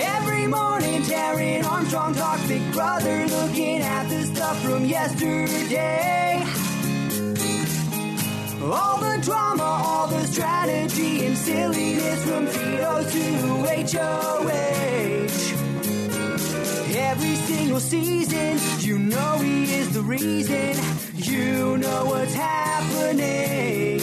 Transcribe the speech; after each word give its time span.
Every 0.00 0.46
morning, 0.46 1.02
Taran 1.02 1.64
Armstrong 1.64 2.14
talks 2.14 2.46
Big 2.46 2.72
Brother, 2.72 3.26
looking 3.26 3.80
at 3.80 4.08
the 4.08 4.22
stuff 4.26 4.62
from 4.62 4.84
yesterday. 4.84 6.40
All 8.62 8.98
the 8.98 9.20
drama, 9.22 9.64
all 9.64 10.06
the 10.06 10.24
strategy 10.28 11.26
and 11.26 11.36
silliness 11.36 12.24
from 12.24 12.46
Tito 12.46 13.02
to 13.02 13.22
HOH. 13.96 14.48
Every 16.96 17.34
single 17.34 17.80
season, 17.80 18.58
you 18.78 19.00
know 19.00 19.38
he 19.38 19.64
is 19.64 19.92
the 19.92 20.02
reason. 20.02 20.76
You 21.16 21.76
know 21.76 22.04
what's 22.04 22.34
happening. 22.34 23.98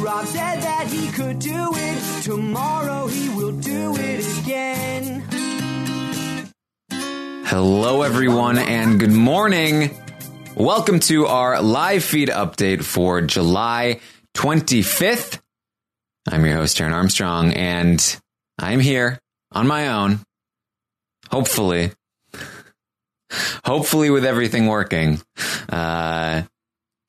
Rob 0.00 0.24
said 0.24 0.62
that 0.62 0.86
he 0.86 1.10
could 1.12 1.38
do 1.38 1.72
it. 1.74 2.22
Tomorrow 2.22 3.06
he 3.08 3.28
will 3.28 3.52
do 3.52 3.94
it 3.98 4.38
again. 4.38 5.22
Hello, 7.44 8.00
everyone, 8.00 8.56
and 8.56 8.98
good 8.98 9.12
morning. 9.12 9.94
Welcome 10.56 11.00
to 11.00 11.26
our 11.26 11.60
live 11.60 12.02
feed 12.02 12.30
update 12.30 12.82
for 12.82 13.20
July 13.20 14.00
25th. 14.38 15.38
I'm 16.26 16.46
your 16.46 16.54
host, 16.54 16.78
Taran 16.78 16.92
Armstrong, 16.92 17.52
and 17.52 18.20
I'm 18.58 18.80
here 18.80 19.18
on 19.52 19.66
my 19.66 19.88
own. 19.88 20.20
Hopefully, 21.30 21.92
hopefully, 23.66 24.08
with 24.08 24.24
everything 24.24 24.66
working, 24.66 25.20
uh, 25.68 26.44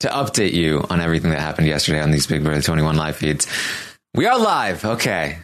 to 0.02 0.10
update 0.10 0.54
you 0.54 0.86
on 0.90 1.00
everything 1.00 1.32
that 1.32 1.40
happened 1.40 1.68
yesterday 1.68 2.02
on 2.02 2.12
these 2.12 2.28
Big 2.28 2.44
Brother 2.44 2.62
21 2.62 2.96
live 2.96 3.16
feeds. 3.16 3.48
We 4.14 4.26
are 4.26 4.38
live. 4.38 4.84
Okay. 4.84 5.38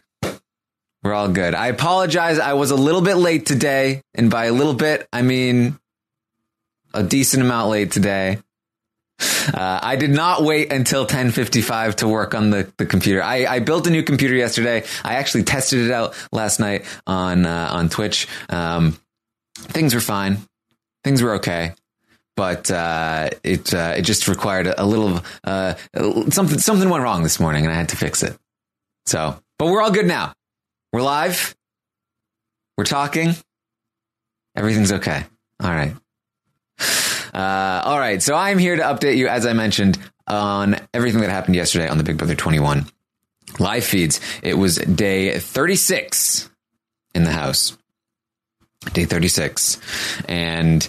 We're 1.03 1.13
all 1.13 1.29
good. 1.29 1.55
I 1.55 1.67
apologize. 1.67 2.39
I 2.39 2.53
was 2.53 2.71
a 2.71 2.75
little 2.75 3.01
bit 3.01 3.15
late 3.15 3.45
today. 3.45 4.01
And 4.13 4.29
by 4.29 4.45
a 4.45 4.51
little 4.51 4.73
bit, 4.73 5.07
I 5.13 5.21
mean 5.21 5.79
a 6.93 7.03
decent 7.03 7.43
amount 7.43 7.69
late 7.69 7.91
today. 7.91 8.39
Uh, 9.19 9.79
I 9.81 9.95
did 9.95 10.09
not 10.09 10.43
wait 10.43 10.71
until 10.71 11.01
1055 11.01 11.97
to 11.97 12.07
work 12.07 12.35
on 12.35 12.49
the, 12.49 12.71
the 12.77 12.85
computer. 12.85 13.23
I, 13.23 13.45
I 13.45 13.59
built 13.59 13.87
a 13.87 13.89
new 13.89 14.03
computer 14.03 14.35
yesterday. 14.35 14.83
I 15.03 15.15
actually 15.15 15.43
tested 15.43 15.85
it 15.85 15.91
out 15.91 16.15
last 16.31 16.59
night 16.59 16.85
on, 17.07 17.45
uh, 17.45 17.69
on 17.71 17.89
Twitch. 17.89 18.27
Um, 18.49 18.99
things 19.55 19.95
were 19.95 20.01
fine. 20.01 20.39
Things 21.03 21.21
were 21.21 21.35
okay. 21.35 21.73
But 22.37 22.69
uh, 22.69 23.31
it 23.43 23.73
uh, 23.73 23.95
it 23.97 24.03
just 24.03 24.27
required 24.27 24.67
a, 24.77 24.85
little 24.85 25.21
uh, 25.43 25.73
something 26.29 26.59
something 26.59 26.87
went 26.87 27.03
wrong 27.03 27.23
this 27.23 27.39
morning, 27.39 27.65
and 27.65 27.73
I 27.73 27.75
had 27.75 27.89
to 27.89 27.97
fix 27.97 28.21
it. 28.21 28.37
So, 29.07 29.39
but 29.57 29.67
we're 29.67 29.81
all 29.81 29.91
good 29.91 30.05
now. 30.05 30.33
We're 30.93 31.01
live. 31.01 31.55
We're 32.77 32.85
talking. 32.85 33.35
Everything's 34.55 34.91
okay. 34.91 35.25
All 35.63 35.71
right. 35.71 35.95
Uh, 37.33 37.81
all 37.85 37.97
right. 37.97 38.21
So 38.21 38.35
I'm 38.35 38.59
here 38.59 38.75
to 38.75 38.83
update 38.83 39.17
you, 39.17 39.27
as 39.27 39.47
I 39.47 39.53
mentioned, 39.53 39.97
on 40.27 40.75
everything 40.93 41.21
that 41.21 41.31
happened 41.31 41.55
yesterday 41.55 41.89
on 41.89 41.97
the 41.97 42.03
Big 42.03 42.17
Brother 42.17 42.35
21 42.35 42.85
live 43.59 43.83
feeds. 43.83 44.19
It 44.43 44.53
was 44.53 44.75
day 44.77 45.39
36 45.39 46.49
in 47.15 47.23
the 47.23 47.31
house. 47.31 47.75
Day 48.93 49.05
36. 49.05 49.79
And 50.27 50.87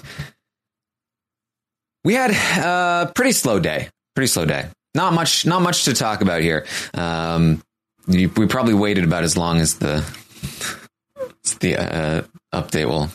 we 2.04 2.14
had 2.14 2.30
a 2.30 3.12
pretty 3.14 3.32
slow 3.32 3.60
day. 3.60 3.88
Pretty 4.14 4.28
slow 4.28 4.44
day. 4.44 4.66
Not 4.94 5.12
much, 5.12 5.46
not 5.46 5.62
much 5.62 5.84
to 5.84 5.94
talk 5.94 6.22
about 6.22 6.40
here. 6.40 6.66
Um, 6.94 7.62
we 8.06 8.26
probably 8.26 8.74
waited 8.74 9.04
about 9.04 9.22
as 9.22 9.36
long 9.36 9.60
as 9.60 9.78
the 9.78 10.04
the 11.60 11.76
uh, 11.76 12.22
update 12.52 12.86
will 12.86 13.10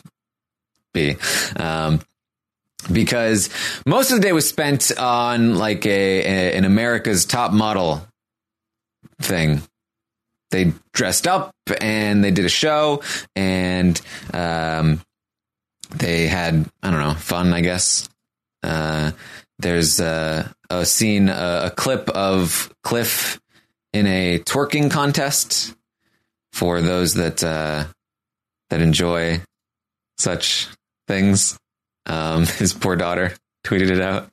be. 0.92 1.16
Um, 1.56 2.00
because 2.92 3.50
most 3.86 4.10
of 4.10 4.16
the 4.18 4.22
day 4.22 4.32
was 4.32 4.48
spent 4.48 4.96
on 4.98 5.56
like 5.56 5.86
a, 5.86 6.20
a, 6.20 6.56
an 6.56 6.64
America's 6.64 7.24
Top 7.24 7.52
Model 7.52 8.06
thing. 9.20 9.62
They 10.50 10.72
dressed 10.92 11.26
up 11.26 11.54
and 11.80 12.22
they 12.22 12.30
did 12.30 12.44
a 12.44 12.50
show 12.50 13.02
and 13.34 14.00
um, 14.32 15.00
they 15.90 16.28
had 16.28 16.70
I 16.82 16.90
don't 16.90 17.00
know 17.00 17.14
fun 17.14 17.52
I 17.52 17.60
guess. 17.60 18.08
Uh, 18.64 19.12
there's 19.58 20.00
a, 20.00 20.52
a 20.70 20.84
scene, 20.84 21.28
a, 21.28 21.62
a 21.66 21.70
clip 21.70 22.08
of 22.08 22.74
Cliff 22.82 23.40
in 23.92 24.06
a 24.06 24.38
twerking 24.40 24.90
contest 24.90 25.74
for 26.52 26.80
those 26.80 27.14
that 27.14 27.44
uh, 27.44 27.84
that 28.70 28.80
enjoy 28.80 29.40
such 30.18 30.68
things. 31.06 31.58
Um, 32.06 32.46
his 32.58 32.72
poor 32.72 32.96
daughter 32.96 33.34
tweeted 33.64 33.90
it 33.90 34.00
out. 34.00 34.30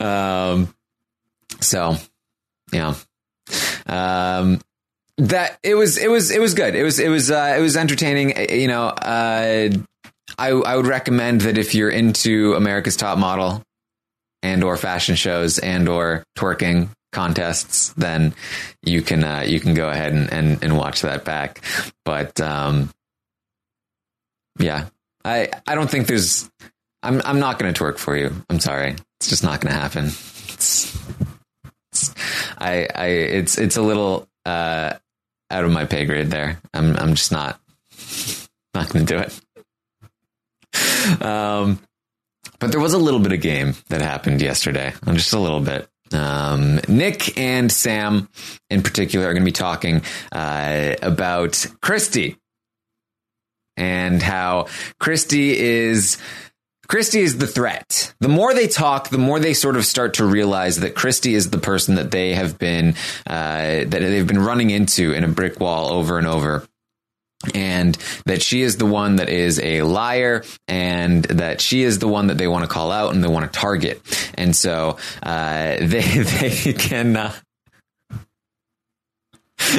Um, 0.00 0.74
so, 1.60 1.96
yeah. 2.72 2.94
Um, 3.86 4.60
that 5.18 5.58
it 5.62 5.74
was 5.74 5.98
it 5.98 6.10
was 6.10 6.30
it 6.30 6.40
was 6.40 6.54
good. 6.54 6.74
It 6.74 6.82
was 6.82 6.98
it 6.98 7.08
was 7.08 7.30
uh, 7.30 7.54
it 7.58 7.60
was 7.60 7.76
entertaining. 7.76 8.32
You 8.50 8.68
know, 8.68 8.86
uh, 8.86 9.68
I 10.38 10.48
I 10.48 10.76
would 10.76 10.86
recommend 10.86 11.42
that 11.42 11.58
if 11.58 11.74
you're 11.74 11.90
into 11.90 12.54
America's 12.54 12.96
Top 12.96 13.18
Model 13.18 13.62
and 14.42 14.64
or 14.64 14.76
fashion 14.76 15.16
shows 15.16 15.58
and 15.58 15.88
or 15.88 16.24
twerking 16.38 16.88
contests, 17.12 17.92
then 17.94 18.34
you 18.82 19.02
can 19.02 19.24
uh, 19.24 19.44
you 19.46 19.60
can 19.60 19.74
go 19.74 19.88
ahead 19.88 20.12
and, 20.12 20.32
and, 20.32 20.62
and 20.62 20.76
watch 20.76 21.02
that 21.02 21.24
back. 21.24 21.62
But 22.04 22.40
um, 22.40 22.90
yeah, 24.58 24.86
I 25.24 25.50
I 25.66 25.74
don't 25.74 25.90
think 25.90 26.06
there's. 26.06 26.50
I'm 27.02 27.20
I'm 27.24 27.40
not 27.40 27.58
going 27.58 27.72
to 27.72 27.82
twerk 27.82 27.98
for 27.98 28.16
you. 28.16 28.30
I'm 28.48 28.60
sorry. 28.60 28.96
It's 29.20 29.28
just 29.28 29.42
not 29.42 29.60
going 29.60 29.74
to 29.74 29.80
happen. 29.80 30.06
It's, 30.06 30.98
it's, 31.92 32.14
I 32.58 32.86
I 32.94 33.06
it's 33.06 33.58
it's 33.58 33.76
a 33.76 33.82
little 33.82 34.28
uh, 34.44 34.94
out 35.50 35.64
of 35.64 35.72
my 35.72 35.86
pay 35.86 36.04
grade 36.04 36.30
there. 36.30 36.60
I'm 36.74 36.96
I'm 36.96 37.14
just 37.14 37.32
not 37.32 37.60
not 38.74 38.88
going 38.90 39.04
to 39.06 39.14
do 39.14 39.18
it. 39.18 39.40
Um, 41.20 41.80
but 42.60 42.70
there 42.70 42.80
was 42.80 42.92
a 42.92 42.98
little 42.98 43.20
bit 43.20 43.32
of 43.32 43.40
game 43.40 43.74
that 43.88 44.00
happened 44.00 44.40
yesterday, 44.40 44.92
just 45.12 45.32
a 45.32 45.38
little 45.38 45.60
bit. 45.60 45.88
Um, 46.12 46.80
Nick 46.88 47.38
and 47.38 47.70
Sam, 47.70 48.28
in 48.68 48.82
particular, 48.82 49.26
are 49.26 49.32
going 49.32 49.42
to 49.42 49.48
be 49.48 49.52
talking 49.52 50.02
uh, 50.32 50.96
about 51.02 51.66
Christie 51.80 52.36
and 53.76 54.22
how 54.22 54.66
Christie 54.98 55.56
is. 55.58 56.18
Christie 56.88 57.20
is 57.20 57.38
the 57.38 57.46
threat. 57.46 58.12
The 58.18 58.28
more 58.28 58.52
they 58.52 58.66
talk, 58.66 59.10
the 59.10 59.18
more 59.18 59.38
they 59.38 59.54
sort 59.54 59.76
of 59.76 59.84
start 59.84 60.14
to 60.14 60.24
realize 60.24 60.80
that 60.80 60.96
Christie 60.96 61.34
is 61.34 61.50
the 61.50 61.58
person 61.58 61.94
that 61.94 62.10
they 62.10 62.34
have 62.34 62.58
been 62.58 62.96
uh, 63.28 63.84
that 63.86 63.90
they've 63.90 64.26
been 64.26 64.44
running 64.44 64.70
into 64.70 65.12
in 65.12 65.22
a 65.22 65.28
brick 65.28 65.60
wall 65.60 65.90
over 65.92 66.18
and 66.18 66.26
over. 66.26 66.66
And 67.54 67.96
that 68.26 68.42
she 68.42 68.62
is 68.62 68.76
the 68.76 68.86
one 68.86 69.16
that 69.16 69.28
is 69.28 69.58
a 69.60 69.82
liar 69.82 70.44
and 70.68 71.24
that 71.24 71.60
she 71.60 71.82
is 71.82 71.98
the 71.98 72.08
one 72.08 72.26
that 72.26 72.38
they 72.38 72.46
want 72.46 72.64
to 72.64 72.68
call 72.68 72.90
out 72.90 73.14
and 73.14 73.24
they 73.24 73.28
want 73.28 73.50
to 73.50 73.58
target. 73.58 74.00
And 74.34 74.54
so 74.54 74.98
uh, 75.22 75.76
they 75.80 76.02
they 76.02 76.72
can. 76.72 77.16
Uh, 77.16 77.32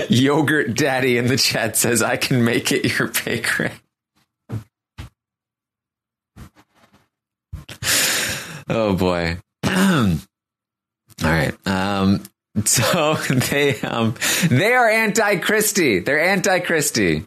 Yogurt 0.09 0.75
Daddy 0.75 1.17
in 1.17 1.25
the 1.27 1.37
chat 1.37 1.75
says, 1.75 2.03
"I 2.03 2.15
can 2.15 2.45
make 2.45 2.71
it 2.71 2.97
your 2.97 3.07
bakery." 3.25 3.71
oh 8.69 8.95
boy. 8.95 9.37
All 9.65 10.17
right. 11.23 11.67
Um, 11.67 12.23
so 12.65 13.15
they 13.15 13.81
um, 13.81 14.15
they 14.49 14.73
are 14.73 14.87
anti 14.87 15.37
Christie. 15.37 15.99
They're 15.99 16.23
anti 16.23 16.59
Christie 16.59 17.25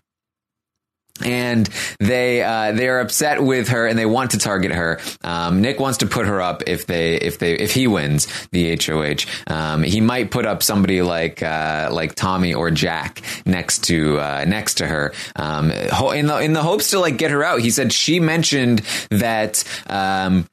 and 1.22 1.68
they 2.00 2.42
uh, 2.42 2.72
they 2.72 2.88
are 2.88 2.98
upset 2.98 3.42
with 3.42 3.68
her 3.68 3.86
and 3.86 3.98
they 3.98 4.06
want 4.06 4.32
to 4.32 4.38
target 4.38 4.72
her. 4.72 5.00
Um, 5.22 5.60
Nick 5.60 5.78
wants 5.78 5.98
to 5.98 6.06
put 6.06 6.26
her 6.26 6.40
up 6.40 6.64
if 6.66 6.86
they 6.86 7.14
if 7.16 7.38
they 7.38 7.54
if 7.54 7.72
he 7.72 7.86
wins 7.86 8.26
the 8.50 8.76
HOH. 8.76 9.26
Um, 9.46 9.82
he 9.82 10.00
might 10.00 10.30
put 10.30 10.44
up 10.44 10.62
somebody 10.62 11.02
like 11.02 11.42
uh, 11.42 11.88
like 11.92 12.14
Tommy 12.14 12.52
or 12.52 12.70
Jack 12.70 13.22
next 13.46 13.84
to 13.84 14.18
uh, 14.18 14.44
next 14.46 14.74
to 14.74 14.86
her 14.86 15.12
um, 15.36 15.70
in 15.70 16.26
the 16.26 16.38
in 16.40 16.52
the 16.52 16.62
hopes 16.62 16.90
to 16.90 16.98
like 16.98 17.16
get 17.16 17.30
her 17.30 17.44
out. 17.44 17.60
He 17.60 17.70
said 17.70 17.92
she 17.92 18.20
mentioned 18.20 18.82
that. 19.10 19.62
Um, 19.86 20.48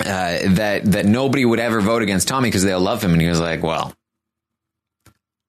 uh, 0.00 0.38
that 0.50 0.84
that 0.84 1.06
nobody 1.06 1.44
would 1.44 1.58
ever 1.58 1.80
vote 1.80 2.02
against 2.02 2.28
Tommy 2.28 2.46
because 2.48 2.62
they'll 2.62 2.78
love 2.78 3.02
him, 3.02 3.14
and 3.14 3.20
he 3.20 3.26
was 3.26 3.40
like, 3.40 3.64
"Well, 3.64 3.92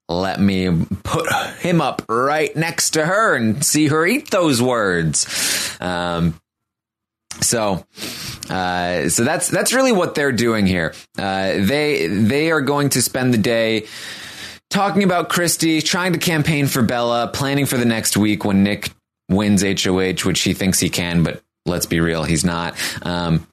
let 0.09 0.39
me 0.39 0.85
put 1.03 1.31
him 1.59 1.81
up 1.81 2.01
right 2.09 2.53
next 2.55 2.91
to 2.91 3.05
her 3.05 3.35
and 3.35 3.63
see 3.63 3.87
her 3.87 4.05
eat 4.05 4.31
those 4.31 4.61
words. 4.61 5.77
Um, 5.79 6.39
so, 7.41 7.85
uh, 8.49 9.07
so 9.09 9.23
that's 9.23 9.47
that's 9.47 9.71
really 9.71 9.91
what 9.91 10.15
they're 10.15 10.31
doing 10.31 10.65
here. 10.65 10.93
Uh, 11.17 11.53
they 11.57 12.07
they 12.07 12.51
are 12.51 12.61
going 12.61 12.89
to 12.89 13.01
spend 13.01 13.33
the 13.33 13.37
day 13.37 13.85
talking 14.69 15.03
about 15.03 15.29
Christie, 15.29 15.81
trying 15.81 16.13
to 16.13 16.19
campaign 16.19 16.67
for 16.67 16.81
Bella, 16.81 17.29
planning 17.33 17.65
for 17.65 17.77
the 17.77 17.85
next 17.85 18.17
week 18.17 18.43
when 18.43 18.63
Nick 18.63 18.91
wins 19.29 19.61
HOH, 19.61 20.25
which 20.25 20.41
he 20.41 20.53
thinks 20.53 20.79
he 20.79 20.89
can, 20.89 21.23
but 21.23 21.41
let's 21.65 21.85
be 21.85 21.99
real, 21.99 22.23
he's 22.23 22.43
not. 22.43 22.75
Um, 23.05 23.47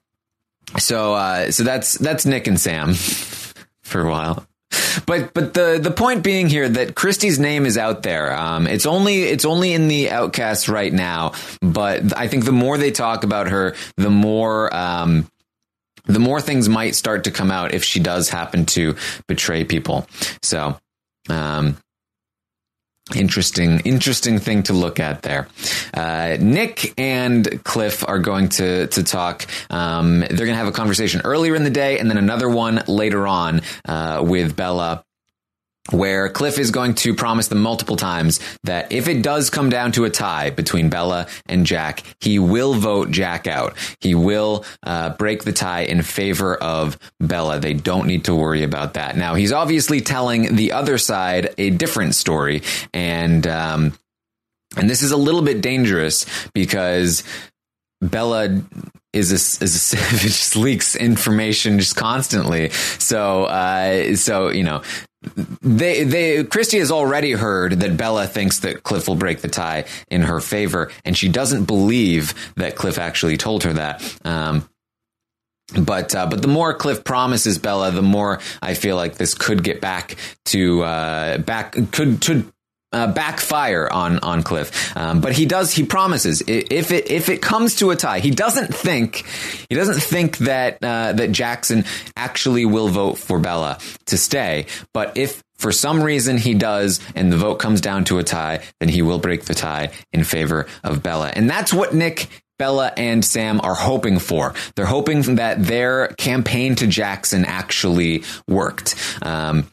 so, 0.77 1.13
uh, 1.13 1.51
so 1.51 1.63
that's 1.63 1.97
that's 1.97 2.25
Nick 2.25 2.47
and 2.47 2.59
Sam 2.59 2.93
for 3.83 4.01
a 4.01 4.09
while. 4.09 4.46
But 5.05 5.33
but 5.33 5.53
the 5.53 5.79
the 5.81 5.91
point 5.91 6.23
being 6.23 6.49
here 6.49 6.67
that 6.67 6.95
Christie's 6.95 7.39
name 7.39 7.65
is 7.65 7.77
out 7.77 8.03
there. 8.03 8.35
Um, 8.35 8.67
it's 8.67 8.85
only 8.85 9.23
it's 9.23 9.45
only 9.45 9.73
in 9.73 9.87
the 9.87 10.09
outcasts 10.09 10.67
right 10.67 10.91
now. 10.91 11.33
But 11.61 12.17
I 12.17 12.27
think 12.27 12.45
the 12.45 12.51
more 12.51 12.77
they 12.77 12.91
talk 12.91 13.23
about 13.23 13.47
her, 13.47 13.75
the 13.95 14.09
more 14.09 14.73
um, 14.75 15.29
the 16.05 16.19
more 16.19 16.41
things 16.41 16.67
might 16.67 16.95
start 16.95 17.23
to 17.25 17.31
come 17.31 17.51
out 17.51 17.73
if 17.73 17.83
she 17.83 17.99
does 17.99 18.29
happen 18.29 18.65
to 18.67 18.95
betray 19.27 19.63
people. 19.63 20.07
So. 20.41 20.77
Um, 21.29 21.77
interesting 23.15 23.79
interesting 23.81 24.39
thing 24.39 24.63
to 24.63 24.73
look 24.73 24.99
at 24.99 25.21
there. 25.21 25.47
Uh, 25.93 26.37
nick 26.39 26.93
and 26.97 27.63
cliff 27.63 28.07
are 28.07 28.19
going 28.19 28.49
to 28.49 28.87
to 28.87 29.03
talk. 29.03 29.45
Um, 29.69 30.19
they're 30.19 30.37
going 30.37 30.49
to 30.49 30.55
have 30.55 30.67
a 30.67 30.71
conversation 30.71 31.21
earlier 31.23 31.55
in 31.55 31.63
the 31.63 31.69
day 31.69 31.99
and 31.99 32.09
then 32.09 32.17
another 32.17 32.49
one 32.49 32.83
later 32.87 33.27
on 33.27 33.61
uh, 33.85 34.21
with 34.25 34.55
bella 34.55 35.03
where 35.91 36.29
Cliff 36.29 36.59
is 36.59 36.71
going 36.71 36.95
to 36.95 37.13
promise 37.13 37.47
them 37.47 37.61
multiple 37.61 37.95
times 37.95 38.39
that 38.63 38.91
if 38.91 39.07
it 39.07 39.21
does 39.21 39.49
come 39.49 39.69
down 39.69 39.91
to 39.93 40.05
a 40.05 40.09
tie 40.09 40.49
between 40.49 40.89
Bella 40.89 41.27
and 41.45 41.65
Jack, 41.65 42.03
he 42.19 42.39
will 42.39 42.73
vote 42.73 43.11
Jack 43.11 43.47
out. 43.47 43.75
He 44.01 44.15
will 44.15 44.65
uh, 44.83 45.11
break 45.11 45.43
the 45.43 45.53
tie 45.53 45.81
in 45.81 46.01
favor 46.01 46.55
of 46.55 46.97
Bella. 47.19 47.59
They 47.59 47.73
don't 47.73 48.07
need 48.07 48.25
to 48.25 48.35
worry 48.35 48.63
about 48.63 48.95
that. 48.95 49.17
Now, 49.17 49.35
he's 49.35 49.51
obviously 49.51 50.01
telling 50.01 50.55
the 50.55 50.71
other 50.73 50.97
side 50.97 51.53
a 51.57 51.69
different 51.69 52.15
story, 52.15 52.63
and 52.93 53.45
um, 53.47 53.93
and 54.75 54.89
this 54.89 55.01
is 55.01 55.11
a 55.11 55.17
little 55.17 55.41
bit 55.41 55.61
dangerous 55.61 56.25
because 56.53 57.23
Bella 58.01 58.61
is 59.13 59.31
a, 59.31 59.63
is 59.63 59.93
a 59.93 59.97
just 60.17 60.55
leaks 60.55 60.95
information 60.95 61.79
just 61.79 61.95
constantly. 61.95 62.69
So, 62.69 63.45
uh, 63.45 64.15
so, 64.15 64.49
you 64.49 64.63
know, 64.63 64.81
they 65.61 66.03
they 66.03 66.43
Christie 66.43 66.79
has 66.79 66.91
already 66.91 67.31
heard 67.31 67.73
that 67.79 67.97
Bella 67.97 68.27
thinks 68.27 68.59
that 68.59 68.83
Cliff 68.83 69.07
will 69.07 69.15
break 69.15 69.41
the 69.41 69.47
tie 69.47 69.85
in 70.09 70.21
her 70.21 70.39
favor, 70.39 70.91
and 71.03 71.17
she 71.17 71.27
doesn't 71.27 71.65
believe 71.65 72.33
that 72.55 72.75
Cliff 72.75 72.99
actually 72.99 73.37
told 73.37 73.63
her 73.63 73.73
that. 73.73 74.17
Um, 74.23 74.69
but 75.77 76.15
uh, 76.15 76.27
but 76.27 76.41
the 76.41 76.47
more 76.47 76.73
Cliff 76.73 77.03
promises 77.03 77.57
Bella, 77.57 77.91
the 77.91 78.01
more 78.01 78.39
I 78.61 78.73
feel 78.73 78.95
like 78.95 79.15
this 79.15 79.33
could 79.33 79.63
get 79.63 79.81
back 79.81 80.15
to 80.45 80.83
uh, 80.83 81.37
back 81.39 81.73
could 81.91 82.21
could 82.21 82.51
uh, 82.93 83.11
backfire 83.11 83.89
on 83.91 84.19
on 84.19 84.43
Cliff. 84.43 84.95
Um, 84.95 85.21
but 85.21 85.33
he 85.33 85.45
does. 85.45 85.73
He 85.73 85.83
promises 85.83 86.41
if 86.47 86.91
it 86.91 87.11
if 87.11 87.29
it 87.29 87.41
comes 87.41 87.75
to 87.77 87.91
a 87.91 87.95
tie, 87.95 88.19
he 88.19 88.31
doesn't 88.31 88.73
think 88.73 89.25
he 89.69 89.75
doesn't 89.75 90.01
think 90.01 90.37
that 90.39 90.83
uh, 90.83 91.13
that 91.13 91.31
Jackson 91.31 91.85
actually 92.15 92.65
will 92.65 92.87
vote 92.87 93.17
for 93.17 93.39
Bella 93.39 93.79
to 94.05 94.17
stay. 94.17 94.67
But 94.93 95.17
if 95.17 95.43
for 95.57 95.71
some 95.71 96.01
reason 96.01 96.37
he 96.37 96.53
does, 96.53 96.99
and 97.15 97.31
the 97.31 97.37
vote 97.37 97.55
comes 97.55 97.81
down 97.81 98.05
to 98.05 98.19
a 98.19 98.23
tie, 98.23 98.63
then 98.79 98.89
he 98.89 99.01
will 99.01 99.19
break 99.19 99.45
the 99.45 99.55
tie 99.55 99.91
in 100.13 100.23
favor 100.23 100.67
of 100.83 101.03
Bella, 101.03 101.31
and 101.33 101.49
that's 101.49 101.73
what 101.73 101.93
Nick. 101.93 102.27
Bella 102.59 102.91
and 102.97 103.23
Sam 103.23 103.61
are 103.61 103.75
hoping 103.75 104.17
for. 104.17 104.55
They're 104.75 104.87
hoping 104.87 105.35
that 105.35 105.63
their 105.63 106.07
campaign 106.17 106.73
to 106.77 106.87
Jackson 106.87 107.45
actually 107.45 108.23
worked. 108.47 108.95
Um, 109.21 109.67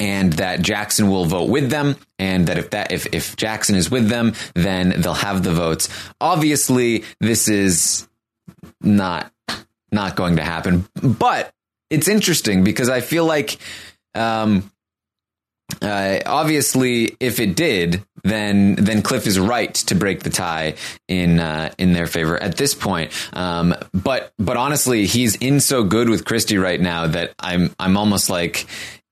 and 0.00 0.32
that 0.34 0.62
Jackson 0.62 1.08
will 1.08 1.24
vote 1.24 1.48
with 1.48 1.70
them 1.70 1.96
and 2.18 2.48
that 2.48 2.58
if 2.58 2.70
that 2.70 2.92
if 2.92 3.06
if 3.14 3.36
Jackson 3.36 3.76
is 3.76 3.90
with 3.90 4.08
them 4.08 4.34
then 4.54 5.00
they'll 5.00 5.14
have 5.14 5.42
the 5.42 5.52
votes. 5.52 5.88
Obviously 6.20 7.04
this 7.20 7.48
is 7.48 8.08
not 8.80 9.32
not 9.92 10.16
going 10.16 10.36
to 10.36 10.42
happen, 10.42 10.86
but 11.00 11.52
it's 11.88 12.08
interesting 12.08 12.64
because 12.64 12.88
I 12.88 13.00
feel 13.00 13.24
like 13.24 13.58
um 14.14 14.70
uh, 15.82 16.20
obviously, 16.24 17.16
if 17.18 17.40
it 17.40 17.56
did, 17.56 18.04
then 18.22 18.76
then 18.76 19.02
Cliff 19.02 19.26
is 19.26 19.38
right 19.38 19.74
to 19.74 19.94
break 19.94 20.22
the 20.22 20.30
tie 20.30 20.74
in 21.08 21.40
uh, 21.40 21.72
in 21.76 21.92
their 21.92 22.06
favor 22.06 22.40
at 22.40 22.56
this 22.56 22.74
point. 22.74 23.12
Um, 23.36 23.74
but 23.92 24.32
but 24.38 24.56
honestly, 24.56 25.06
he's 25.06 25.34
in 25.36 25.60
so 25.60 25.82
good 25.82 26.08
with 26.08 26.24
Christie 26.24 26.58
right 26.58 26.80
now 26.80 27.08
that 27.08 27.34
I'm 27.40 27.74
I'm 27.78 27.96
almost 27.96 28.30
like 28.30 28.66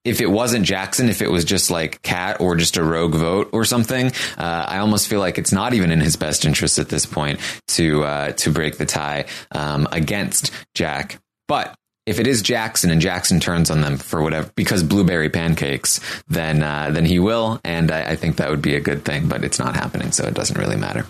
if 0.04 0.20
it 0.20 0.26
wasn't 0.26 0.66
Jackson, 0.66 1.08
if 1.08 1.22
it 1.22 1.30
was 1.30 1.44
just 1.44 1.70
like 1.70 2.02
Kat 2.02 2.40
or 2.40 2.56
just 2.56 2.76
a 2.76 2.84
rogue 2.84 3.14
vote 3.14 3.48
or 3.52 3.64
something, 3.64 4.12
uh, 4.36 4.64
I 4.68 4.78
almost 4.78 5.08
feel 5.08 5.20
like 5.20 5.38
it's 5.38 5.52
not 5.52 5.74
even 5.74 5.90
in 5.90 6.00
his 6.00 6.16
best 6.16 6.44
interest 6.44 6.78
at 6.78 6.88
this 6.88 7.06
point 7.06 7.40
to 7.68 8.04
uh, 8.04 8.32
to 8.32 8.50
break 8.50 8.76
the 8.76 8.86
tie 8.86 9.24
um, 9.52 9.88
against 9.90 10.50
Jack. 10.74 11.18
But 11.48 11.74
if 12.06 12.20
it 12.20 12.26
is 12.26 12.42
Jackson 12.42 12.90
and 12.90 13.00
Jackson 13.00 13.40
turns 13.40 13.70
on 13.70 13.80
them 13.80 13.96
for 13.96 14.22
whatever 14.22 14.50
because 14.54 14.82
blueberry 14.82 15.30
pancakes, 15.30 16.00
then 16.28 16.62
uh, 16.62 16.90
then 16.90 17.06
he 17.06 17.18
will, 17.18 17.60
and 17.64 17.90
I, 17.90 18.10
I, 18.10 18.16
think 18.16 18.36
that 18.36 18.50
would 18.50 18.62
be 18.62 18.76
a 18.76 18.80
good 18.80 19.04
thing. 19.04 19.28
But 19.28 19.42
it's 19.42 19.58
not 19.58 19.74
happening, 19.74 20.12
so 20.12 20.26
it 20.26 20.34
doesn't 20.34 20.58
really 20.58 20.76
matter. 20.76 21.06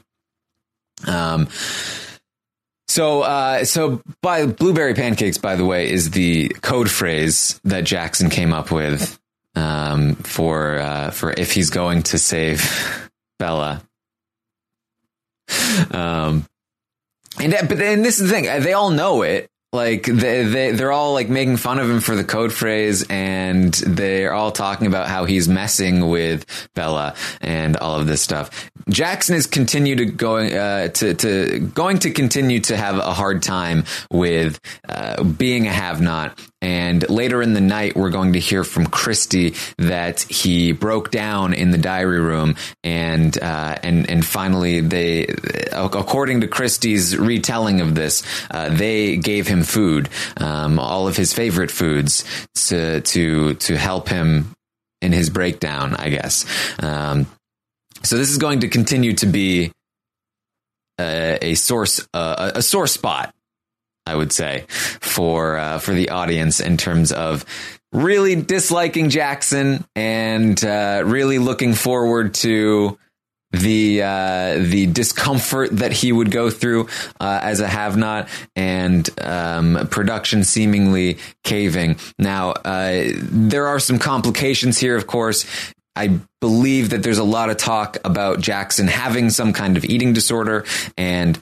Um, 1.06 1.48
so, 2.94 3.22
uh, 3.22 3.64
so 3.64 4.00
by 4.22 4.46
blueberry 4.46 4.94
pancakes, 4.94 5.36
by 5.36 5.56
the 5.56 5.64
way, 5.64 5.90
is 5.90 6.12
the 6.12 6.50
code 6.62 6.88
phrase 6.88 7.60
that 7.64 7.82
Jackson 7.82 8.30
came 8.30 8.52
up 8.52 8.70
with 8.70 9.18
um, 9.56 10.14
for 10.14 10.78
uh, 10.78 11.10
for 11.10 11.32
if 11.32 11.50
he's 11.50 11.70
going 11.70 12.04
to 12.04 12.18
save 12.18 13.10
Bella. 13.40 13.82
Um, 15.90 16.46
and 17.40 17.52
but 17.68 17.78
then 17.78 18.02
this 18.02 18.20
is 18.20 18.28
the 18.28 18.32
thing; 18.32 18.44
they 18.62 18.74
all 18.74 18.90
know 18.90 19.22
it, 19.22 19.50
like 19.74 20.04
they, 20.04 20.44
they 20.44 20.70
they're 20.70 20.92
all 20.92 21.14
like 21.14 21.28
making 21.28 21.56
fun 21.56 21.80
of 21.80 21.90
him 21.90 21.98
for 21.98 22.14
the 22.14 22.22
code 22.22 22.52
phrase 22.52 23.04
and 23.10 23.74
they're 23.74 24.32
all 24.32 24.52
talking 24.52 24.86
about 24.86 25.08
how 25.08 25.24
he's 25.24 25.48
messing 25.48 26.08
with 26.08 26.46
Bella 26.74 27.16
and 27.40 27.76
all 27.76 28.00
of 28.00 28.06
this 28.06 28.22
stuff. 28.22 28.70
Jackson 28.88 29.36
is 29.36 29.46
continue 29.46 29.96
to 29.96 30.04
going 30.06 30.54
uh, 30.54 30.88
to 30.88 31.14
to 31.14 31.58
going 31.60 31.98
to 32.00 32.10
continue 32.10 32.60
to 32.60 32.76
have 32.76 32.96
a 32.96 33.12
hard 33.12 33.42
time 33.42 33.84
with 34.10 34.60
uh, 34.88 35.22
being 35.22 35.66
a 35.66 35.72
have 35.72 36.00
not 36.00 36.38
and 36.64 37.06
later 37.10 37.42
in 37.42 37.52
the 37.52 37.60
night, 37.60 37.94
we're 37.94 38.08
going 38.08 38.32
to 38.32 38.38
hear 38.38 38.64
from 38.64 38.86
Christie 38.86 39.54
that 39.76 40.22
he 40.22 40.72
broke 40.72 41.10
down 41.10 41.52
in 41.52 41.72
the 41.72 41.76
diary 41.76 42.20
room, 42.20 42.56
and 42.82 43.36
uh, 43.42 43.76
and 43.82 44.08
and 44.08 44.24
finally, 44.24 44.80
they, 44.80 45.26
according 45.72 46.40
to 46.40 46.48
Christie's 46.48 47.18
retelling 47.18 47.82
of 47.82 47.94
this, 47.94 48.22
uh, 48.50 48.70
they 48.70 49.18
gave 49.18 49.46
him 49.46 49.62
food, 49.62 50.08
um, 50.38 50.78
all 50.78 51.06
of 51.06 51.18
his 51.18 51.34
favorite 51.34 51.70
foods, 51.70 52.24
to 52.68 53.02
to 53.02 53.54
to 53.54 53.76
help 53.76 54.08
him 54.08 54.54
in 55.02 55.12
his 55.12 55.28
breakdown, 55.28 55.94
I 55.94 56.08
guess. 56.08 56.46
Um, 56.82 57.26
So 58.04 58.16
this 58.16 58.30
is 58.30 58.38
going 58.38 58.60
to 58.60 58.68
continue 58.68 59.14
to 59.14 59.26
be 59.26 59.72
a, 61.00 61.38
a 61.40 61.54
source, 61.54 62.06
uh, 62.12 62.52
a 62.54 62.62
sore 62.62 62.86
spot, 62.86 63.34
I 64.06 64.14
would 64.14 64.32
say, 64.32 64.66
for 64.68 65.56
uh, 65.56 65.78
for 65.78 65.94
the 65.94 66.10
audience 66.10 66.60
in 66.60 66.76
terms 66.76 67.12
of 67.12 67.44
really 67.92 68.36
disliking 68.36 69.08
Jackson 69.08 69.84
and 69.96 70.62
uh, 70.64 71.02
really 71.04 71.38
looking 71.38 71.74
forward 71.74 72.34
to 72.34 72.98
the 73.54 74.02
uh, 74.02 74.58
the 74.58 74.86
discomfort 74.86 75.70
that 75.78 75.92
he 75.92 76.12
would 76.12 76.30
go 76.30 76.50
through 76.50 76.88
uh, 77.20 77.40
as 77.42 77.60
a 77.60 77.68
have 77.68 77.96
not 77.96 78.28
and 78.56 79.08
um, 79.20 79.88
production 79.90 80.44
seemingly 80.44 81.18
caving. 81.44 81.96
Now 82.18 82.50
uh, 82.50 83.04
there 83.14 83.68
are 83.68 83.78
some 83.78 83.98
complications 83.98 84.78
here, 84.78 84.96
of 84.96 85.06
course. 85.06 85.46
I 85.96 86.20
believe 86.40 86.90
that 86.90 87.02
there's 87.02 87.18
a 87.18 87.24
lot 87.24 87.50
of 87.50 87.56
talk 87.56 87.98
about 88.04 88.40
Jackson 88.40 88.88
having 88.88 89.30
some 89.30 89.52
kind 89.52 89.76
of 89.76 89.84
eating 89.84 90.12
disorder 90.12 90.64
and 90.96 91.40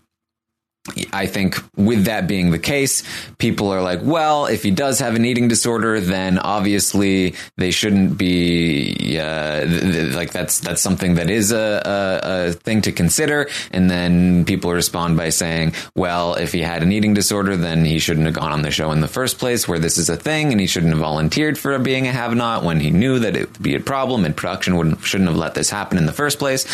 I 1.13 1.27
think 1.27 1.63
with 1.77 2.07
that 2.07 2.27
being 2.27 2.51
the 2.51 2.59
case, 2.59 3.05
people 3.39 3.71
are 3.71 3.81
like, 3.81 4.01
well, 4.03 4.47
if 4.47 4.65
he 4.65 4.73
does 4.73 4.99
have 4.99 5.15
an 5.15 5.25
eating 5.25 5.47
disorder, 5.47 6.01
then 6.01 6.41
obviously 6.41 7.37
they 7.57 7.71
shouldn't 7.71 8.19
be 8.19 9.17
uh, 9.17 9.61
th- 9.61 9.81
th- 9.81 10.15
like 10.15 10.33
that's 10.33 10.59
that's 10.59 10.83
something 10.83 11.15
that 11.15 11.31
is 11.31 11.53
a, 11.53 11.83
a, 11.85 12.49
a 12.49 12.53
thing 12.53 12.83
to 12.83 12.91
consider. 12.91 13.49
And 13.71 13.89
then 13.89 14.45
people 14.45 14.73
respond 14.73 15.17
by 15.17 15.29
saying, 15.29 15.75
well, 15.95 16.35
if 16.35 16.51
he 16.51 16.63
had 16.63 16.83
an 16.83 16.91
eating 16.91 17.15
disorder, 17.15 17.57
then 17.57 17.85
he 17.85 18.01
shouldn't 18.01 18.27
have 18.27 18.35
gone 18.35 18.51
on 18.51 18.63
the 18.63 18.73
show 18.73 18.91
in 18.91 19.01
the 19.01 19.09
first 19.09 19.39
place, 19.39 19.69
where 19.69 19.79
this 19.79 19.99
is 19.99 20.09
a 20.09 20.17
thing, 20.17 20.51
and 20.51 20.61
he 20.61 20.67
shouldn't 20.67 20.93
have 20.93 21.01
volunteered 21.01 21.57
for 21.57 21.79
being 21.79 22.09
a 22.09 22.13
have 22.13 22.35
not 22.35 22.65
when 22.65 22.81
he 22.81 22.91
knew 22.91 23.21
that 23.21 23.37
it 23.37 23.53
would 23.53 23.63
be 23.63 23.77
a 23.77 23.81
problem, 23.81 24.25
and 24.25 24.37
production 24.37 24.77
wouldn't 24.77 25.05
shouldn't 25.05 25.31
have 25.31 25.39
let 25.39 25.55
this 25.55 25.71
happen 25.71 25.97
in 25.97 26.07
the 26.07 26.13
first 26.13 26.41
place. 26.41 26.65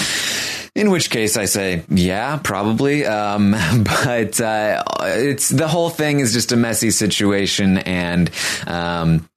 In 0.75 0.91
which 0.91 1.11
case, 1.11 1.37
I 1.37 1.47
say, 1.47 1.85
yeah, 1.89 2.39
probably. 2.43 3.07
Um, 3.07 3.53
but 3.79 4.41
uh, 4.41 4.83
it's 5.03 5.49
the 5.49 5.69
whole 5.69 5.91
thing 5.91 6.21
is 6.21 6.33
just 6.33 6.53
a 6.53 6.57
messy 6.57 6.91
situation, 6.91 7.79
and 7.79 8.31
um, 8.67 9.29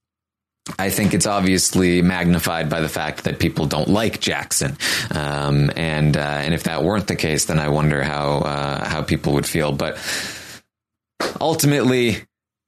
I 0.78 0.90
think 0.90 1.14
it's 1.14 1.26
obviously 1.26 2.02
magnified 2.02 2.70
by 2.70 2.82
the 2.82 2.90
fact 2.90 3.24
that 3.24 3.40
people 3.40 3.66
don't 3.66 3.88
like 3.88 4.20
Jackson. 4.20 4.78
Um, 5.10 5.72
and 5.76 6.16
uh, 6.16 6.20
and 6.20 6.54
if 6.54 6.64
that 6.64 6.84
weren't 6.84 7.08
the 7.08 7.16
case, 7.16 7.46
then 7.46 7.60
I 7.60 7.70
wonder 7.70 8.04
how 8.04 8.40
uh, 8.40 8.88
how 8.88 9.02
people 9.02 9.34
would 9.34 9.48
feel. 9.48 9.72
But 9.72 9.98
ultimately, 11.40 12.18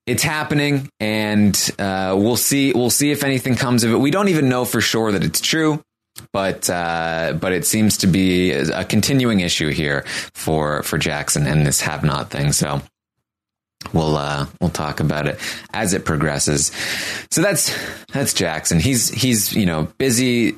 it's 0.07 0.23
happening, 0.23 0.89
and 0.99 1.55
uh, 1.77 2.15
we'll 2.17 2.37
see. 2.37 2.73
We'll 2.73 2.89
see 2.89 3.11
if 3.11 3.23
anything 3.23 3.55
comes 3.55 3.83
of 3.83 3.91
it. 3.91 3.97
We 3.97 4.11
don't 4.11 4.29
even 4.29 4.49
know 4.49 4.65
for 4.65 4.81
sure 4.81 5.11
that 5.11 5.23
it's 5.23 5.41
true 5.41 5.83
but 6.31 6.69
uh, 6.69 7.37
but 7.39 7.53
it 7.53 7.65
seems 7.65 7.97
to 7.97 8.07
be 8.07 8.51
a 8.51 8.83
continuing 8.85 9.39
issue 9.39 9.69
here 9.69 10.03
for 10.33 10.83
for 10.83 10.97
Jackson 10.97 11.47
and 11.47 11.65
this 11.65 11.81
have 11.81 12.03
not 12.03 12.29
thing. 12.29 12.51
So 12.51 12.81
we'll 13.93 14.15
uh, 14.15 14.47
we'll 14.61 14.69
talk 14.69 14.99
about 14.99 15.27
it 15.27 15.39
as 15.73 15.93
it 15.93 16.05
progresses. 16.05 16.71
So 17.31 17.41
that's 17.41 17.75
that's 18.11 18.33
Jackson. 18.33 18.79
He's 18.79 19.09
he's 19.09 19.53
you 19.53 19.65
know 19.65 19.87
busy 19.97 20.55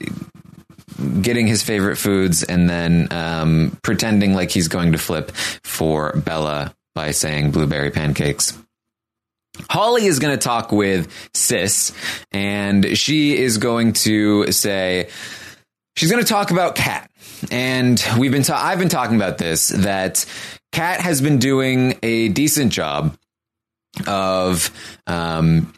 getting 1.22 1.48
his 1.48 1.62
favorite 1.62 1.98
foods 1.98 2.44
and 2.44 2.70
then 2.70 3.08
um, 3.12 3.78
pretending 3.82 4.34
like 4.34 4.52
he's 4.52 4.68
going 4.68 4.94
to 4.94 4.98
flip 4.98 5.32
for 5.64 6.14
Bella 6.14 6.74
by 6.94 7.12
saying 7.12 7.52
blueberry 7.52 7.92
pancakes. 7.92 8.58
Holly 9.70 10.06
is 10.06 10.20
going 10.20 10.38
to 10.38 10.42
talk 10.42 10.72
with 10.72 11.10
Sis, 11.34 11.94
and 12.32 12.98
she 12.98 13.38
is 13.38 13.58
going 13.58 13.94
to 13.94 14.52
say 14.52 15.10
she's 15.96 16.12
going 16.12 16.24
to 16.24 16.28
talk 16.28 16.52
about 16.52 16.75
Kat. 16.75 17.10
And 17.52 18.04
we've 18.18 18.32
been 18.32 18.44
ta- 18.44 18.62
I've 18.62 18.80
been 18.80 18.90
talking 18.90 19.16
about 19.16 19.38
this 19.38 19.70
that 19.70 20.25
Kat 20.72 21.02
has 21.02 21.22
been 21.22 21.40
doing 21.40 21.98
a 22.04 22.30
decent 22.30 22.72
job 22.72 23.18
of 24.08 24.72
um, 25.08 25.74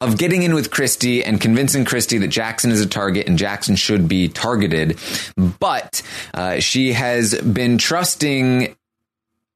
of 0.00 0.18
getting 0.18 0.42
in 0.42 0.54
with 0.54 0.70
Christie 0.70 1.24
and 1.24 1.40
convincing 1.40 1.84
Christie 1.84 2.18
that 2.18 2.28
Jackson 2.28 2.70
is 2.70 2.80
a 2.80 2.86
target 2.86 3.26
and 3.26 3.38
Jackson 3.38 3.76
should 3.76 4.08
be 4.08 4.28
targeted. 4.28 4.98
But 5.36 6.02
uh, 6.32 6.60
she 6.60 6.92
has 6.92 7.34
been 7.40 7.78
trusting 7.78 8.76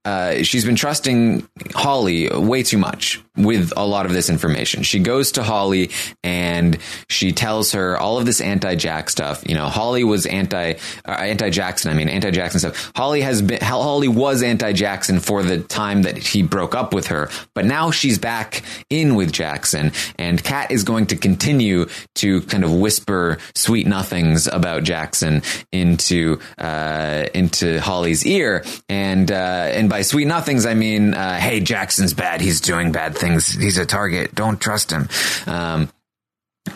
uh, 0.05 0.43
she's 0.43 0.65
been 0.65 0.77
trusting 0.77 1.47
Holly 1.75 2.31
way 2.31 2.63
too 2.63 2.79
much 2.79 3.23
with 3.39 3.73
a 3.77 3.87
lot 3.87 4.07
of 4.07 4.13
this 4.13 4.29
information. 4.29 4.83
She 4.83 4.99
goes 4.99 5.33
to 5.33 5.43
Holly 5.43 5.91
and 6.25 6.79
she 7.09 7.33
tells 7.33 7.73
her 7.73 7.97
all 7.97 8.19
of 8.19 8.27
this 8.27 8.41
anti-Jack 8.41 9.11
stuff. 9.11 9.43
You 9.49 9.55
know, 9.55 9.67
Holly 9.67 10.05
was 10.05 10.27
anti 10.27 10.73
uh, 11.07 11.11
anti-Jackson. 11.11 11.91
I 11.91 11.95
mean, 11.95 12.09
anti-Jackson 12.09 12.61
stuff. 12.61 12.93
Holly 12.97 13.21
has 13.21 13.43
been 13.43 13.61
Holly 13.61 14.09
was 14.09 14.43
anti-Jackson 14.43 15.21
for 15.21 15.43
the 15.43 15.61
time 15.61 16.03
that 16.03 16.19
he 16.19 16.43
broke 16.43 16.75
up 16.75 16.93
with 16.93 17.09
her, 17.09 17.31
but 17.55 17.65
now 17.65 17.91
she's 17.91 18.19
back 18.19 18.63
in 18.91 19.15
with 19.15 19.33
Jackson, 19.33 19.93
and 20.19 20.43
Kat 20.43 20.71
is 20.71 20.85
going 20.85 21.07
to 21.07 21.17
continue 21.17 21.87
to 22.17 22.41
kind 22.43 22.65
of 22.65 22.73
whisper 22.73 23.39
sweet 23.55 23.87
nothings 23.87 24.47
about 24.47 24.83
Jackson 24.83 25.43
into 25.73 26.41
uh, 26.59 27.27
into 27.35 27.81
Holly's 27.81 28.27
ear, 28.27 28.65
and 28.89 29.31
uh, 29.31 29.69
and 29.73 29.89
by 29.89 30.03
sweet 30.03 30.27
nothings, 30.27 30.67
I 30.67 30.75
mean, 30.75 31.15
uh, 31.15 31.39
hey, 31.39 31.61
Jackson's 31.61 32.15
bad. 32.15 32.41
He's 32.41 32.61
doing 32.61 32.93
bad 32.93 33.17
things. 33.17 33.28
He's 33.35 33.79
a 33.79 33.87
target. 33.87 34.35
Don't 34.35 34.61
trust 34.61 34.91
him. 34.91 35.09
Um, 35.47 35.91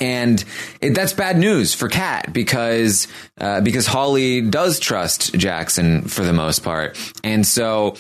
and 0.00 0.42
it, 0.80 0.94
that's 0.94 1.12
bad 1.12 1.36
news 1.36 1.74
for 1.74 1.88
Kat 1.88 2.32
because 2.32 3.08
uh, 3.38 3.60
because 3.60 3.86
Holly 3.86 4.40
does 4.40 4.78
trust 4.78 5.34
Jackson 5.34 6.02
for 6.02 6.24
the 6.24 6.32
most 6.32 6.60
part, 6.64 6.98
and 7.22 7.46
so 7.46 7.96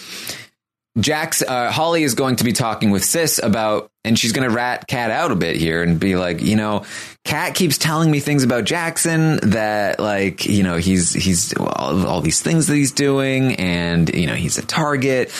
Jax 0.98 1.42
uh, 1.42 1.70
Holly 1.70 2.02
is 2.02 2.14
going 2.14 2.36
to 2.36 2.44
be 2.44 2.52
talking 2.52 2.90
with 2.90 3.04
Sis 3.04 3.38
about, 3.42 3.90
and 4.04 4.18
she's 4.18 4.32
going 4.32 4.48
to 4.48 4.54
rat 4.54 4.86
Kat 4.88 5.10
out 5.10 5.30
a 5.30 5.36
bit 5.36 5.56
here 5.56 5.82
and 5.82 5.98
be 6.00 6.16
like, 6.16 6.42
you 6.42 6.56
know, 6.56 6.84
Kat 7.24 7.54
keeps 7.54 7.78
telling 7.78 8.10
me 8.10 8.18
things 8.18 8.42
about 8.42 8.64
Jackson 8.64 9.38
that, 9.50 10.00
like, 10.00 10.44
you 10.44 10.64
know, 10.64 10.76
he's 10.76 11.12
he's 11.12 11.54
all, 11.56 12.04
all 12.06 12.20
these 12.20 12.42
things 12.42 12.66
that 12.66 12.74
he's 12.74 12.90
doing, 12.90 13.54
and 13.56 14.12
you 14.12 14.26
know, 14.26 14.34
he's 14.34 14.58
a 14.58 14.66
target. 14.66 15.32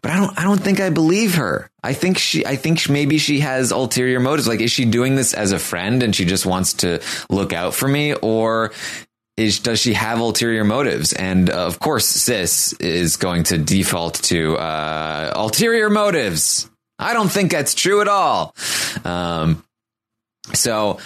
But 0.00 0.12
I 0.12 0.16
don't, 0.16 0.38
I 0.38 0.44
don't 0.44 0.60
think 0.60 0.80
I 0.80 0.90
believe 0.90 1.34
her. 1.34 1.70
I 1.82 1.92
think 1.92 2.18
she, 2.18 2.46
I 2.46 2.56
think 2.56 2.88
maybe 2.88 3.18
she 3.18 3.40
has 3.40 3.70
ulterior 3.70 4.18
motives. 4.18 4.48
Like, 4.48 4.60
is 4.60 4.72
she 4.72 4.86
doing 4.86 5.14
this 5.14 5.34
as 5.34 5.52
a 5.52 5.58
friend 5.58 6.02
and 6.02 6.16
she 6.16 6.24
just 6.24 6.46
wants 6.46 6.74
to 6.74 7.02
look 7.28 7.52
out 7.52 7.74
for 7.74 7.86
me, 7.86 8.14
or 8.14 8.72
is 9.36 9.58
does 9.60 9.80
she 9.80 9.92
have 9.92 10.20
ulterior 10.20 10.64
motives? 10.64 11.12
And 11.12 11.50
uh, 11.50 11.66
of 11.66 11.78
course, 11.78 12.06
sis 12.06 12.72
is 12.74 13.18
going 13.18 13.44
to 13.44 13.58
default 13.58 14.14
to 14.24 14.56
uh, 14.56 15.32
ulterior 15.36 15.90
motives. 15.90 16.70
I 16.98 17.12
don't 17.12 17.30
think 17.30 17.50
that's 17.50 17.74
true 17.74 18.00
at 18.00 18.08
all. 18.08 18.54
Um, 19.04 19.64
so. 20.54 20.98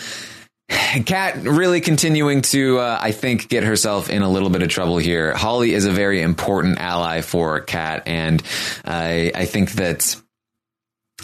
Kat 1.04 1.42
really 1.42 1.80
continuing 1.80 2.42
to, 2.42 2.78
uh, 2.78 2.99
I 3.00 3.11
think, 3.11 3.49
get 3.49 3.64
herself 3.64 4.09
in 4.09 4.23
a 4.23 4.30
little 4.30 4.50
bit 4.50 4.62
of 4.62 4.68
trouble 4.68 4.99
here. 4.99 5.35
Holly 5.35 5.75
is 5.75 5.85
a 5.85 5.90
very 5.90 6.23
important 6.23 6.78
ally 6.78 7.23
for 7.23 7.59
Kat, 7.59 8.04
and 8.06 8.40
I, 8.85 9.32
I 9.35 9.47
think 9.47 9.73
that 9.73 10.14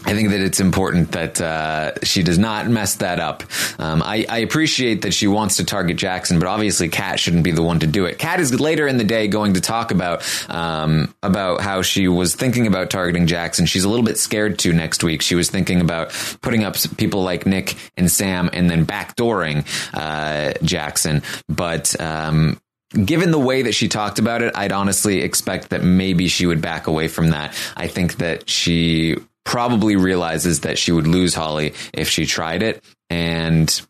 I 0.05 0.15
think 0.15 0.31
that 0.31 0.41
it's 0.41 0.61
important 0.61 1.13
that 1.13 1.41
uh, 1.41 1.93
she 2.03 2.23
does 2.23 2.39
not 2.39 2.69
mess 2.69 2.97
that 2.97 3.19
up. 3.19 3.43
Um, 3.79 4.03
I, 4.03 4.27
I, 4.29 4.39
appreciate 4.39 5.03
that 5.03 5.13
she 5.13 5.27
wants 5.27 5.57
to 5.57 5.65
target 5.65 5.97
Jackson, 5.97 6.39
but 6.39 6.47
obviously 6.47 6.89
Kat 6.89 7.19
shouldn't 7.19 7.43
be 7.43 7.51
the 7.51 7.63
one 7.63 7.81
to 7.81 7.87
do 7.87 8.05
it. 8.05 8.19
Kat 8.19 8.39
is 8.39 8.59
later 8.61 8.87
in 8.87 8.99
the 8.99 9.05
day 9.05 9.27
going 9.27 9.55
to 9.55 9.61
talk 9.61 9.91
about 9.91 10.23
um, 10.49 11.13
about 11.23 11.61
how 11.61 11.83
she 11.83 12.07
was 12.07 12.35
thinking 12.37 12.67
about 12.67 12.91
targeting 12.91 13.27
Jackson. 13.27 13.67
She's 13.67 13.85
a 13.85 13.89
little 13.89 14.05
bit 14.05 14.19
scared 14.19 14.59
to 14.61 14.73
next 14.73 15.03
week. 15.03 15.23
She 15.23 15.35
was 15.35 15.51
thinking 15.51 15.81
about 15.81 16.11
putting 16.41 16.63
up 16.63 16.77
people 16.97 17.23
like 17.23 17.47
Nick 17.47 17.75
and 17.97 18.11
Sam 18.11 18.49
and 18.53 18.71
then 18.71 18.87
backdooring 18.87 19.67
uh, 19.95 20.55
Jackson, 20.63 21.23
but. 21.49 21.99
Um, 22.01 22.61
given 23.05 23.33
the 23.33 23.39
way 23.39 23.63
that 23.63 23.75
she 23.75 23.89
talked 23.89 24.21
about 24.21 24.43
it, 24.43 24.57
I'd 24.57 24.71
honestly 24.71 25.21
expect 25.21 25.71
that 25.71 25.83
maybe 25.83 26.29
she 26.29 26.47
would 26.47 26.63
back 26.63 26.87
away 26.87 27.09
from 27.09 27.31
that. 27.31 27.53
I 27.77 27.89
think 27.89 28.19
that 28.19 28.49
she 28.49 29.17
probably 29.47 29.97
realizes 29.97 30.61
that 30.61 30.77
she 30.77 30.93
would 30.93 31.07
lose 31.07 31.35
Holly 31.35 31.73
if 31.95 32.11
she 32.11 32.27
tried 32.27 32.63
it. 32.63 32.85
And, 33.09 33.81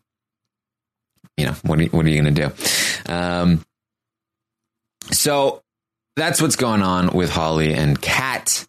you 1.37 1.47
know, 1.47 1.55
what 1.63 1.81
are 1.81 1.83
you, 1.83 1.89
what 1.89 2.07
are 2.07 2.09
you 2.09 2.23
going 2.23 2.35
to 2.35 2.49
do? 2.49 3.13
Um, 3.13 3.65
so 5.11 5.63
that's 6.15 6.41
what's 6.41 6.57
going 6.57 6.83
on 6.83 7.09
with 7.09 7.31
Holly 7.31 7.75
and 7.75 8.01
Kat. 8.01 8.67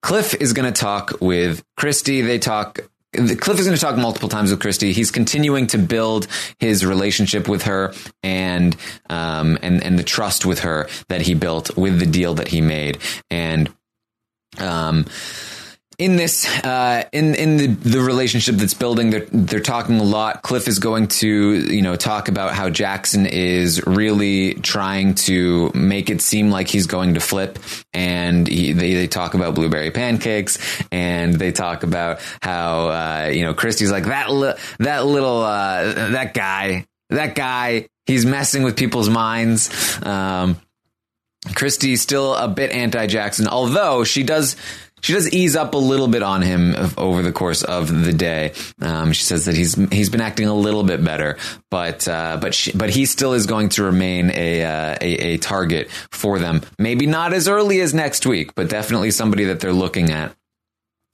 Cliff 0.00 0.34
is 0.34 0.52
going 0.52 0.72
to 0.72 0.80
talk 0.80 1.20
with 1.20 1.62
Christie. 1.76 2.22
They 2.22 2.38
talk 2.38 2.80
Cliff 3.12 3.58
is 3.58 3.66
going 3.66 3.76
to 3.76 3.80
talk 3.80 3.98
multiple 3.98 4.30
times 4.30 4.50
with 4.50 4.60
Christie. 4.60 4.94
He's 4.94 5.10
continuing 5.10 5.66
to 5.68 5.78
build 5.78 6.28
his 6.58 6.86
relationship 6.86 7.46
with 7.46 7.64
her 7.64 7.92
and 8.22 8.74
um, 9.10 9.58
and 9.60 9.84
and 9.84 9.98
the 9.98 10.02
trust 10.02 10.46
with 10.46 10.60
her 10.60 10.88
that 11.08 11.20
he 11.20 11.34
built 11.34 11.76
with 11.76 11.98
the 11.98 12.06
deal 12.06 12.34
that 12.36 12.48
he 12.48 12.62
made. 12.62 12.98
And 13.30 13.70
um, 14.58 15.04
in 15.98 16.16
this 16.16 16.46
uh, 16.64 17.04
in 17.12 17.34
in 17.34 17.56
the, 17.56 17.66
the 17.66 18.00
relationship 18.00 18.56
that's 18.56 18.74
building, 18.74 19.10
they're 19.10 19.26
they're 19.32 19.60
talking 19.60 19.98
a 19.98 20.04
lot. 20.04 20.42
Cliff 20.42 20.68
is 20.68 20.78
going 20.78 21.08
to 21.08 21.28
you 21.28 21.82
know 21.82 21.96
talk 21.96 22.28
about 22.28 22.54
how 22.54 22.70
Jackson 22.70 23.26
is 23.26 23.84
really 23.86 24.54
trying 24.54 25.14
to 25.14 25.70
make 25.74 26.10
it 26.10 26.20
seem 26.20 26.50
like 26.50 26.68
he's 26.68 26.86
going 26.86 27.14
to 27.14 27.20
flip, 27.20 27.58
and 27.92 28.46
he, 28.46 28.72
they 28.72 28.94
they 28.94 29.06
talk 29.06 29.34
about 29.34 29.54
blueberry 29.54 29.90
pancakes, 29.90 30.58
and 30.90 31.34
they 31.34 31.52
talk 31.52 31.82
about 31.82 32.20
how 32.40 32.88
uh, 32.88 33.30
you 33.32 33.42
know 33.42 33.54
Christie's 33.54 33.92
like 33.92 34.04
that 34.04 34.30
li- 34.30 34.54
that 34.78 35.04
little 35.04 35.40
uh, 35.40 36.10
that 36.10 36.34
guy 36.34 36.86
that 37.10 37.34
guy 37.34 37.86
he's 38.06 38.26
messing 38.26 38.62
with 38.62 38.76
people's 38.76 39.08
minds. 39.08 39.70
Um, 40.02 40.60
Christie 41.54 41.96
still 41.96 42.34
a 42.34 42.48
bit 42.48 42.70
anti 42.70 43.06
Jackson, 43.06 43.48
although 43.48 44.04
she 44.04 44.22
does 44.22 44.56
she 45.02 45.12
does 45.12 45.30
ease 45.30 45.56
up 45.56 45.74
a 45.74 45.78
little 45.78 46.08
bit 46.08 46.22
on 46.22 46.42
him 46.42 46.74
over 46.96 47.22
the 47.22 47.32
course 47.32 47.62
of 47.62 48.04
the 48.04 48.12
day. 48.12 48.52
Um, 48.80 49.12
she 49.12 49.24
says 49.24 49.44
that 49.46 49.54
he's 49.54 49.74
he's 49.90 50.08
been 50.10 50.20
acting 50.20 50.46
a 50.46 50.54
little 50.54 50.84
bit 50.84 51.04
better, 51.04 51.36
but 51.70 52.06
uh, 52.08 52.38
but 52.40 52.54
she, 52.54 52.72
but 52.72 52.90
he 52.90 53.04
still 53.04 53.34
is 53.34 53.46
going 53.46 53.68
to 53.70 53.82
remain 53.82 54.30
a, 54.32 54.64
uh, 54.64 54.96
a 55.00 55.34
a 55.34 55.36
target 55.38 55.90
for 56.10 56.38
them. 56.38 56.62
Maybe 56.78 57.06
not 57.06 57.32
as 57.32 57.48
early 57.48 57.80
as 57.80 57.92
next 57.92 58.26
week, 58.26 58.54
but 58.54 58.68
definitely 58.68 59.10
somebody 59.10 59.44
that 59.44 59.60
they're 59.60 59.72
looking 59.72 60.10
at. 60.10 60.34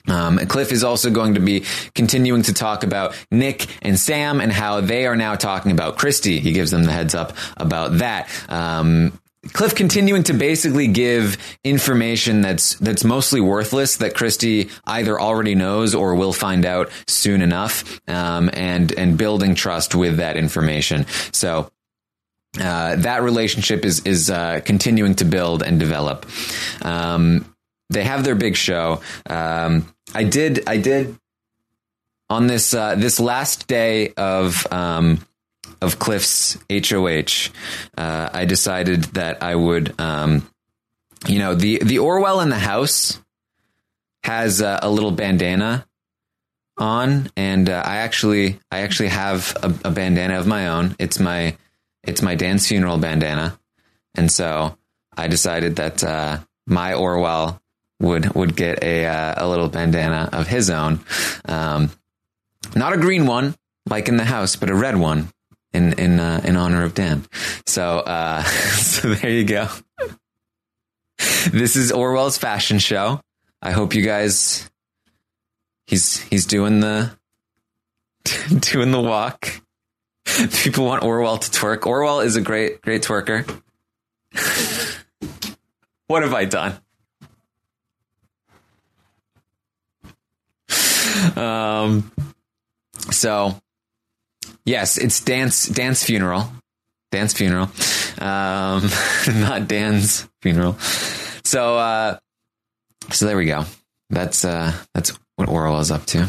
Um, 0.06 0.38
Cliff 0.38 0.72
is 0.72 0.84
also 0.84 1.10
going 1.10 1.34
to 1.34 1.40
be 1.40 1.64
continuing 1.94 2.42
to 2.42 2.54
talk 2.54 2.82
about 2.82 3.14
Nick 3.30 3.66
and 3.82 3.98
Sam 3.98 4.40
and 4.40 4.50
how 4.50 4.80
they 4.80 5.06
are 5.06 5.16
now 5.16 5.34
talking 5.34 5.70
about 5.70 5.98
Christie. 5.98 6.40
He 6.40 6.52
gives 6.52 6.70
them 6.70 6.84
the 6.84 6.92
heads 6.92 7.14
up 7.14 7.36
about 7.56 7.98
that. 7.98 8.30
Um, 8.48 9.18
Cliff 9.52 9.74
continuing 9.74 10.24
to 10.24 10.34
basically 10.34 10.88
give 10.88 11.38
information 11.62 12.40
that's 12.40 12.74
that's 12.76 13.04
mostly 13.04 13.40
worthless 13.40 13.98
that 13.98 14.14
Christie 14.14 14.68
either 14.84 15.18
already 15.18 15.54
knows 15.54 15.94
or 15.94 16.16
will 16.16 16.32
find 16.32 16.66
out 16.66 16.90
soon 17.06 17.40
enough, 17.40 18.00
um, 18.08 18.50
and 18.52 18.90
and 18.92 19.16
building 19.16 19.54
trust 19.54 19.94
with 19.94 20.16
that 20.16 20.36
information. 20.36 21.06
So 21.32 21.70
uh, 22.60 22.96
that 22.96 23.22
relationship 23.22 23.84
is 23.84 24.00
is 24.06 24.28
uh, 24.28 24.60
continuing 24.64 25.14
to 25.16 25.24
build 25.24 25.62
and 25.62 25.78
develop. 25.78 26.26
Um, 26.82 27.54
they 27.90 28.04
have 28.04 28.24
their 28.24 28.34
big 28.34 28.56
show. 28.56 29.02
Um, 29.24 29.92
I 30.14 30.24
did 30.24 30.68
I 30.68 30.78
did 30.78 31.16
on 32.28 32.48
this 32.48 32.74
uh, 32.74 32.96
this 32.96 33.20
last 33.20 33.68
day 33.68 34.12
of 34.16 34.66
um, 34.72 35.24
of 35.80 35.98
Cliff's 35.98 36.58
HOH, 36.70 37.50
uh, 37.96 38.30
I 38.32 38.44
decided 38.44 39.04
that 39.14 39.42
I 39.42 39.54
would, 39.54 39.98
um, 40.00 40.48
you 41.26 41.38
know, 41.38 41.54
the 41.54 41.78
the 41.78 41.98
Orwell 41.98 42.40
in 42.40 42.48
the 42.48 42.58
house 42.58 43.20
has 44.24 44.60
uh, 44.60 44.80
a 44.82 44.90
little 44.90 45.10
bandana 45.10 45.86
on, 46.76 47.30
and 47.36 47.68
uh, 47.68 47.82
I 47.84 47.98
actually 47.98 48.58
I 48.70 48.80
actually 48.80 49.08
have 49.08 49.56
a, 49.62 49.88
a 49.88 49.90
bandana 49.90 50.38
of 50.38 50.46
my 50.46 50.68
own. 50.68 50.96
It's 50.98 51.18
my 51.18 51.56
it's 52.02 52.22
my 52.22 52.34
Dan's 52.34 52.66
funeral 52.66 52.98
bandana, 52.98 53.58
and 54.14 54.30
so 54.30 54.76
I 55.16 55.28
decided 55.28 55.76
that 55.76 56.02
uh, 56.02 56.38
my 56.66 56.94
Orwell 56.94 57.60
would 58.00 58.34
would 58.34 58.56
get 58.56 58.82
a 58.82 59.06
uh, 59.06 59.34
a 59.36 59.48
little 59.48 59.68
bandana 59.68 60.28
of 60.32 60.46
his 60.46 60.70
own, 60.70 61.00
um, 61.44 61.90
not 62.74 62.92
a 62.92 62.98
green 62.98 63.26
one 63.26 63.54
like 63.88 64.08
in 64.08 64.16
the 64.16 64.24
house, 64.24 64.56
but 64.56 64.70
a 64.70 64.74
red 64.74 64.96
one 64.96 65.32
in 65.72 65.92
in 65.94 66.20
uh, 66.20 66.40
in 66.44 66.56
honor 66.56 66.84
of 66.84 66.94
Dan. 66.94 67.24
So 67.66 67.98
uh, 68.00 68.42
so 68.42 69.14
there 69.14 69.30
you 69.30 69.44
go. 69.44 69.68
This 71.50 71.76
is 71.76 71.92
Orwell's 71.92 72.38
fashion 72.38 72.78
show. 72.78 73.20
I 73.60 73.72
hope 73.72 73.94
you 73.94 74.02
guys. 74.02 74.68
He's 75.86 76.20
he's 76.22 76.46
doing 76.46 76.80
the 76.80 77.16
doing 78.60 78.90
the 78.90 79.00
walk. 79.00 79.60
People 80.62 80.84
want 80.84 81.02
Orwell 81.02 81.38
to 81.38 81.50
twerk. 81.50 81.86
Orwell 81.86 82.20
is 82.20 82.36
a 82.36 82.40
great 82.40 82.82
great 82.82 83.02
twerker. 83.02 83.44
what 86.06 86.22
have 86.22 86.34
I 86.34 86.44
done? 86.44 86.78
Um. 91.36 92.12
So 93.10 93.60
Yes, 94.68 94.98
it's 94.98 95.20
dance 95.20 95.66
dance 95.66 96.04
funeral, 96.04 96.52
dance 97.10 97.32
funeral, 97.32 97.70
um, 98.18 98.90
not 99.40 99.66
Dan's 99.66 100.28
funeral. 100.42 100.74
So, 101.42 101.78
uh, 101.78 102.18
so 103.10 103.24
there 103.24 103.38
we 103.38 103.46
go. 103.46 103.64
That's 104.10 104.44
uh, 104.44 104.74
that's 104.92 105.18
what 105.36 105.48
Orwell 105.48 105.80
is 105.80 105.90
up 105.90 106.04
to. 106.08 106.28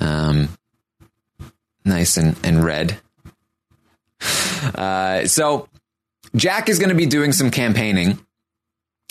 Um, 0.00 0.48
nice 1.84 2.16
and 2.16 2.36
and 2.42 2.64
red. 2.64 2.98
Uh, 4.74 5.26
so 5.28 5.68
Jack 6.34 6.68
is 6.68 6.80
going 6.80 6.88
to 6.88 6.96
be 6.96 7.06
doing 7.06 7.30
some 7.30 7.52
campaigning 7.52 8.18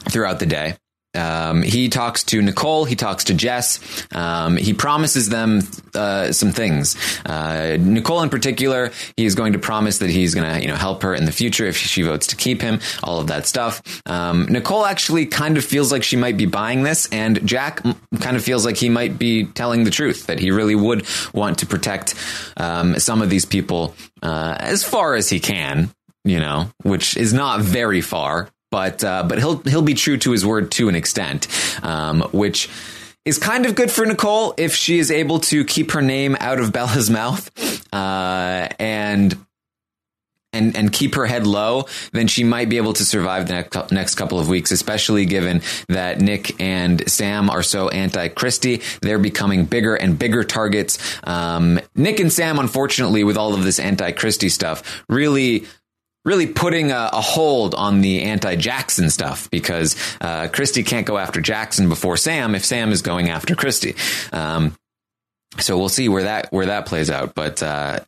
throughout 0.09 0.39
the 0.39 0.45
day. 0.45 0.75
Um, 1.15 1.61
he 1.61 1.89
talks 1.89 2.23
to 2.25 2.41
Nicole. 2.41 2.85
He 2.85 2.95
talks 2.95 3.25
to 3.25 3.33
Jess. 3.33 3.79
Um, 4.13 4.57
he 4.57 4.73
promises 4.73 5.29
them 5.29 5.61
uh, 5.93 6.31
some 6.31 6.51
things. 6.51 6.95
Uh, 7.25 7.77
Nicole, 7.79 8.21
in 8.21 8.29
particular, 8.29 8.91
he 9.17 9.25
is 9.25 9.35
going 9.35 9.53
to 9.53 9.59
promise 9.59 9.99
that 9.99 10.09
he's 10.09 10.35
going 10.35 10.51
to, 10.51 10.61
you 10.61 10.67
know, 10.67 10.75
help 10.75 11.03
her 11.03 11.13
in 11.13 11.25
the 11.25 11.31
future 11.31 11.65
if 11.65 11.77
she 11.77 12.01
votes 12.01 12.27
to 12.27 12.35
keep 12.35 12.61
him. 12.61 12.79
All 13.03 13.19
of 13.19 13.27
that 13.27 13.45
stuff. 13.45 13.81
Um, 14.05 14.45
Nicole 14.45 14.85
actually 14.85 15.25
kind 15.25 15.57
of 15.57 15.65
feels 15.65 15.91
like 15.91 16.03
she 16.03 16.17
might 16.17 16.37
be 16.37 16.45
buying 16.45 16.83
this, 16.83 17.07
and 17.11 17.45
Jack 17.47 17.81
kind 18.19 18.35
of 18.35 18.43
feels 18.43 18.65
like 18.65 18.77
he 18.77 18.89
might 18.89 19.17
be 19.17 19.45
telling 19.45 19.83
the 19.83 19.91
truth 19.91 20.27
that 20.27 20.39
he 20.39 20.51
really 20.51 20.75
would 20.75 21.05
want 21.33 21.59
to 21.59 21.65
protect 21.65 22.15
um, 22.57 22.99
some 22.99 23.21
of 23.21 23.29
these 23.29 23.45
people 23.45 23.95
uh, 24.21 24.55
as 24.59 24.83
far 24.83 25.15
as 25.15 25.29
he 25.29 25.39
can. 25.39 25.89
You 26.27 26.39
know, 26.39 26.71
which 26.81 27.15
is 27.17 27.33
not 27.33 27.61
very 27.61 28.01
far 28.01 28.49
but 28.75 29.05
uh, 29.05 29.23
but 29.23 29.37
he'll 29.37 29.59
he'll 29.59 29.81
be 29.81 29.93
true 29.93 30.17
to 30.17 30.31
his 30.31 30.45
word 30.45 30.69
to 30.69 30.89
an 30.89 30.95
extent, 30.95 31.47
um, 31.81 32.19
which 32.33 32.67
is 33.23 33.37
kind 33.37 33.65
of 33.65 33.73
good 33.73 33.89
for 33.89 34.05
Nicole 34.05 34.53
if 34.57 34.75
she 34.75 34.99
is 34.99 35.09
able 35.09 35.39
to 35.39 35.63
keep 35.63 35.91
her 35.91 36.01
name 36.01 36.35
out 36.41 36.59
of 36.59 36.73
Bella's 36.77 37.09
mouth 37.09 37.49
uh, 37.93 38.67
and. 38.77 39.37
And, 40.53 40.73
and 40.77 40.89
keep 40.89 41.15
her 41.15 41.25
head 41.25 41.45
low, 41.45 41.87
then 42.13 42.27
she 42.27 42.45
might 42.45 42.69
be 42.69 42.77
able 42.77 42.93
to 42.93 43.03
survive 43.03 43.49
the 43.49 43.55
next, 43.55 43.91
next 43.91 44.15
couple 44.15 44.39
of 44.39 44.47
weeks, 44.47 44.71
especially 44.71 45.25
given 45.25 45.61
that 45.89 46.21
Nick 46.21 46.61
and 46.61 47.11
Sam 47.11 47.49
are 47.49 47.61
so 47.61 47.89
anti 47.89 48.29
Christie. 48.29 48.81
They're 49.01 49.19
becoming 49.19 49.65
bigger 49.65 49.95
and 49.95 50.17
bigger 50.17 50.45
targets. 50.45 50.97
Um, 51.25 51.81
Nick 51.93 52.21
and 52.21 52.31
Sam, 52.31 52.57
unfortunately, 52.57 53.25
with 53.25 53.35
all 53.35 53.53
of 53.53 53.65
this 53.65 53.79
anti 53.79 54.13
Christie 54.13 54.47
stuff, 54.47 55.03
really 55.09 55.65
really 56.25 56.47
putting 56.47 56.91
a, 56.91 57.09
a, 57.13 57.21
hold 57.21 57.75
on 57.75 58.01
the 58.01 58.23
anti 58.23 58.55
Jackson 58.55 59.09
stuff 59.09 59.49
because 59.51 59.95
uh, 60.19 60.49
Christie 60.51 60.83
can't 60.83 61.05
go 61.05 61.17
after 61.17 61.39
Jackson 61.39 61.87
before 61.87 62.17
Sam 62.17 62.55
if 62.55 62.65
Sam 62.65 62.91
is 62.91 63.01
going 63.01 63.29
after 63.29 63.55
Christie. 63.55 63.95
Um, 64.33 64.75
so 65.59 65.77
we'll 65.77 65.87
see 65.87 66.09
where 66.09 66.23
that 66.23 66.51
where 66.51 66.65
that 66.65 66.85
plays 66.87 67.09
out. 67.09 67.35
But 67.35 67.63
uh, 67.63 67.99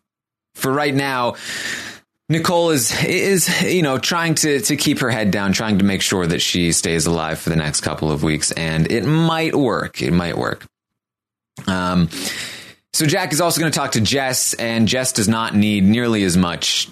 for 0.56 0.72
right 0.72 0.94
now. 0.94 1.36
Nicole 2.30 2.72
is 2.72 2.92
is 3.06 3.64
you 3.64 3.82
know 3.82 3.98
trying 3.98 4.36
to 4.36 4.60
to 4.60 4.76
keep 4.76 5.00
her 5.00 5.10
head 5.10 5.32
down, 5.32 5.54
trying 5.54 5.78
to 5.78 5.86
make 5.86 6.02
sure 6.02 6.28
that 6.28 6.42
she 6.42 6.74
stays 6.74 7.06
alive 7.06 7.40
for 7.40 7.50
the 7.50 7.56
next 7.56 7.80
couple 7.80 8.12
of 8.12 8.22
weeks, 8.22 8.52
and 8.52 8.92
it 8.92 9.06
might 9.06 9.56
work. 9.56 10.02
It 10.02 10.12
might 10.12 10.38
work. 10.38 10.66
Um, 11.68 12.10
so 12.92 13.06
Jack 13.06 13.32
is 13.32 13.40
also 13.40 13.62
going 13.62 13.72
to 13.72 13.80
talk 13.80 13.94
to 13.94 14.02
Jess, 14.02 14.54
and 14.56 14.90
Jess 14.90 15.14
does 15.14 15.30
not 15.30 15.56
need 15.56 15.86
nearly 15.86 16.24
as 16.24 16.36
much 16.36 16.90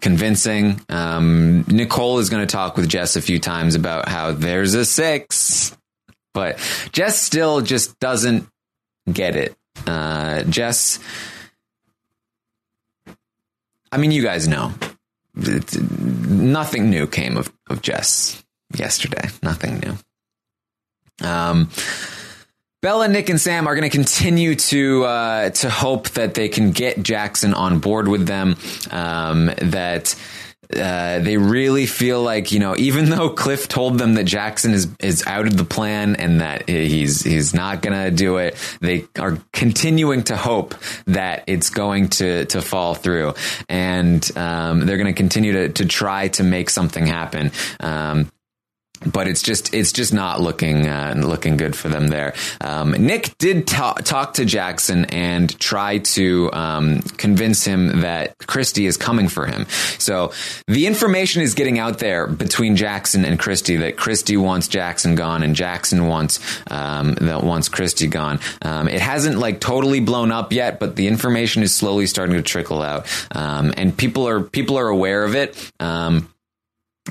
convincing. 0.00 0.80
Um, 0.88 1.64
Nicole 1.68 2.18
is 2.18 2.30
going 2.30 2.46
to 2.46 2.52
talk 2.52 2.76
with 2.76 2.88
Jess 2.88 3.16
a 3.16 3.22
few 3.22 3.38
times 3.38 3.74
about 3.74 4.08
how 4.08 4.32
there's 4.32 4.74
a 4.74 4.84
six, 4.84 5.76
but 6.34 6.58
Jess 6.92 7.20
still 7.20 7.60
just 7.60 7.98
doesn't 7.98 8.48
get 9.10 9.36
it. 9.36 9.56
Uh, 9.86 10.42
Jess, 10.44 10.98
I 13.92 13.98
mean, 13.98 14.10
you 14.10 14.22
guys 14.22 14.48
know. 14.48 14.72
It's, 15.36 15.76
nothing 15.76 16.90
new 16.90 17.06
came 17.06 17.36
of, 17.36 17.52
of 17.68 17.82
Jess 17.82 18.42
yesterday. 18.74 19.28
Nothing 19.42 19.80
new. 19.80 21.26
Um, 21.26 21.70
Bella, 22.86 23.08
Nick, 23.08 23.30
and 23.30 23.40
Sam 23.40 23.66
are 23.66 23.74
going 23.74 23.90
to 23.90 23.96
continue 23.96 24.54
to 24.54 25.04
uh, 25.06 25.50
to 25.50 25.68
hope 25.68 26.10
that 26.10 26.34
they 26.34 26.48
can 26.48 26.70
get 26.70 27.02
Jackson 27.02 27.52
on 27.52 27.80
board 27.80 28.06
with 28.06 28.28
them. 28.28 28.54
Um, 28.92 29.46
that 29.46 30.14
uh, 30.72 31.18
they 31.18 31.36
really 31.36 31.86
feel 31.86 32.22
like 32.22 32.52
you 32.52 32.60
know, 32.60 32.76
even 32.78 33.10
though 33.10 33.30
Cliff 33.30 33.66
told 33.66 33.98
them 33.98 34.14
that 34.14 34.22
Jackson 34.22 34.72
is 34.72 34.86
is 35.00 35.26
out 35.26 35.48
of 35.48 35.56
the 35.56 35.64
plan 35.64 36.14
and 36.14 36.40
that 36.40 36.68
he's 36.68 37.24
he's 37.24 37.52
not 37.52 37.82
going 37.82 38.04
to 38.04 38.12
do 38.12 38.36
it, 38.36 38.56
they 38.80 39.04
are 39.18 39.36
continuing 39.52 40.22
to 40.22 40.36
hope 40.36 40.76
that 41.06 41.42
it's 41.48 41.70
going 41.70 42.10
to 42.10 42.44
to 42.44 42.62
fall 42.62 42.94
through, 42.94 43.34
and 43.68 44.30
um, 44.38 44.86
they're 44.86 44.96
going 44.96 45.12
to 45.12 45.12
continue 45.12 45.50
to 45.54 45.68
to 45.70 45.86
try 45.86 46.28
to 46.28 46.44
make 46.44 46.70
something 46.70 47.04
happen. 47.04 47.50
Um, 47.80 48.30
but 49.04 49.28
it's 49.28 49.42
just 49.42 49.74
it's 49.74 49.92
just 49.92 50.12
not 50.12 50.40
looking 50.40 50.86
uh, 50.86 51.14
looking 51.16 51.56
good 51.56 51.76
for 51.76 51.88
them 51.88 52.08
there. 52.08 52.34
Um, 52.60 52.92
Nick 52.92 53.36
did 53.38 53.66
ta- 53.66 53.94
talk 53.94 54.34
to 54.34 54.44
Jackson 54.44 55.06
and 55.06 55.58
try 55.58 55.98
to 55.98 56.50
um, 56.52 57.00
convince 57.16 57.64
him 57.64 58.00
that 58.00 58.36
Christie 58.46 58.86
is 58.86 58.96
coming 58.96 59.28
for 59.28 59.46
him. 59.46 59.66
So 59.98 60.32
the 60.66 60.86
information 60.86 61.42
is 61.42 61.54
getting 61.54 61.78
out 61.78 61.98
there 61.98 62.26
between 62.26 62.76
Jackson 62.76 63.24
and 63.24 63.38
Christie 63.38 63.76
that 63.76 63.96
Christie 63.96 64.36
wants 64.36 64.68
Jackson 64.68 65.14
gone 65.14 65.42
and 65.42 65.54
Jackson 65.54 66.06
wants 66.06 66.40
um, 66.70 67.14
that 67.14 67.42
wants 67.42 67.68
Christie 67.68 68.08
gone. 68.08 68.40
Um, 68.62 68.88
it 68.88 69.00
hasn't 69.00 69.38
like 69.38 69.60
totally 69.60 70.00
blown 70.00 70.30
up 70.30 70.52
yet, 70.52 70.78
but 70.78 70.96
the 70.96 71.08
information 71.08 71.62
is 71.62 71.74
slowly 71.74 72.06
starting 72.06 72.36
to 72.36 72.42
trickle 72.42 72.82
out, 72.82 73.06
um, 73.32 73.72
and 73.76 73.96
people 73.96 74.28
are 74.28 74.40
people 74.40 74.78
are 74.78 74.88
aware 74.88 75.24
of 75.24 75.34
it. 75.34 75.72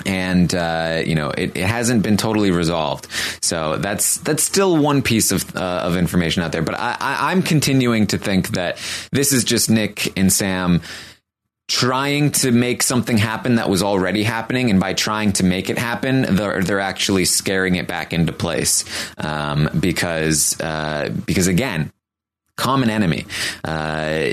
And 0.05 0.53
uh, 0.53 1.03
you 1.05 1.15
know 1.15 1.29
it, 1.29 1.55
it, 1.55 1.65
hasn't 1.65 2.03
been 2.03 2.17
totally 2.17 2.51
resolved. 2.51 3.07
So 3.41 3.77
that's 3.77 4.17
that's 4.17 4.43
still 4.43 4.77
one 4.77 5.01
piece 5.01 5.31
of 5.31 5.55
uh, 5.55 5.81
of 5.83 5.95
information 5.95 6.43
out 6.43 6.51
there. 6.51 6.61
But 6.63 6.75
I, 6.75 6.97
I, 6.99 7.31
I'm 7.31 7.41
continuing 7.41 8.07
to 8.07 8.17
think 8.17 8.49
that 8.49 8.77
this 9.11 9.31
is 9.31 9.43
just 9.43 9.69
Nick 9.69 10.17
and 10.17 10.31
Sam 10.31 10.81
trying 11.67 12.31
to 12.31 12.51
make 12.51 12.83
something 12.83 13.17
happen 13.17 13.55
that 13.55 13.69
was 13.69 13.81
already 13.81 14.23
happening, 14.23 14.69
and 14.69 14.79
by 14.79 14.93
trying 14.93 15.33
to 15.33 15.43
make 15.43 15.69
it 15.69 15.77
happen, 15.77 16.35
they're 16.35 16.61
they're 16.61 16.79
actually 16.79 17.25
scaring 17.25 17.75
it 17.75 17.87
back 17.87 18.13
into 18.13 18.31
place 18.31 18.85
um, 19.17 19.69
because 19.79 20.59
uh, 20.61 21.09
because 21.25 21.47
again. 21.47 21.91
Common 22.57 22.89
enemy. 22.89 23.25
Uh, 23.65 24.27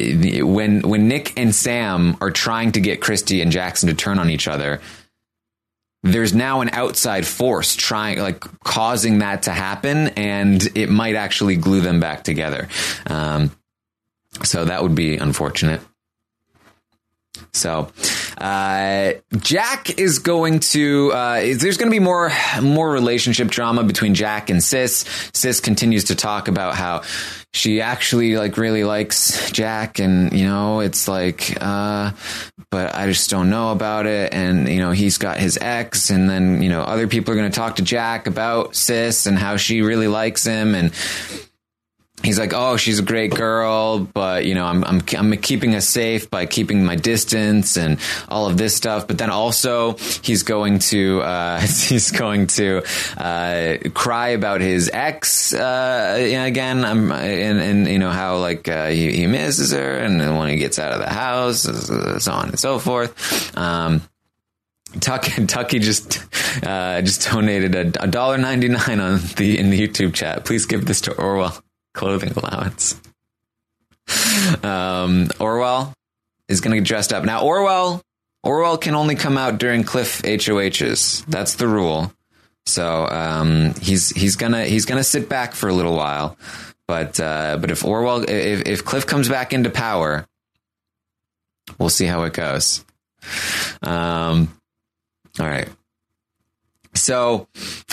when 0.45 0.83
when 0.83 1.09
Nick 1.09 1.37
and 1.37 1.53
Sam 1.53 2.17
are 2.21 2.31
trying 2.31 2.71
to 2.71 2.81
get 2.81 3.01
Christie 3.01 3.41
and 3.41 3.51
Jackson 3.51 3.89
to 3.89 3.97
turn 3.97 4.21
on 4.21 4.31
each 4.31 4.47
other, 4.47 4.81
there's 6.03 6.35
now 6.35 6.61
an 6.61 6.71
outside 6.71 7.27
force 7.27 7.77
trying 7.77 8.19
like 8.19 8.41
causing 8.65 9.19
that 9.19 9.45
to 9.45 9.53
happen 9.53 10.09
and 10.09 10.77
it 10.77 10.89
might 10.89 11.15
actually 11.15 11.57
glue 11.57 11.81
them 11.81 12.01
back 12.01 12.25
together 12.25 12.69
um, 13.07 13.51
so 14.43 14.65
that 14.65 14.83
would 14.83 14.95
be 14.95 15.17
unfortunate 15.17 15.81
so 17.53 17.89
uh, 18.39 19.13
Jack 19.39 19.99
is 19.99 20.19
going 20.19 20.61
to. 20.61 21.13
Uh, 21.13 21.41
there's 21.41 21.77
going 21.77 21.91
to 21.91 21.95
be 21.95 22.01
more 22.01 22.33
more 22.61 22.91
relationship 22.91 23.49
drama 23.49 23.85
between 23.85 24.15
Jack 24.15 24.51
and 24.51 24.63
Sis. 24.63 25.05
Sis 25.33 25.61
continues 25.61 26.05
to 26.05 26.15
talk 26.15 26.49
about 26.49 26.75
how 26.75 27.03
she 27.53 27.81
actually 27.81 28.37
like 28.37 28.57
really 28.57 28.85
likes 28.85 29.51
Jack, 29.53 29.99
and 29.99 30.33
you 30.33 30.47
know 30.47 30.81
it's 30.81 31.09
like, 31.09 31.57
uh, 31.61 32.13
but 32.73 32.95
I 32.97 33.07
just 33.07 33.31
don't 33.31 33.51
know 33.51 33.71
about 33.71 34.07
it. 34.07 34.33
And 34.35 34.67
you 34.69 34.81
know 34.81 34.91
he's 34.91 35.19
got 35.19 35.39
his 35.39 35.57
ex, 35.61 36.11
and 36.11 36.29
then 36.29 36.61
you 36.63 36.71
know 36.71 36.81
other 36.81 37.07
people 37.07 37.33
are 37.33 37.37
going 37.37 37.51
to 37.51 37.55
talk 37.55 37.77
to 37.77 37.83
Jack 37.83 38.27
about 38.27 38.75
Sis 38.75 39.27
and 39.27 39.39
how 39.39 39.57
she 39.57 39.83
really 39.83 40.09
likes 40.09 40.45
him, 40.45 40.75
and 40.75 40.93
he's 42.23 42.39
like, 42.39 42.53
"Oh, 42.55 42.77
she's 42.77 42.99
a 42.99 43.03
great 43.03 43.35
girl, 43.35 44.01
but 44.01 44.45
you 44.45 44.55
know, 44.55 44.65
I'm 44.65 44.85
I'm 44.85 45.03
I'm 45.17 45.37
keeping 45.39 45.75
us 45.75 45.89
safe 45.89 46.31
by 46.31 46.47
keeping 46.47 46.85
my 46.85 46.97
distance 46.97 47.77
and 47.77 47.99
all 48.29 48.47
of 48.47 48.57
this 48.57 48.75
stuff." 48.77 49.07
But 49.07 49.19
then 49.19 49.31
also, 49.31 49.97
he's 50.23 50.43
going 50.43 50.79
to 50.91 51.21
uh, 51.23 51.61
he's 51.61 52.11
going 52.11 52.47
to 52.49 52.83
uh, 53.17 53.79
cry 53.95 54.29
about 54.29 54.61
his 54.61 54.91
ex 54.93 55.55
uh, 55.55 56.17
again. 56.19 56.85
I'm 56.85 57.11
and, 57.13 57.61
and 57.61 57.87
you 57.89 57.99
know 57.99 58.11
how 58.11 58.39
like 58.39 58.69
uh, 58.69 58.89
he 58.89 59.13
he 59.13 59.27
misses 59.27 59.73
her, 59.73 59.99
and 59.99 60.21
then 60.21 60.37
when 60.37 60.49
he 60.49 60.57
gets 60.57 60.79
out 60.79 60.93
of 60.93 61.01
the 61.01 61.11
house, 61.11 61.63
so 61.63 62.33
on 62.33 62.51
and 62.51 62.59
so 62.59 62.79
forth. 62.79 63.57
Um, 63.57 64.03
Tuck, 65.01 65.23
Tucky 65.47 65.79
just 65.79 66.23
uh, 66.65 67.01
just 67.03 67.31
donated 67.31 67.75
a 67.75 68.07
dollar 68.07 68.39
ninety 68.39 68.69
nine 68.69 69.01
on 69.01 69.21
the 69.37 69.59
in 69.59 69.71
the 69.71 69.81
YouTube 69.81 70.15
chat. 70.15 70.45
Please 70.45 70.67
give 70.67 70.85
this 70.85 71.01
to 71.03 71.13
Orwell 71.15 71.63
clothing 71.93 72.33
allowance. 72.37 73.01
Um, 74.63 75.29
Orwell 75.39 75.95
is 76.49 76.61
going 76.61 76.73
to 76.73 76.81
get 76.81 76.87
dressed 76.87 77.13
up. 77.13 77.25
Now, 77.25 77.45
Orwell, 77.45 78.03
Orwell 78.43 78.79
can 78.79 78.95
only 78.95 79.15
come 79.15 79.39
out 79.39 79.59
during 79.59 79.85
Cliff 79.85 80.23
HOHs. 80.23 81.25
That's 81.27 81.55
the 81.55 81.69
rule. 81.69 82.13
So 82.67 83.07
um, 83.09 83.75
he's 83.81 84.11
he's 84.11 84.37
gonna 84.37 84.65
he's 84.65 84.85
gonna 84.85 85.03
sit 85.03 85.29
back 85.29 85.55
for 85.55 85.69
a 85.69 85.73
little 85.73 85.97
while. 85.97 86.37
But 86.87 87.19
uh, 87.19 87.59
but 87.61 87.71
if 87.71 87.85
Orwell 87.85 88.23
if, 88.29 88.67
if 88.67 88.85
Cliff 88.85 89.07
comes 89.07 89.29
back 89.29 89.53
into 89.53 89.71
power, 89.71 90.27
we'll 91.79 91.89
see 91.89 92.07
how 92.07 92.23
it 92.23 92.33
goes. 92.33 92.85
Um, 93.83 94.57
all 95.41 95.47
right. 95.47 95.69
So, 96.95 97.49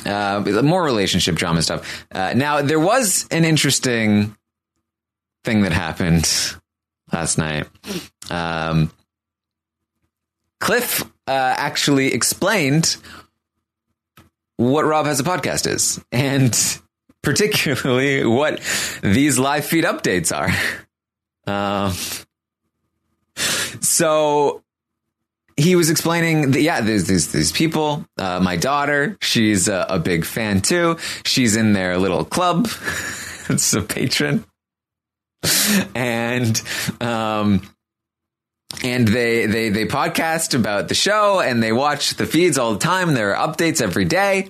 uh, 0.06 0.44
more 0.64 0.84
relationship 0.84 1.36
drama 1.36 1.62
stuff. 1.62 2.06
Uh, 2.12 2.34
now, 2.36 2.62
there 2.62 2.80
was 2.80 3.28
an 3.32 3.46
interesting 3.46 4.36
thing 5.44 5.62
that 5.62 5.72
happened 5.72 6.30
last 7.12 7.38
night. 7.38 7.68
Um, 8.30 8.92
Cliff 10.60 11.04
uh, 11.28 11.56
actually 11.58 12.14
explained 12.14 12.98
what 14.58 14.84
Rob 14.84 15.06
has 15.06 15.20
a 15.20 15.24
podcast 15.24 15.68
is, 15.68 16.04
and 16.12 16.54
particularly 17.24 18.26
what 18.26 18.60
these 19.02 19.40
live 19.40 19.66
feed 19.66 19.86
updates 19.86 20.36
are. 20.36 20.50
Um, 21.52 21.94
so 23.82 24.64
he 25.60 25.76
was 25.76 25.89
explaining 25.89 26.52
that, 26.52 26.62
yeah, 26.62 26.82
there's 26.82 27.06
these, 27.06 27.32
these 27.32 27.52
people. 27.52 28.06
Uh, 28.17 28.39
my 28.39 28.56
daughter, 28.56 29.17
she's 29.22 29.67
a, 29.67 29.86
a, 29.89 30.00
big 30.00 30.26
fan 30.26 30.62
too. 30.62 30.98
She's 31.26 31.56
in 31.56 31.74
their 31.74 31.98
little 31.98 32.26
club. 32.26 32.65
it's 33.50 33.74
a 33.74 33.82
Patreon. 33.82 34.43
And, 35.95 36.62
um, 37.02 37.62
and 38.84 39.08
they, 39.08 39.45
they, 39.45 39.69
they 39.69 39.86
podcast 39.86 40.54
about 40.54 40.88
the 40.88 40.95
show 40.95 41.39
and 41.39 41.62
they 41.62 41.72
watch 41.72 42.15
the 42.15 42.26
feeds 42.26 42.58
all 42.58 42.74
the 42.74 42.80
time. 42.80 43.13
There 43.13 43.36
are 43.36 43.48
updates 43.48 43.82
every 43.82 44.06
day. 44.06 44.50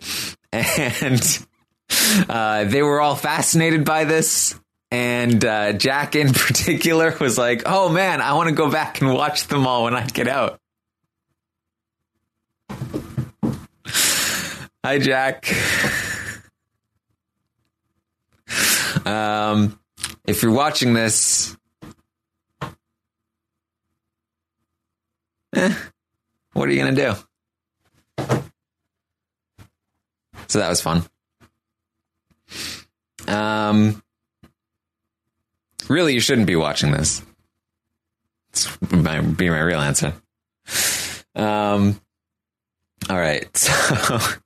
And, 0.51 1.47
uh, 2.29 2.65
they 2.65 2.81
were 2.81 3.01
all 3.01 3.15
fascinated 3.15 3.85
by 3.85 4.05
this. 4.05 4.59
And 4.91 5.43
uh, 5.45 5.73
Jack 5.73 6.15
in 6.15 6.33
particular 6.33 7.15
was 7.19 7.37
like, 7.37 7.63
"Oh 7.65 7.89
man, 7.89 8.21
I 8.21 8.33
want 8.33 8.49
to 8.49 8.55
go 8.55 8.71
back 8.71 9.01
and 9.01 9.13
watch 9.13 9.47
them 9.47 9.67
all 9.67 9.83
when 9.83 9.95
I 9.95 10.05
get 10.07 10.27
out." 10.27 10.59
Hi, 14.83 14.97
Jack. 14.97 15.45
Um, 19.05 19.79
if 20.25 20.41
you're 20.41 20.51
watching 20.51 20.93
this, 20.93 21.55
eh, 25.55 25.73
what 26.53 26.67
are 26.67 26.71
you 26.71 26.81
going 26.81 26.95
to 26.95 27.01
do? 27.01 27.15
So 30.47 30.59
that 30.59 30.69
was 30.69 30.81
fun. 30.81 31.03
Um, 33.27 34.01
really, 35.87 36.13
you 36.13 36.19
shouldn't 36.19 36.47
be 36.47 36.55
watching 36.55 36.91
this. 36.91 37.21
It's 38.49 38.81
my, 38.91 39.21
be 39.21 39.49
my 39.49 39.59
real 39.59 39.79
answer. 39.79 40.13
Um, 41.35 42.01
all 43.09 43.17
right. 43.17 43.47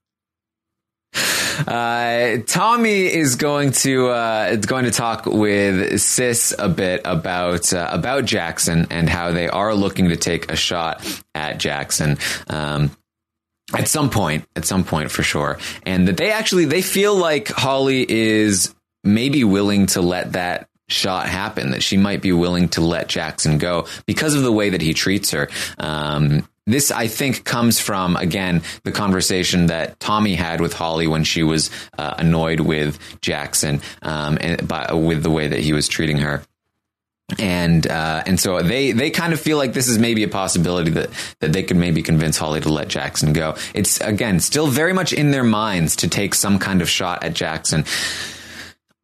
So 1.55 1.63
uh, 1.67 2.37
Tommy 2.47 3.05
is 3.05 3.35
going 3.35 3.71
to 3.71 4.07
uh, 4.09 4.55
going 4.55 4.85
to 4.85 4.91
talk 4.91 5.25
with 5.25 6.01
Sis 6.01 6.53
a 6.57 6.67
bit 6.67 7.01
about 7.05 7.71
uh, 7.73 7.87
about 7.91 8.25
Jackson 8.25 8.87
and 8.89 9.07
how 9.07 9.31
they 9.31 9.47
are 9.47 9.75
looking 9.75 10.09
to 10.09 10.17
take 10.17 10.51
a 10.51 10.55
shot 10.55 11.05
at 11.35 11.59
Jackson. 11.59 12.17
Um, 12.47 12.91
at 13.73 13.87
some 13.87 14.09
point, 14.09 14.45
at 14.55 14.65
some 14.65 14.83
point 14.83 15.11
for 15.11 15.23
sure, 15.23 15.57
and 15.85 16.07
that 16.07 16.17
they 16.17 16.31
actually 16.31 16.65
they 16.65 16.81
feel 16.81 17.15
like 17.15 17.47
Holly 17.49 18.05
is 18.09 18.73
maybe 19.03 19.43
willing 19.43 19.85
to 19.87 20.01
let 20.01 20.33
that 20.33 20.69
shot 20.89 21.27
happen 21.27 21.71
that 21.71 21.81
she 21.83 21.97
might 21.97 22.21
be 22.21 22.31
willing 22.31 22.69
to 22.69 22.81
let 22.81 23.07
Jackson 23.07 23.57
go 23.57 23.87
because 24.05 24.35
of 24.35 24.43
the 24.43 24.51
way 24.51 24.71
that 24.71 24.81
he 24.81 24.93
treats 24.93 25.31
her. 25.31 25.49
Um, 25.77 26.47
this, 26.65 26.91
I 26.91 27.07
think, 27.07 27.43
comes 27.43 27.79
from, 27.79 28.15
again, 28.15 28.61
the 28.83 28.91
conversation 28.91 29.67
that 29.67 29.99
Tommy 29.99 30.35
had 30.35 30.61
with 30.61 30.73
Holly 30.73 31.07
when 31.07 31.23
she 31.23 31.43
was 31.43 31.69
uh, 31.97 32.15
annoyed 32.17 32.61
with 32.61 32.97
Jackson 33.21 33.81
um, 34.01 34.37
and 34.39 34.65
by, 34.67 34.93
with 34.93 35.23
the 35.23 35.29
way 35.29 35.47
that 35.47 35.59
he 35.59 35.73
was 35.73 35.87
treating 35.87 36.19
her. 36.19 36.43
And 37.39 37.87
uh, 37.87 38.21
and 38.25 38.39
so 38.39 38.61
they 38.61 38.91
they 38.91 39.09
kind 39.09 39.33
of 39.33 39.39
feel 39.39 39.57
like 39.57 39.73
this 39.73 39.87
is 39.87 39.97
maybe 39.97 40.23
a 40.23 40.27
possibility 40.27 40.91
that 40.91 41.09
that 41.39 41.53
they 41.53 41.63
could 41.63 41.77
maybe 41.77 42.03
convince 42.03 42.37
Holly 42.37 42.59
to 42.61 42.69
let 42.69 42.89
Jackson 42.89 43.33
go. 43.33 43.55
It's 43.73 43.99
again 44.01 44.39
still 44.39 44.67
very 44.67 44.93
much 44.93 45.13
in 45.13 45.31
their 45.31 45.43
minds 45.43 45.95
to 45.97 46.09
take 46.09 46.35
some 46.35 46.59
kind 46.59 46.81
of 46.81 46.89
shot 46.89 47.23
at 47.23 47.33
Jackson. 47.33 47.85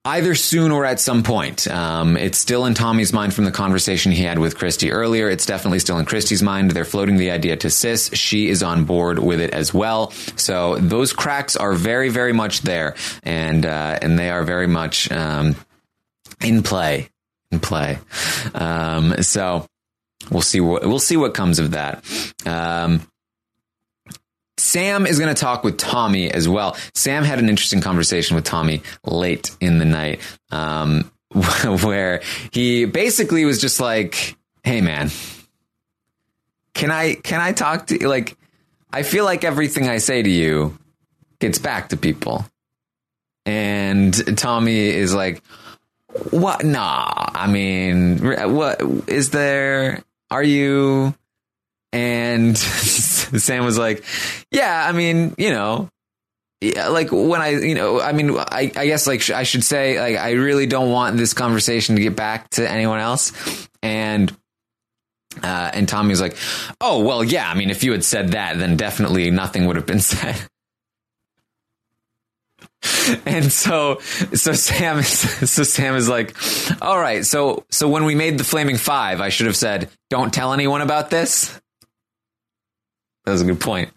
Either 0.06 0.34
soon 0.34 0.72
or 0.72 0.86
at 0.86 1.00
some 1.00 1.24
point. 1.24 1.68
Um, 1.68 2.16
it's 2.16 2.38
still 2.38 2.66
in 2.66 2.74
Tommy's 2.74 3.12
mind 3.12 3.34
from 3.34 3.44
the 3.44 3.52
conversation 3.52 4.14
he 4.14 4.24
had 4.24 4.40
with 4.40 4.58
Christie 4.58 4.92
earlier. 4.92 5.30
It's 5.30 5.46
definitely 5.46 5.80
still 5.80 6.00
in 6.00 6.06
Christie's 6.06 6.42
mind. 6.42 6.72
They're 6.72 6.86
floating 6.86 7.18
the 7.18 7.32
idea 7.32 7.58
to 7.58 7.70
Sis. 7.70 8.10
She 8.14 8.48
is 8.48 8.64
on 8.64 8.86
board 8.86 9.20
with 9.20 9.42
it 9.42 9.52
as 9.52 9.74
well. 9.74 10.12
So 10.38 10.78
those 10.78 11.12
cracks 11.12 11.58
are 11.58 11.74
very, 11.74 12.08
very 12.08 12.32
much 12.32 12.62
there, 12.62 12.96
and 13.24 13.66
uh, 13.66 14.00
and 14.02 14.18
they 14.18 14.30
are 14.30 14.44
very 14.44 14.68
much 14.68 15.12
um, 15.12 15.58
in 16.42 16.64
play. 16.64 17.10
In 17.52 17.60
play. 17.60 18.00
Um, 18.56 19.22
so 19.22 19.68
we'll 20.32 20.42
see 20.42 20.62
what 20.62 20.86
we'll 20.86 21.00
see 21.00 21.18
what 21.18 21.34
comes 21.34 21.60
of 21.60 21.72
that. 21.72 22.06
Um, 22.46 23.02
Sam 24.60 25.06
is 25.06 25.20
going 25.20 25.34
to 25.34 25.40
talk 25.40 25.64
with 25.64 25.78
Tommy 25.78 26.32
as 26.32 26.48
well. 26.48 26.76
Sam 26.94 27.24
had 27.24 27.40
an 27.40 27.50
interesting 27.50 27.82
conversation 27.82 28.36
with 28.36 28.44
Tommy 28.44 28.84
late 29.06 29.56
in 29.62 29.80
the 29.80 29.86
night, 29.86 30.20
um, 30.52 31.12
where 31.32 32.22
he 32.52 32.86
basically 32.86 33.46
was 33.46 33.62
just 33.62 33.80
like, 33.80 34.36
"Hey, 34.64 34.82
man, 34.82 35.10
can 36.74 36.92
I 36.92 37.16
can 37.16 37.40
I 37.42 37.54
talk 37.54 37.88
to 37.88 38.00
you? 38.00 38.10
Like, 38.10 38.38
I 38.92 39.04
feel 39.04 39.26
like 39.26 39.44
everything 39.44 39.88
I 39.88 39.98
say 39.98 40.22
to 40.22 40.30
you 40.30 40.78
gets 41.40 41.58
back 41.58 41.90
to 41.90 41.98
people." 41.98 42.46
And 43.46 44.38
Tommy 44.38 44.90
is 44.90 45.14
like, 45.14 45.42
"What? 46.32 46.66
Nah. 46.66 47.30
I 47.34 47.48
mean, 47.48 48.20
what 48.54 48.82
is 49.08 49.30
there? 49.32 50.04
Are 50.30 50.44
you?" 50.44 51.16
And 51.92 52.58
Sam 52.58 53.66
was 53.66 53.78
like, 53.78 54.04
"Yeah, 54.52 54.86
I 54.88 54.92
mean, 54.92 55.34
you 55.38 55.50
know, 55.50 55.90
yeah, 56.62 56.90
like 56.90 57.12
when 57.12 57.42
I, 57.42 57.50
you 57.50 57.76
know, 57.76 58.00
I 58.00 58.12
mean, 58.12 58.38
I, 58.38 58.72
I 58.76 58.86
guess 58.86 59.08
like 59.08 59.30
I 59.30 59.44
should 59.44 59.64
say, 59.64 60.00
like, 60.00 60.18
I 60.18 60.32
really 60.32 60.68
don't 60.68 60.92
want 60.92 61.18
this 61.18 61.34
conversation 61.34 61.96
to 61.96 62.02
get 62.02 62.16
back 62.16 62.50
to 62.52 62.70
anyone 62.70 63.00
else." 63.00 63.68
And 63.82 64.32
uh, 65.42 65.72
and 65.74 65.88
Tommy 65.88 66.10
was 66.10 66.22
like, 66.22 66.38
"Oh 66.82 67.04
well, 67.04 67.24
yeah. 67.24 67.50
I 67.50 67.56
mean, 67.56 67.70
if 67.70 67.84
you 67.84 67.92
had 67.92 68.04
said 68.04 68.30
that, 68.30 68.58
then 68.58 68.78
definitely 68.78 69.32
nothing 69.32 69.66
would 69.66 69.76
have 69.76 69.86
been 69.86 70.00
said." 70.00 70.36
and 73.26 73.52
so 73.52 74.00
so 74.34 74.54
Sam 74.54 75.00
is 75.00 75.10
so 75.52 75.64
Sam 75.64 75.96
is 75.96 76.10
like, 76.10 76.36
"All 76.82 77.00
right, 77.00 77.26
so 77.26 77.66
so 77.70 77.88
when 77.88 78.06
we 78.06 78.16
made 78.16 78.38
the 78.38 78.44
flaming 78.44 78.78
five, 78.78 79.22
I 79.22 79.30
should 79.30 79.48
have 79.48 79.56
said, 79.56 79.90
don't 80.10 80.34
tell 80.34 80.54
anyone 80.54 80.82
about 80.82 81.10
this." 81.10 81.60
That 83.26 83.32
was 83.32 83.42
a 83.42 83.46
good 83.46 83.60
point. 83.60 83.92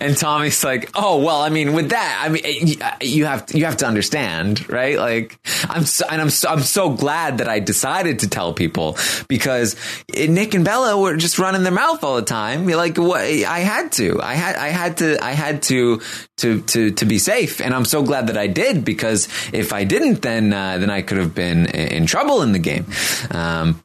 And 0.00 0.16
Tommy's 0.16 0.64
like, 0.64 0.90
"Oh 0.94 1.18
well, 1.18 1.42
I 1.42 1.48
mean, 1.48 1.74
with 1.74 1.90
that, 1.90 2.22
I 2.24 2.28
mean, 2.28 2.76
you 3.00 3.26
have 3.26 3.46
to, 3.46 3.58
you 3.58 3.66
have 3.66 3.76
to 3.78 3.86
understand, 3.86 4.68
right? 4.68 4.98
Like, 4.98 5.38
I'm 5.68 5.84
so, 5.84 6.06
and 6.10 6.20
I'm 6.20 6.30
so, 6.30 6.48
I'm 6.48 6.62
so 6.62 6.90
glad 6.90 7.38
that 7.38 7.48
I 7.48 7.60
decided 7.60 8.20
to 8.20 8.28
tell 8.28 8.52
people 8.52 8.96
because 9.28 9.76
Nick 10.14 10.54
and 10.54 10.64
Bella 10.64 10.98
were 10.98 11.16
just 11.16 11.38
running 11.38 11.62
their 11.62 11.72
mouth 11.72 12.02
all 12.02 12.16
the 12.16 12.22
time. 12.22 12.66
Like, 12.66 12.96
what 12.96 13.20
I 13.20 13.60
had 13.60 13.92
to, 13.92 14.20
I 14.20 14.34
had, 14.34 14.56
I 14.56 14.68
had 14.68 14.96
to, 14.98 15.22
I 15.24 15.32
had 15.32 15.62
to, 15.64 16.00
to, 16.38 16.62
to, 16.62 16.90
to 16.92 17.04
be 17.04 17.18
safe, 17.18 17.60
and 17.60 17.74
I'm 17.74 17.84
so 17.84 18.02
glad 18.02 18.28
that 18.28 18.38
I 18.38 18.46
did 18.46 18.84
because 18.84 19.28
if 19.52 19.72
I 19.72 19.84
didn't, 19.84 20.22
then 20.22 20.52
uh, 20.52 20.78
then 20.78 20.90
I 20.90 21.02
could 21.02 21.18
have 21.18 21.34
been 21.34 21.66
in 21.66 22.06
trouble 22.06 22.42
in 22.42 22.52
the 22.52 22.58
game. 22.58 22.86
Um, 23.30 23.82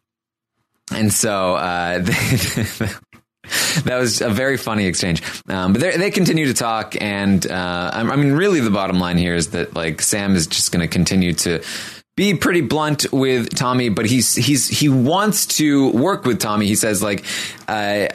and 0.92 1.12
so 1.12 1.56
uh, 1.56 2.06
that 3.84 3.98
was 3.98 4.22
a 4.22 4.30
very 4.30 4.58
funny 4.58 4.86
exchange. 4.86 5.22
Um, 5.48 5.74
but 5.74 5.82
they 5.82 6.12
continue 6.12 6.48
to 6.48 6.54
talk, 6.54 6.96
and 7.00 7.46
uh, 7.50 7.92
I 7.94 8.16
mean, 8.16 8.34
really, 8.34 8.60
the 8.60 8.72
bottom 8.72 9.00
line 9.00 9.18
here 9.18 9.36
is 9.36 9.52
that 9.52 9.76
like 9.76 10.02
Sam 10.02 10.36
is 10.36 10.48
just 10.48 10.72
going 10.72 10.82
to 10.82 10.88
continue 10.88 11.34
to 11.34 11.64
be 12.16 12.34
pretty 12.34 12.62
blunt 12.62 13.12
with 13.12 13.54
Tommy, 13.56 13.90
but 13.90 14.06
he's 14.06 14.36
he's 14.36 14.68
he 14.68 14.88
wants 14.88 15.46
to 15.58 15.92
work 15.92 16.24
with 16.24 16.40
Tommy. 16.40 16.66
He 16.66 16.76
says 16.76 17.04
like, 17.04 17.26
uh, 17.68 18.08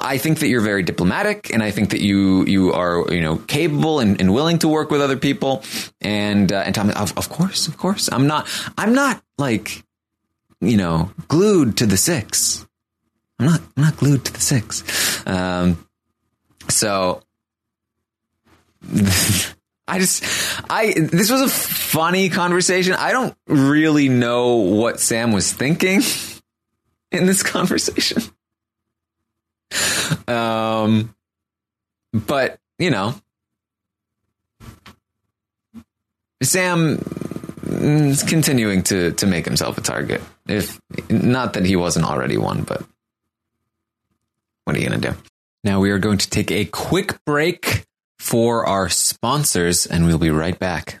I 0.00 0.18
think 0.18 0.40
that 0.40 0.48
you're 0.48 0.60
very 0.60 0.82
diplomatic, 0.82 1.52
and 1.52 1.62
I 1.62 1.70
think 1.70 1.90
that 1.90 2.00
you 2.00 2.44
you 2.44 2.72
are 2.72 3.04
you 3.12 3.20
know 3.20 3.36
capable 3.36 4.00
and, 4.00 4.20
and 4.20 4.34
willing 4.34 4.58
to 4.60 4.68
work 4.68 4.90
with 4.90 5.00
other 5.00 5.16
people. 5.16 5.62
And 6.00 6.50
uh, 6.50 6.64
and 6.66 6.74
Tommy, 6.74 6.92
of, 6.94 7.16
of 7.16 7.28
course, 7.28 7.68
of 7.68 7.78
course, 7.78 8.08
I'm 8.10 8.26
not 8.26 8.48
I'm 8.76 8.94
not 8.94 9.22
like 9.38 9.84
you 10.60 10.76
know 10.76 11.10
glued 11.28 11.76
to 11.76 11.86
the 11.86 11.96
six. 11.96 12.65
I'm 13.38 13.46
not, 13.46 13.60
I'm 13.76 13.82
not 13.82 13.96
glued 13.96 14.24
to 14.24 14.32
the 14.32 14.40
six. 14.40 15.26
Um, 15.26 15.86
so 16.68 17.22
I 19.88 19.98
just, 19.98 20.24
I, 20.70 20.94
this 20.96 21.30
was 21.30 21.42
a 21.42 21.48
funny 21.48 22.28
conversation. 22.28 22.94
I 22.94 23.12
don't 23.12 23.36
really 23.46 24.08
know 24.08 24.56
what 24.56 25.00
Sam 25.00 25.32
was 25.32 25.52
thinking 25.52 26.02
in 27.12 27.26
this 27.26 27.42
conversation. 27.42 28.22
Um, 30.28 31.14
but 32.12 32.58
you 32.78 32.90
know, 32.90 33.14
Sam 36.42 36.98
is 37.64 38.22
continuing 38.22 38.82
to, 38.84 39.12
to 39.12 39.26
make 39.26 39.44
himself 39.44 39.78
a 39.78 39.80
target. 39.80 40.22
If 40.46 40.80
not 41.10 41.54
that 41.54 41.64
he 41.64 41.76
wasn't 41.76 42.06
already 42.06 42.36
one, 42.36 42.62
but 42.62 42.84
what 44.66 44.76
are 44.76 44.80
you 44.80 44.88
going 44.88 45.00
to 45.00 45.12
do? 45.12 45.16
Now 45.64 45.80
we 45.80 45.90
are 45.90 45.98
going 45.98 46.18
to 46.18 46.28
take 46.28 46.50
a 46.50 46.64
quick 46.64 47.16
break 47.24 47.84
for 48.18 48.66
our 48.66 48.88
sponsors 48.88 49.86
and 49.86 50.04
we'll 50.04 50.18
be 50.18 50.30
right 50.30 50.58
back. 50.58 51.00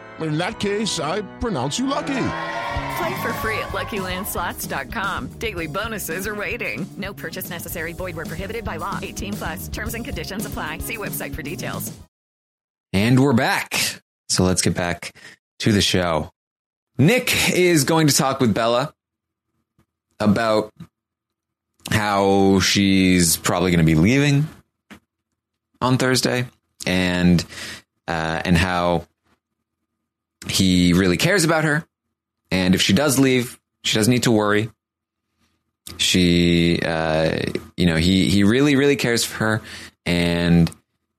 In 0.21 0.37
that 0.37 0.59
case, 0.59 0.99
I 0.99 1.21
pronounce 1.39 1.77
you 1.77 1.87
lucky. 1.87 2.27
Play 2.97 3.21
for 3.21 3.33
free 3.33 3.57
at 3.59 3.69
LuckyLandSlots.com. 3.69 5.27
Daily 5.39 5.67
bonuses 5.67 6.27
are 6.27 6.35
waiting. 6.35 6.87
No 6.97 7.13
purchase 7.13 7.49
necessary. 7.49 7.93
Void 7.93 8.15
were 8.15 8.25
prohibited 8.25 8.63
by 8.63 8.77
law. 8.77 8.99
18 9.01 9.33
plus. 9.33 9.67
Terms 9.67 9.93
and 9.93 10.03
conditions 10.03 10.45
apply. 10.45 10.79
See 10.79 10.97
website 10.97 11.33
for 11.33 11.41
details. 11.41 11.91
And 12.93 13.19
we're 13.19 13.33
back. 13.33 14.01
So 14.29 14.43
let's 14.43 14.61
get 14.61 14.75
back 14.75 15.13
to 15.59 15.71
the 15.71 15.81
show. 15.81 16.31
Nick 16.97 17.49
is 17.51 17.83
going 17.83 18.07
to 18.07 18.15
talk 18.15 18.39
with 18.39 18.53
Bella 18.53 18.93
about 20.19 20.71
how 21.89 22.59
she's 22.59 23.37
probably 23.37 23.71
going 23.71 23.79
to 23.79 23.85
be 23.85 23.95
leaving 23.95 24.47
on 25.81 25.97
Thursday, 25.97 26.47
and 26.85 27.43
uh, 28.07 28.41
and 28.45 28.55
how 28.55 29.07
he 30.47 30.93
really 30.93 31.17
cares 31.17 31.43
about 31.43 31.63
her. 31.63 31.85
And 32.49 32.75
if 32.75 32.81
she 32.81 32.93
does 32.93 33.19
leave, 33.19 33.59
she 33.83 33.95
doesn't 33.95 34.11
need 34.11 34.23
to 34.23 34.31
worry. 34.31 34.69
She, 35.97 36.79
uh, 36.81 37.39
you 37.75 37.85
know, 37.85 37.95
he, 37.95 38.29
he 38.29 38.43
really, 38.43 38.75
really 38.75 38.95
cares 38.95 39.23
for 39.23 39.37
her 39.37 39.61
and 40.05 40.71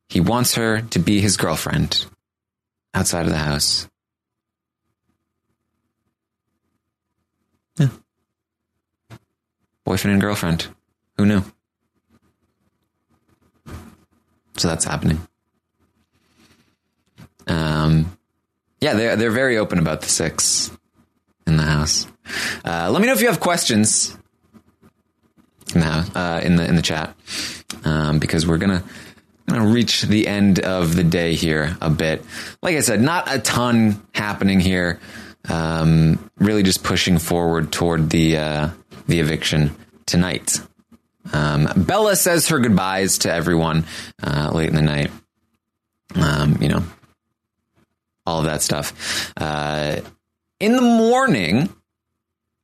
he 0.09 0.21
wants 0.21 0.55
her 0.55 0.83
to 0.83 0.99
be 0.99 1.21
his 1.21 1.37
girlfriend 1.37 2.07
outside 2.95 3.27
of 3.27 3.31
the 3.31 3.39
house. 3.39 3.89
Yeah. 7.79 7.89
Boyfriend 9.85 10.13
and 10.13 10.21
girlfriend. 10.21 10.69
Who 11.17 11.27
knew? 11.27 11.43
So 14.57 14.69
that's 14.69 14.85
happening. 14.85 15.27
Um, 17.47 18.17
yeah, 18.83 18.95
they're 18.95 19.15
they're 19.15 19.31
very 19.31 19.59
open 19.59 19.79
about 19.79 20.01
the 20.01 20.09
six 20.09 20.77
in 21.47 21.57
the 21.57 21.63
house. 21.63 22.09
Uh, 22.65 22.91
let 22.91 23.01
me 23.01 23.07
know 23.07 23.13
if 23.13 23.21
you 23.21 23.29
have 23.29 23.39
questions 23.39 24.17
in 25.73 25.81
the 25.81 25.87
uh, 25.87 26.41
in 26.43 26.57
the 26.57 26.67
in 26.67 26.75
the 26.75 26.83
chat, 26.83 27.15
um, 27.85 28.19
because 28.19 28.45
we're 28.45 28.59
gonna 28.59 28.83
gonna 29.47 29.73
reach 29.73 30.03
the 30.03 30.27
end 30.27 30.59
of 30.59 30.97
the 30.97 31.05
day 31.05 31.37
here 31.37 31.77
a 31.81 31.91
bit. 31.91 32.25
Like 32.61 32.77
I 32.77 32.81
said, 32.81 33.01
not 33.01 33.33
a 33.33 33.39
ton 33.39 34.05
happening 34.15 34.59
here. 34.59 34.99
Um, 35.49 36.29
really 36.39 36.65
just 36.65 36.83
pushing 36.83 37.19
forward 37.19 37.71
toward 37.71 38.11
the 38.11 38.37
uh, 38.37 38.69
the 39.07 39.21
eviction 39.21 39.77
tonight. 40.07 40.61
Um, 41.33 41.69
Bella 41.77 42.17
says 42.17 42.49
her 42.49 42.59
goodbyes 42.59 43.19
to 43.19 43.33
everyone 43.33 43.85
uh, 44.21 44.51
late 44.53 44.71
in 44.71 44.75
the 44.75 44.83
night. 44.83 45.13
Um, 46.17 46.59
you 46.61 46.69
know, 46.69 46.83
all 48.27 48.41
of 48.41 48.45
that 48.47 48.63
stuff. 48.63 49.33
Uh, 49.37 50.01
in 50.61 50.77
the 50.77 50.83
morning, 50.83 51.69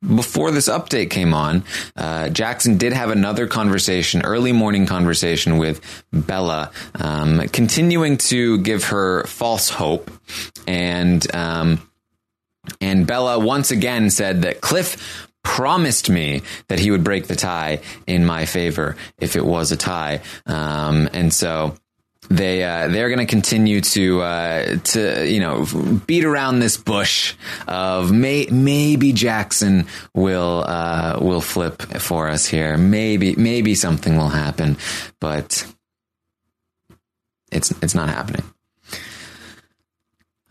before 0.07 0.53
this 0.53 0.69
update 0.69 1.11
came 1.11 1.35
on, 1.35 1.65
uh, 1.97 2.29
Jackson 2.29 2.79
did 2.79 2.93
have 2.93 3.11
another 3.11 3.49
conversation, 3.49 4.23
early 4.23 4.53
morning 4.53 4.87
conversation 4.87 5.59
with 5.59 5.81
Bella, 6.13 6.71
um, 6.95 7.41
continuing 7.49 8.17
to 8.19 8.59
give 8.59 8.85
her 8.85 9.25
false 9.25 9.69
hope. 9.69 10.11
And, 10.69 11.35
um, 11.35 11.91
and 12.81 13.07
Bella 13.07 13.39
once 13.39 13.71
again 13.71 14.11
said 14.11 14.43
that 14.43 14.61
Cliff 14.61 15.27
promised 15.43 16.11
me 16.11 16.43
that 16.69 16.79
he 16.79 16.91
would 16.91 17.03
break 17.03 17.27
the 17.27 17.37
tie 17.37 17.81
in 18.07 18.25
my 18.25 18.45
favor 18.45 18.97
if 19.19 19.35
it 19.35 19.45
was 19.45 19.73
a 19.73 19.77
tie. 19.77 20.21
Um, 20.47 21.09
and 21.13 21.33
so, 21.33 21.75
they 22.31 22.63
uh, 22.63 22.89
they're 22.89 23.09
going 23.09 23.27
to 23.27 23.27
continue 23.27 23.81
to 23.81 24.21
uh, 24.21 24.77
to 24.77 25.27
you 25.27 25.41
know 25.41 25.67
beat 26.07 26.25
around 26.25 26.59
this 26.59 26.77
bush 26.77 27.35
of 27.67 28.13
may, 28.13 28.47
maybe 28.51 29.13
Jackson 29.13 29.87
will 30.15 30.65
uh, 30.67 31.19
will 31.21 31.41
flip 31.41 31.81
for 32.01 32.29
us 32.29 32.47
here. 32.47 32.77
Maybe 32.77 33.35
maybe 33.37 33.75
something 33.75 34.17
will 34.17 34.29
happen, 34.29 34.77
but 35.21 35.67
it's 37.51 37.73
it's 37.83 37.95
not 37.95 38.09
happening. 38.09 38.45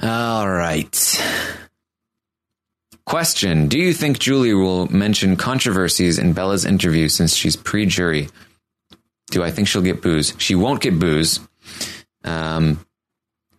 All 0.01 0.49
right. 0.49 1.21
Question: 3.05 3.67
Do 3.67 3.79
you 3.79 3.93
think 3.93 4.19
Julie 4.19 4.53
will 4.53 4.91
mention 4.91 5.37
controversies 5.37 6.19
in 6.19 6.33
Bella's 6.33 6.65
interview 6.65 7.07
since 7.07 7.35
she's 7.35 7.55
pre-jury? 7.55 8.29
Do 9.29 9.43
I 9.43 9.51
think 9.51 9.67
she'll 9.67 9.81
get 9.81 10.01
booze? 10.01 10.33
She 10.39 10.55
won't 10.55 10.81
get 10.81 10.99
booze. 10.99 11.39
Um, 12.23 12.85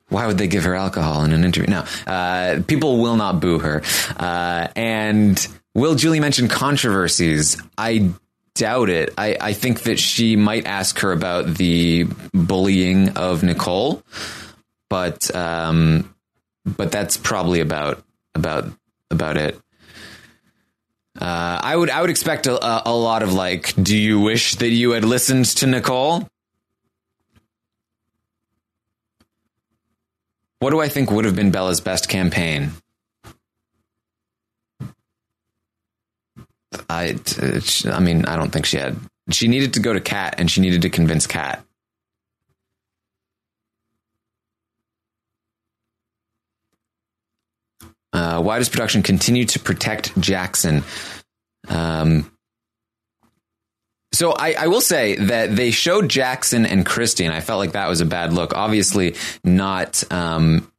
why 0.09 0.27
would 0.27 0.39
they 0.39 0.47
give 0.49 0.65
her 0.65 0.75
alcohol 0.75 1.25
in 1.25 1.33
an 1.33 1.45
interview? 1.45 1.71
No, 1.71 1.85
uh, 2.07 2.63
people 2.67 2.99
will 2.99 3.17
not 3.17 3.41
boo 3.41 3.59
her. 3.59 3.83
Uh, 4.17 4.69
and 4.75 5.47
will 5.75 5.95
Julie 5.95 6.21
mention 6.21 6.49
controversies? 6.49 7.61
I 7.77 8.11
doubt 8.55 8.89
it. 8.89 9.15
I, 9.19 9.37
I 9.41 9.53
think 9.53 9.83
that 9.83 9.99
she 9.99 10.37
might 10.37 10.67
ask 10.67 10.99
her 11.01 11.13
about 11.13 11.47
the 11.47 12.07
bullying 12.33 13.11
of 13.11 13.43
Nicole, 13.43 14.03
but 14.89 15.35
um, 15.35 16.15
but 16.65 16.91
that's 16.91 17.17
probably 17.17 17.61
about 17.61 18.03
about 18.35 18.71
about 19.11 19.37
it. 19.37 19.61
Uh, 21.21 21.61
I 21.63 21.77
would 21.77 21.91
I 21.91 22.01
would 22.01 22.11
expect 22.11 22.47
a, 22.47 22.65
a, 22.65 22.83
a 22.87 22.95
lot 22.95 23.23
of 23.23 23.33
like, 23.33 23.75
do 23.81 23.97
you 23.97 24.21
wish 24.21 24.55
that 24.57 24.69
you 24.69 24.93
had 24.93 25.05
listened 25.05 25.47
to 25.47 25.67
Nicole? 25.67 26.29
What 30.61 30.71
do 30.71 30.81
I 30.81 30.89
think 30.89 31.11
would 31.11 31.25
have 31.25 31.37
been 31.37 31.51
Bella's 31.51 31.81
best 31.81 32.09
campaign? 32.09 32.73
I, 36.91 37.19
I 37.87 38.01
mean, 38.01 38.25
I 38.25 38.37
don't 38.37 38.51
think 38.51 38.67
she 38.67 38.77
had. 38.77 38.97
She 39.31 39.47
needed 39.47 39.75
to 39.75 39.81
go 39.81 39.93
to 39.93 40.01
Kat, 40.01 40.37
and 40.39 40.51
she 40.51 40.61
needed 40.61 40.83
to 40.83 40.91
convince 40.91 41.27
Kat. 41.27 41.63
Uh, 48.13 48.41
why 48.43 48.59
does 48.59 48.69
production 48.69 49.03
continue 49.03 49.45
to 49.45 49.61
protect 49.61 50.19
Jackson? 50.19 50.83
Um, 51.69 52.31
so 54.19 54.33
I, 54.33 54.55
I, 54.59 54.67
will 54.67 54.81
say 54.81 55.15
that 55.15 55.55
they 55.55 55.71
showed 55.71 56.09
Jackson 56.09 56.67
and 56.67 56.85
Christie, 56.85 57.25
and 57.25 57.33
I 57.33 57.39
felt 57.39 57.61
like 57.61 57.71
that 57.75 57.89
was 57.89 58.01
a 58.01 58.05
bad 58.05 58.33
look. 58.33 58.53
Obviously, 58.53 59.15
not 59.45 60.03
um, 60.11 60.73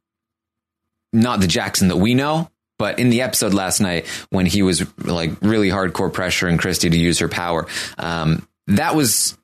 not 1.14 1.40
the 1.40 1.46
Jackson 1.46 1.88
that 1.88 1.96
we 1.96 2.12
know, 2.12 2.50
but 2.78 2.98
in 2.98 3.08
the 3.08 3.22
episode 3.22 3.54
last 3.54 3.80
night 3.80 4.06
when 4.28 4.44
he 4.44 4.62
was 4.62 4.84
like 4.98 5.40
really 5.40 5.70
hardcore 5.70 6.12
pressuring 6.12 6.58
Christie 6.58 6.90
to 6.90 6.98
use 6.98 7.20
her 7.20 7.28
power, 7.28 7.66
um, 7.96 8.46
that 8.66 8.94
was 8.94 9.38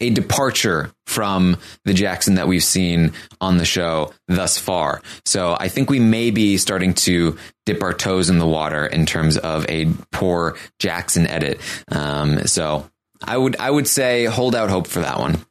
a 0.00 0.10
departure 0.10 0.90
from 1.06 1.56
the 1.84 1.94
Jackson 1.94 2.34
that 2.34 2.48
we've 2.48 2.64
seen 2.64 3.12
on 3.40 3.58
the 3.58 3.64
show 3.64 4.12
thus 4.26 4.58
far. 4.58 5.02
So 5.24 5.56
I 5.56 5.68
think 5.68 5.88
we 5.88 6.00
may 6.00 6.32
be 6.32 6.58
starting 6.58 6.94
to 6.94 7.38
dip 7.64 7.80
our 7.84 7.94
toes 7.94 8.28
in 8.28 8.40
the 8.40 8.46
water 8.46 8.86
in 8.86 9.06
terms 9.06 9.38
of 9.38 9.64
a 9.68 9.86
poor 10.10 10.56
Jackson 10.80 11.28
edit. 11.28 11.60
Um, 11.92 12.48
so 12.48 12.90
I 13.22 13.36
would 13.36 13.56
I 13.56 13.70
would 13.70 13.88
say 13.88 14.24
hold 14.26 14.54
out 14.54 14.70
hope 14.70 14.86
for 14.86 15.00
that 15.00 15.18
one. 15.18 15.44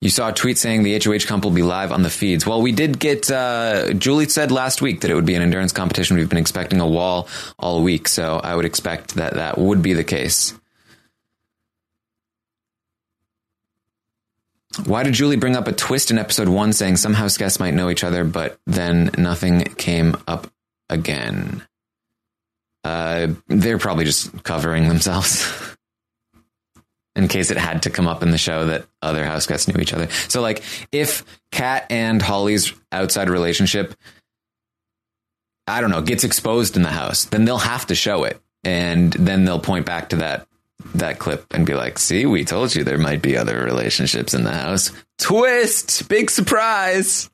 You 0.00 0.10
saw 0.10 0.28
a 0.28 0.32
tweet 0.32 0.58
saying 0.58 0.84
the 0.84 0.96
HOH 0.96 1.26
Comp 1.26 1.42
will 1.42 1.50
be 1.50 1.64
live 1.64 1.90
on 1.90 2.02
the 2.02 2.10
feeds. 2.10 2.46
Well, 2.46 2.62
we 2.62 2.70
did 2.70 3.00
get, 3.00 3.28
uh, 3.32 3.92
Julie 3.94 4.28
said 4.28 4.52
last 4.52 4.80
week 4.80 5.00
that 5.00 5.10
it 5.10 5.14
would 5.14 5.26
be 5.26 5.34
an 5.34 5.42
endurance 5.42 5.72
competition. 5.72 6.16
We've 6.16 6.28
been 6.28 6.38
expecting 6.38 6.80
a 6.80 6.86
wall 6.86 7.26
all 7.58 7.82
week, 7.82 8.06
so 8.06 8.36
I 8.36 8.54
would 8.54 8.64
expect 8.64 9.16
that 9.16 9.34
that 9.34 9.58
would 9.58 9.82
be 9.82 9.94
the 9.94 10.04
case. 10.04 10.54
Why 14.84 15.02
did 15.02 15.14
Julie 15.14 15.36
bring 15.36 15.56
up 15.56 15.66
a 15.66 15.72
twist 15.72 16.12
in 16.12 16.18
episode 16.18 16.48
one 16.48 16.72
saying 16.72 16.98
some 16.98 17.14
house 17.14 17.36
guests 17.36 17.58
might 17.58 17.74
know 17.74 17.90
each 17.90 18.04
other, 18.04 18.22
but 18.22 18.60
then 18.68 19.10
nothing 19.18 19.64
came 19.64 20.16
up 20.28 20.46
again? 20.88 21.62
Uh, 22.84 23.28
they're 23.48 23.78
probably 23.78 24.04
just 24.04 24.44
covering 24.44 24.88
themselves 24.88 25.76
in 27.16 27.28
case 27.28 27.50
it 27.50 27.56
had 27.56 27.82
to 27.82 27.90
come 27.90 28.06
up 28.06 28.22
in 28.22 28.30
the 28.30 28.38
show 28.38 28.66
that 28.66 28.86
other 29.02 29.24
house 29.24 29.46
guests 29.46 29.68
knew 29.68 29.80
each 29.80 29.92
other. 29.92 30.08
So, 30.28 30.40
like, 30.40 30.62
if 30.92 31.24
Kat 31.50 31.86
and 31.90 32.22
Holly's 32.22 32.72
outside 32.92 33.28
relationship, 33.28 33.94
I 35.66 35.80
don't 35.80 35.90
know, 35.90 36.02
gets 36.02 36.24
exposed 36.24 36.76
in 36.76 36.82
the 36.82 36.88
house, 36.90 37.24
then 37.26 37.44
they'll 37.44 37.58
have 37.58 37.86
to 37.88 37.94
show 37.94 38.24
it, 38.24 38.40
and 38.64 39.12
then 39.12 39.44
they'll 39.44 39.60
point 39.60 39.84
back 39.84 40.10
to 40.10 40.16
that 40.16 40.46
that 40.94 41.18
clip 41.18 41.52
and 41.52 41.66
be 41.66 41.74
like, 41.74 41.98
"See, 41.98 42.24
we 42.24 42.44
told 42.44 42.74
you 42.74 42.84
there 42.84 42.98
might 42.98 43.20
be 43.20 43.36
other 43.36 43.64
relationships 43.64 44.32
in 44.32 44.44
the 44.44 44.52
house." 44.52 44.92
Twist, 45.18 46.08
big 46.08 46.30
surprise. 46.30 47.28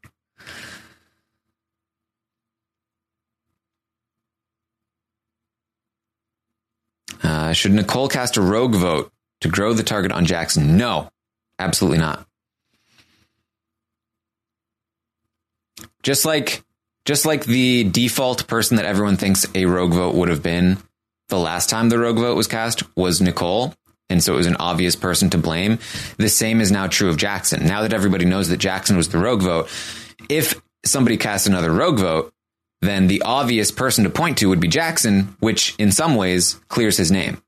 Uh, 7.25 7.53
should 7.55 7.73
Nicole 7.73 8.09
cast 8.09 8.37
a 8.37 8.43
rogue 8.43 8.75
vote 8.75 9.11
to 9.41 9.49
grow 9.49 9.73
the 9.73 9.83
target 9.83 10.13
on 10.13 10.27
Jackson? 10.27 10.77
No, 10.77 11.09
absolutely 11.59 11.99
not. 11.99 12.27
Just 16.03 16.27
like, 16.27 16.63
just 17.07 17.25
like 17.25 17.47
the 17.47 17.85
default 17.85 18.47
person 18.47 18.77
that 18.77 18.85
everyone 18.85 19.17
thinks 19.17 19.47
a 19.55 19.65
rogue 19.65 19.95
vote 19.95 20.15
would 20.15 20.29
have 20.29 20.43
been 20.43 20.77
the 21.31 21.39
last 21.39 21.71
time 21.71 21.89
the 21.89 21.99
rogue 21.99 22.19
vote 22.19 22.37
was 22.37 22.47
cast 22.47 22.83
was 22.95 23.23
Nicole. 23.23 23.75
And 24.11 24.23
so 24.23 24.35
it 24.35 24.37
was 24.37 24.47
an 24.47 24.57
obvious 24.57 24.97
person 24.97 25.31
to 25.31 25.39
blame. 25.39 25.79
The 26.19 26.29
same 26.29 26.61
is 26.61 26.71
now 26.71 26.89
true 26.89 27.09
of 27.09 27.17
Jackson. 27.17 27.67
Now 27.67 27.83
that 27.83 27.95
everybody 27.95 28.27
knows 28.27 28.51
that 28.51 28.59
Jackson 28.59 28.99
was 28.99 29.09
the 29.09 29.19
rogue 29.19 29.41
vote, 29.41 29.71
if 30.29 30.61
somebody 30.85 31.17
casts 31.17 31.47
another 31.47 31.73
rogue 31.73 31.99
vote, 31.99 32.34
then 32.87 33.07
the 33.07 33.23
obvious 33.23 33.71
person 33.71 34.05
to 34.05 34.11
point 34.11 34.39
to 34.39 34.49
would 34.49 34.61
be 34.61 34.69
Jackson, 34.69 35.37
which 35.41 35.75
in 35.79 35.93
some 35.93 36.17
ways 36.17 36.61
clears 36.69 36.97
his 36.97 37.11
name. 37.11 37.43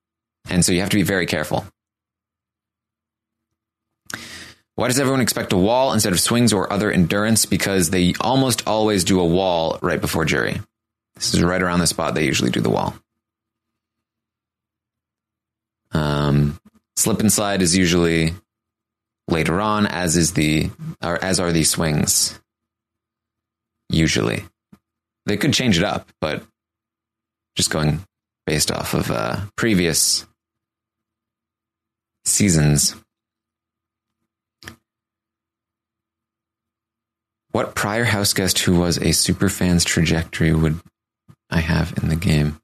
And 0.48 0.64
so 0.64 0.72
you 0.72 0.80
have 0.80 0.90
to 0.90 0.96
be 0.96 1.02
very 1.02 1.26
careful. 1.26 1.66
Why 4.76 4.88
does 4.88 5.00
everyone 5.00 5.22
expect 5.22 5.54
a 5.54 5.56
wall 5.56 5.94
instead 5.94 6.12
of 6.12 6.20
swings 6.20 6.52
or 6.52 6.70
other 6.70 6.90
endurance? 6.90 7.46
Because 7.46 7.90
they 7.90 8.14
almost 8.20 8.66
always 8.66 9.04
do 9.04 9.20
a 9.20 9.24
wall 9.26 9.78
right 9.80 10.00
before 10.00 10.26
jury. 10.26 10.60
This 11.14 11.32
is 11.32 11.42
right 11.42 11.62
around 11.62 11.80
the 11.80 11.86
spot 11.86 12.14
they 12.14 12.26
usually 12.26 12.50
do 12.50 12.60
the 12.60 12.70
wall. 12.70 12.94
Um, 15.92 16.60
slip 16.94 17.20
and 17.20 17.32
slide 17.32 17.62
is 17.62 17.74
usually 17.74 18.34
later 19.28 19.60
on, 19.62 19.86
as 19.86 20.16
is 20.16 20.34
the 20.34 20.70
or 21.02 21.22
as 21.24 21.40
are 21.40 21.52
the 21.52 21.64
swings. 21.64 22.38
Usually. 23.88 24.44
They 25.26 25.36
could 25.36 25.52
change 25.52 25.76
it 25.76 25.84
up, 25.84 26.08
but 26.20 26.42
just 27.56 27.70
going 27.70 28.00
based 28.46 28.70
off 28.70 28.94
of 28.94 29.10
uh, 29.10 29.40
previous 29.56 30.24
seasons. 32.24 32.94
What 37.50 37.74
prior 37.74 38.04
house 38.04 38.32
guest 38.34 38.60
who 38.60 38.78
was 38.78 38.98
a 38.98 39.12
super 39.12 39.48
fan's 39.48 39.84
trajectory 39.84 40.52
would 40.52 40.78
I 41.50 41.60
have 41.60 41.94
in 42.00 42.08
the 42.08 42.16
game? 42.16 42.60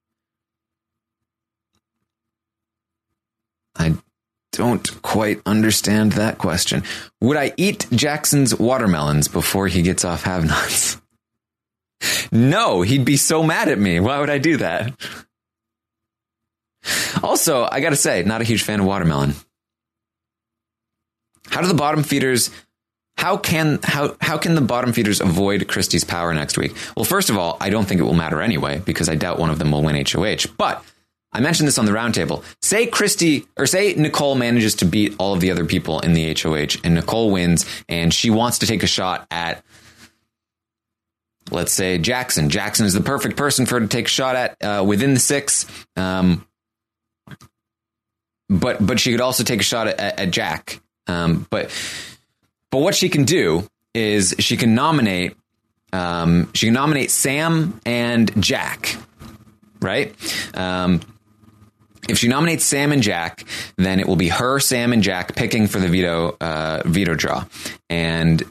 I 3.74 3.96
don't 4.52 5.02
quite 5.02 5.40
understand 5.46 6.12
that 6.12 6.38
question. 6.38 6.84
Would 7.22 7.38
I 7.38 7.54
eat 7.56 7.86
Jackson's 7.90 8.56
watermelons 8.56 9.26
before 9.28 9.66
he 9.66 9.82
gets 9.82 10.04
off 10.04 10.24
have 10.24 10.44
nots? 10.44 11.01
No, 12.30 12.82
he'd 12.82 13.05
be 13.05 13.16
so 13.16 13.42
mad 13.42 13.68
at 13.68 13.78
me. 13.78 14.00
Why 14.00 14.20
would 14.20 14.30
I 14.30 14.38
do 14.38 14.57
that? 14.59 14.94
Also, 17.22 17.68
I 17.70 17.80
gotta 17.80 17.96
say, 17.96 18.22
not 18.24 18.40
a 18.40 18.44
huge 18.44 18.62
fan 18.62 18.80
of 18.80 18.86
watermelon. 18.86 19.34
How 21.48 21.61
do 21.61 21.68
the 21.68 21.74
bottom 21.74 22.03
feeders 22.03 22.50
how 23.22 23.36
can 23.36 23.78
how 23.84 24.16
how 24.20 24.36
can 24.36 24.57
the 24.57 24.61
bottom 24.61 24.92
feeders 24.92 25.20
avoid 25.20 25.68
Christie's 25.68 26.03
power 26.03 26.34
next 26.34 26.59
week? 26.59 26.74
Well, 26.96 27.05
first 27.05 27.30
of 27.30 27.38
all, 27.38 27.57
I 27.61 27.70
don't 27.70 27.86
think 27.86 28.00
it 28.00 28.05
will 28.05 28.14
matter 28.14 28.40
anyway 28.40 28.82
because 28.84 29.09
I 29.09 29.14
doubt 29.14 29.38
one 29.38 29.50
of 29.50 29.61
them 29.61 29.70
will 29.70 29.82
win 29.82 29.94
HOH. 30.05 30.50
But 30.59 30.82
I 31.32 31.40
mentioned 31.40 31.68
this 31.68 31.78
on 31.78 31.84
the 31.86 31.92
roundtable. 31.92 32.42
Say 32.62 32.86
Christie 32.86 33.46
or 33.57 33.66
say 33.66 33.94
Nicole 33.94 34.34
manages 34.34 34.74
to 34.76 34.84
beat 34.86 35.14
all 35.18 35.34
of 35.34 35.40
the 35.40 35.53
other 35.53 35.64
people 35.64 36.00
in 36.00 36.14
the 36.14 36.34
HOH 36.34 36.80
and 36.82 36.94
Nicole 36.94 37.30
wins 37.30 37.64
and 37.88 38.12
she 38.12 38.28
wants 38.28 38.59
to 38.59 38.66
take 38.66 38.82
a 38.82 38.88
shot 38.88 39.26
at 39.30 39.62
let's 41.53 41.72
say 41.72 41.98
Jackson. 41.98 42.48
Jackson 42.48 42.86
is 42.86 42.94
the 42.94 43.00
perfect 43.00 43.36
person 43.36 43.66
for 43.66 43.76
her 43.76 43.80
to 43.80 43.88
take 43.88 44.07
a 44.07 44.11
shot 44.11 44.36
at 44.36 44.57
uh, 44.62 44.84
within 44.86 45.14
the 45.14 45.20
six. 45.20 45.66
Um, 45.96 46.46
but 48.48 48.84
but 48.84 49.00
she 49.00 49.12
could 49.12 49.20
also 49.20 49.44
take 49.44 49.61
a 49.61 49.64
shot 49.64 49.86
at, 49.88 50.18
at 50.18 50.30
Jack. 50.30 50.80
Um, 51.07 51.46
but 51.50 51.70
but 52.70 52.78
what 52.78 52.94
she 52.94 53.09
can 53.09 53.24
do 53.24 53.66
is 53.94 54.34
she 54.38 54.57
can 54.57 54.74
nominate 54.74 55.36
um, 55.92 56.50
she 56.55 56.66
can 56.66 56.74
nominate 56.74 57.11
Sam 57.11 57.80
and 57.84 58.42
Jack, 58.42 58.96
right? 59.80 60.14
Um, 60.55 61.00
if 62.09 62.18
she 62.18 62.28
nominates 62.28 62.64
Sam 62.64 62.92
and 62.92 63.03
Jack, 63.03 63.44
then 63.76 64.00
it 64.00 64.09
will 64.09 64.16
be 64.16 64.28
her, 64.28 64.59
Sam, 64.59 64.92
and 64.92 65.03
Jack 65.03 65.36
picking 65.36 65.66
for 65.66 65.78
the 65.78 65.88
veto 65.88 66.36
uh, 66.40 66.82
veto 66.84 67.14
draw, 67.14 67.44
and 67.88 68.42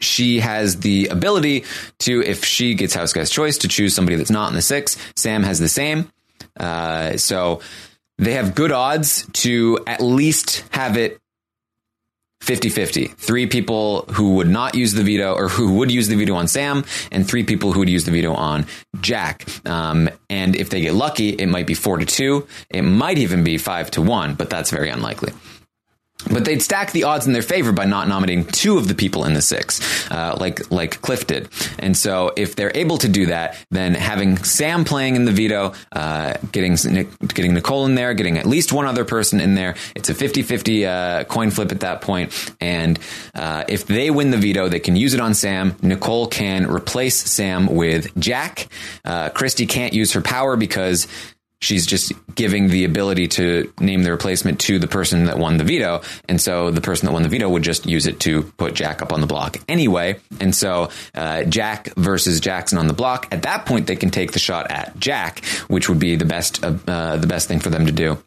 she 0.00 0.40
has 0.40 0.80
the 0.80 1.08
ability 1.08 1.64
to, 2.00 2.22
if 2.22 2.44
she 2.44 2.74
gets 2.74 2.94
House 2.94 3.12
Guy's 3.12 3.30
choice, 3.30 3.58
to 3.58 3.68
choose 3.68 3.94
somebody 3.94 4.16
that's 4.16 4.30
not 4.30 4.48
in 4.48 4.54
the 4.54 4.62
six. 4.62 4.96
Sam 5.16 5.42
has 5.42 5.58
the 5.58 5.68
same, 5.68 6.10
uh, 6.58 7.16
so 7.16 7.60
they 8.18 8.34
have 8.34 8.54
good 8.54 8.72
odds 8.72 9.26
to 9.32 9.78
at 9.86 10.00
least 10.00 10.64
have 10.70 10.96
it 10.96 11.20
50 12.40 12.68
50. 12.68 13.06
Three 13.08 13.46
people 13.46 14.02
who 14.12 14.36
would 14.36 14.48
not 14.48 14.74
use 14.74 14.92
the 14.92 15.02
veto 15.02 15.34
or 15.34 15.48
who 15.48 15.74
would 15.74 15.90
use 15.90 16.08
the 16.08 16.16
veto 16.16 16.34
on 16.34 16.46
Sam, 16.48 16.84
and 17.10 17.26
three 17.26 17.44
people 17.44 17.72
who 17.72 17.80
would 17.80 17.90
use 17.90 18.04
the 18.04 18.10
veto 18.10 18.32
on 18.32 18.66
Jack. 19.00 19.44
Um, 19.66 20.08
and 20.30 20.54
if 20.54 20.70
they 20.70 20.80
get 20.80 20.94
lucky, 20.94 21.30
it 21.30 21.46
might 21.46 21.66
be 21.66 21.74
four 21.74 21.98
to 21.98 22.06
two. 22.06 22.46
It 22.70 22.82
might 22.82 23.18
even 23.18 23.44
be 23.44 23.58
five 23.58 23.90
to 23.92 24.02
one, 24.02 24.34
but 24.34 24.50
that's 24.50 24.70
very 24.70 24.88
unlikely. 24.88 25.32
But 26.32 26.44
they'd 26.44 26.60
stack 26.60 26.90
the 26.90 27.04
odds 27.04 27.28
in 27.28 27.32
their 27.32 27.42
favor 27.42 27.70
by 27.70 27.84
not 27.84 28.08
nominating 28.08 28.44
two 28.44 28.76
of 28.76 28.88
the 28.88 28.94
people 28.94 29.24
in 29.24 29.34
the 29.34 29.40
six, 29.40 30.10
uh, 30.10 30.36
like 30.38 30.68
like 30.70 31.00
Cliff 31.00 31.28
did. 31.28 31.48
And 31.78 31.96
so, 31.96 32.32
if 32.36 32.56
they're 32.56 32.76
able 32.76 32.98
to 32.98 33.08
do 33.08 33.26
that, 33.26 33.56
then 33.70 33.94
having 33.94 34.36
Sam 34.38 34.84
playing 34.84 35.14
in 35.14 35.24
the 35.26 35.32
veto, 35.32 35.74
uh, 35.92 36.34
getting 36.50 36.74
getting 36.74 37.54
Nicole 37.54 37.86
in 37.86 37.94
there, 37.94 38.14
getting 38.14 38.36
at 38.36 38.46
least 38.46 38.72
one 38.72 38.84
other 38.86 39.04
person 39.04 39.38
in 39.38 39.54
there, 39.54 39.76
it's 39.94 40.10
a 40.10 40.14
50-50 40.14 40.86
uh, 40.86 41.24
coin 41.24 41.50
flip 41.52 41.70
at 41.70 41.80
that 41.80 42.00
point. 42.00 42.32
And 42.60 42.98
uh, 43.34 43.64
if 43.68 43.86
they 43.86 44.10
win 44.10 44.32
the 44.32 44.38
veto, 44.38 44.68
they 44.68 44.80
can 44.80 44.96
use 44.96 45.14
it 45.14 45.20
on 45.20 45.34
Sam. 45.34 45.76
Nicole 45.82 46.26
can 46.26 46.68
replace 46.68 47.16
Sam 47.16 47.66
with 47.66 48.16
Jack. 48.18 48.68
Uh, 49.04 49.28
Christy 49.30 49.66
can't 49.66 49.94
use 49.94 50.12
her 50.14 50.20
power 50.20 50.56
because 50.56 51.06
she's 51.60 51.86
just 51.86 52.12
giving 52.34 52.68
the 52.68 52.84
ability 52.84 53.26
to 53.26 53.72
name 53.80 54.02
the 54.02 54.10
replacement 54.10 54.60
to 54.60 54.78
the 54.78 54.86
person 54.86 55.24
that 55.24 55.38
won 55.38 55.56
the 55.56 55.64
veto. 55.64 56.02
And 56.28 56.40
so 56.40 56.70
the 56.70 56.80
person 56.80 57.06
that 57.06 57.12
won 57.12 57.22
the 57.22 57.28
veto 57.28 57.48
would 57.48 57.62
just 57.62 57.86
use 57.86 58.06
it 58.06 58.20
to 58.20 58.44
put 58.56 58.74
Jack 58.74 59.02
up 59.02 59.12
on 59.12 59.20
the 59.20 59.26
block 59.26 59.56
anyway. 59.68 60.20
And 60.40 60.54
so 60.54 60.90
uh, 61.14 61.44
Jack 61.44 61.94
versus 61.96 62.40
Jackson 62.40 62.78
on 62.78 62.86
the 62.86 62.94
block. 62.94 63.28
At 63.32 63.42
that 63.42 63.66
point, 63.66 63.86
they 63.86 63.96
can 63.96 64.10
take 64.10 64.32
the 64.32 64.38
shot 64.38 64.70
at 64.70 64.98
Jack, 64.98 65.44
which 65.68 65.88
would 65.88 65.98
be 65.98 66.16
the 66.16 66.24
best 66.24 66.62
uh, 66.62 67.16
the 67.16 67.26
best 67.26 67.48
thing 67.48 67.60
for 67.60 67.70
them 67.70 67.86
to 67.86 67.92
do. 67.92 68.22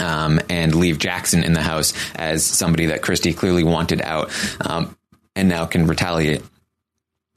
Um, 0.00 0.40
and 0.48 0.74
leave 0.74 0.98
Jackson 0.98 1.44
in 1.44 1.52
the 1.52 1.60
house 1.60 1.92
as 2.14 2.44
somebody 2.44 2.86
that 2.86 3.02
Christie 3.02 3.34
clearly 3.34 3.62
wanted 3.62 4.00
out, 4.00 4.30
um, 4.62 4.96
and 5.36 5.50
now 5.50 5.66
can 5.66 5.86
retaliate. 5.86 6.42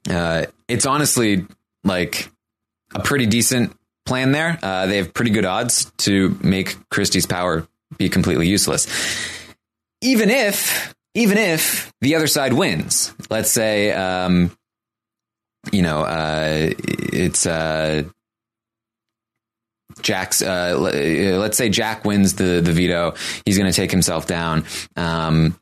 Uh, 0.09 0.45
it's 0.70 0.86
honestly 0.86 1.45
like 1.84 2.30
a 2.93 3.01
pretty 3.01 3.26
decent 3.26 3.78
plan 4.06 4.32
there. 4.32 4.60
Uh, 4.62 4.86
they 4.86 4.97
have 4.97 5.14
pretty 5.14 5.32
good 5.32 5.45
odds 5.45 5.91
to 5.97 6.38
make 6.41 6.78
Christie's 6.89 7.26
power 7.26 7.68
be 7.97 8.10
completely 8.10 8.47
useless. 8.47 8.88
Even 10.01 10.30
if, 10.30 10.93
even 11.14 11.38
if 11.38 11.93
the 12.01 12.16
other 12.16 12.28
side 12.28 12.53
wins, 12.53 13.14
let's 13.30 13.51
say, 13.51 13.91
um, 13.91 14.56
you 15.72 15.82
know, 15.82 16.01
uh, 16.01 16.70
it's 16.78 17.45
uh, 17.45 18.03
Jack's. 20.01 20.41
Uh, 20.41 20.78
let's 20.78 21.58
say 21.58 21.70
Jack 21.70 22.06
wins 22.06 22.36
the 22.36 22.62
the 22.62 22.72
veto. 22.72 23.16
He's 23.45 23.58
going 23.58 23.72
to 23.72 23.76
take 23.76 23.91
himself 23.91 24.28
down. 24.28 24.66
Um, 24.95 25.60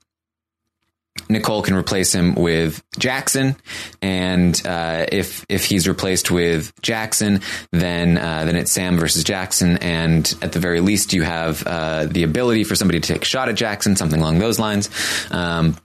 Nicole 1.33 1.61
can 1.61 1.75
replace 1.75 2.13
him 2.13 2.35
with 2.35 2.81
Jackson, 2.97 3.55
and 4.01 4.59
uh, 4.65 5.05
if 5.11 5.45
if 5.49 5.65
he's 5.65 5.87
replaced 5.87 6.31
with 6.31 6.71
Jackson, 6.81 7.41
then 7.71 8.17
uh, 8.17 8.45
then 8.45 8.55
it's 8.55 8.71
Sam 8.71 8.97
versus 8.97 9.23
Jackson, 9.23 9.77
and 9.77 10.33
at 10.41 10.53
the 10.53 10.59
very 10.59 10.79
least, 10.79 11.11
you 11.13 11.23
have 11.23 11.65
uh, 11.67 12.05
the 12.05 12.23
ability 12.23 12.63
for 12.63 12.75
somebody 12.75 12.99
to 12.99 13.13
take 13.13 13.23
a 13.23 13.25
shot 13.25 13.49
at 13.49 13.55
Jackson, 13.55 13.95
something 13.95 14.21
along 14.21 14.39
those 14.39 14.59
lines. 14.59 14.89
Um, 15.31 15.77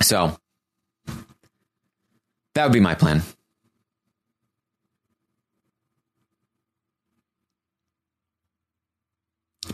so 0.00 0.38
that 2.54 2.64
would 2.64 2.72
be 2.72 2.80
my 2.80 2.94
plan. 2.94 3.22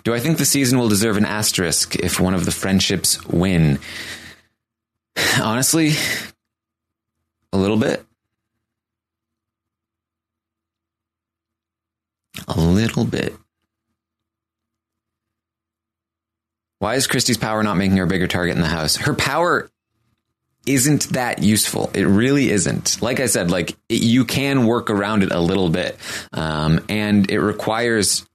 Do 0.03 0.13
I 0.13 0.21
think 0.21 0.37
the 0.37 0.45
season 0.45 0.79
will 0.79 0.89
deserve 0.89 1.17
an 1.17 1.25
asterisk 1.25 1.97
if 1.97 2.21
one 2.21 2.35
of 2.35 2.45
the 2.45 2.51
friendships 2.51 3.25
win? 3.27 3.79
Honestly, 5.41 5.93
a 7.53 7.57
little 7.57 7.77
bit. 7.77 8.05
A 12.49 12.61
little 12.61 13.05
bit. 13.05 13.35
Why 16.81 16.97
is 16.97 17.07
Christie's 17.07 17.39
power 17.39 17.62
not 17.62 17.77
making 17.77 17.97
her 17.97 18.05
a 18.05 18.07
bigger 18.07 18.27
target 18.27 18.57
in 18.57 18.61
the 18.61 18.69
house? 18.69 18.97
Her 18.97 19.15
power 19.15 19.71
isn't 20.67 21.11
that 21.11 21.43
useful. 21.43 21.91
It 21.95 22.05
really 22.05 22.51
isn't. 22.51 23.01
Like 23.01 23.21
I 23.21 23.27
said, 23.27 23.51
like 23.51 23.71
it, 23.89 24.03
you 24.03 24.25
can 24.25 24.67
work 24.67 24.91
around 24.91 25.23
it 25.23 25.33
a 25.33 25.41
little 25.41 25.71
bit, 25.71 25.97
um, 26.33 26.85
and 26.89 27.31
it 27.31 27.41
requires 27.41 28.27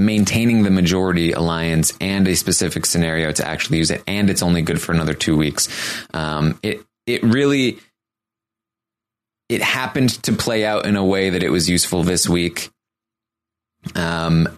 maintaining 0.00 0.62
the 0.62 0.70
majority 0.70 1.32
alliance 1.32 1.92
and 2.00 2.26
a 2.26 2.34
specific 2.34 2.86
scenario 2.86 3.30
to 3.32 3.46
actually 3.46 3.78
use 3.78 3.90
it, 3.90 4.02
and 4.06 4.30
it's 4.30 4.42
only 4.42 4.62
good 4.62 4.80
for 4.80 4.92
another 4.92 5.14
two 5.14 5.36
weeks. 5.36 5.68
Um, 6.14 6.58
it 6.62 6.84
it 7.06 7.22
really 7.22 7.78
it 9.48 9.62
happened 9.62 10.10
to 10.22 10.32
play 10.32 10.64
out 10.64 10.86
in 10.86 10.96
a 10.96 11.04
way 11.04 11.30
that 11.30 11.42
it 11.42 11.50
was 11.50 11.68
useful 11.68 12.02
this 12.02 12.28
week, 12.28 12.70
um, 13.94 14.48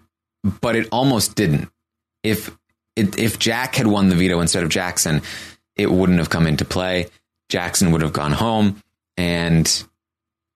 but 0.60 0.76
it 0.76 0.88
almost 0.92 1.34
didn't. 1.34 1.68
If 2.22 2.56
it, 2.94 3.18
if 3.18 3.38
Jack 3.38 3.74
had 3.74 3.86
won 3.86 4.08
the 4.08 4.14
veto 4.14 4.40
instead 4.40 4.62
of 4.62 4.68
Jackson, 4.68 5.22
it 5.76 5.90
wouldn't 5.90 6.18
have 6.18 6.30
come 6.30 6.46
into 6.46 6.64
play. 6.64 7.08
Jackson 7.48 7.90
would 7.90 8.02
have 8.02 8.12
gone 8.12 8.32
home, 8.32 8.80
and 9.16 9.84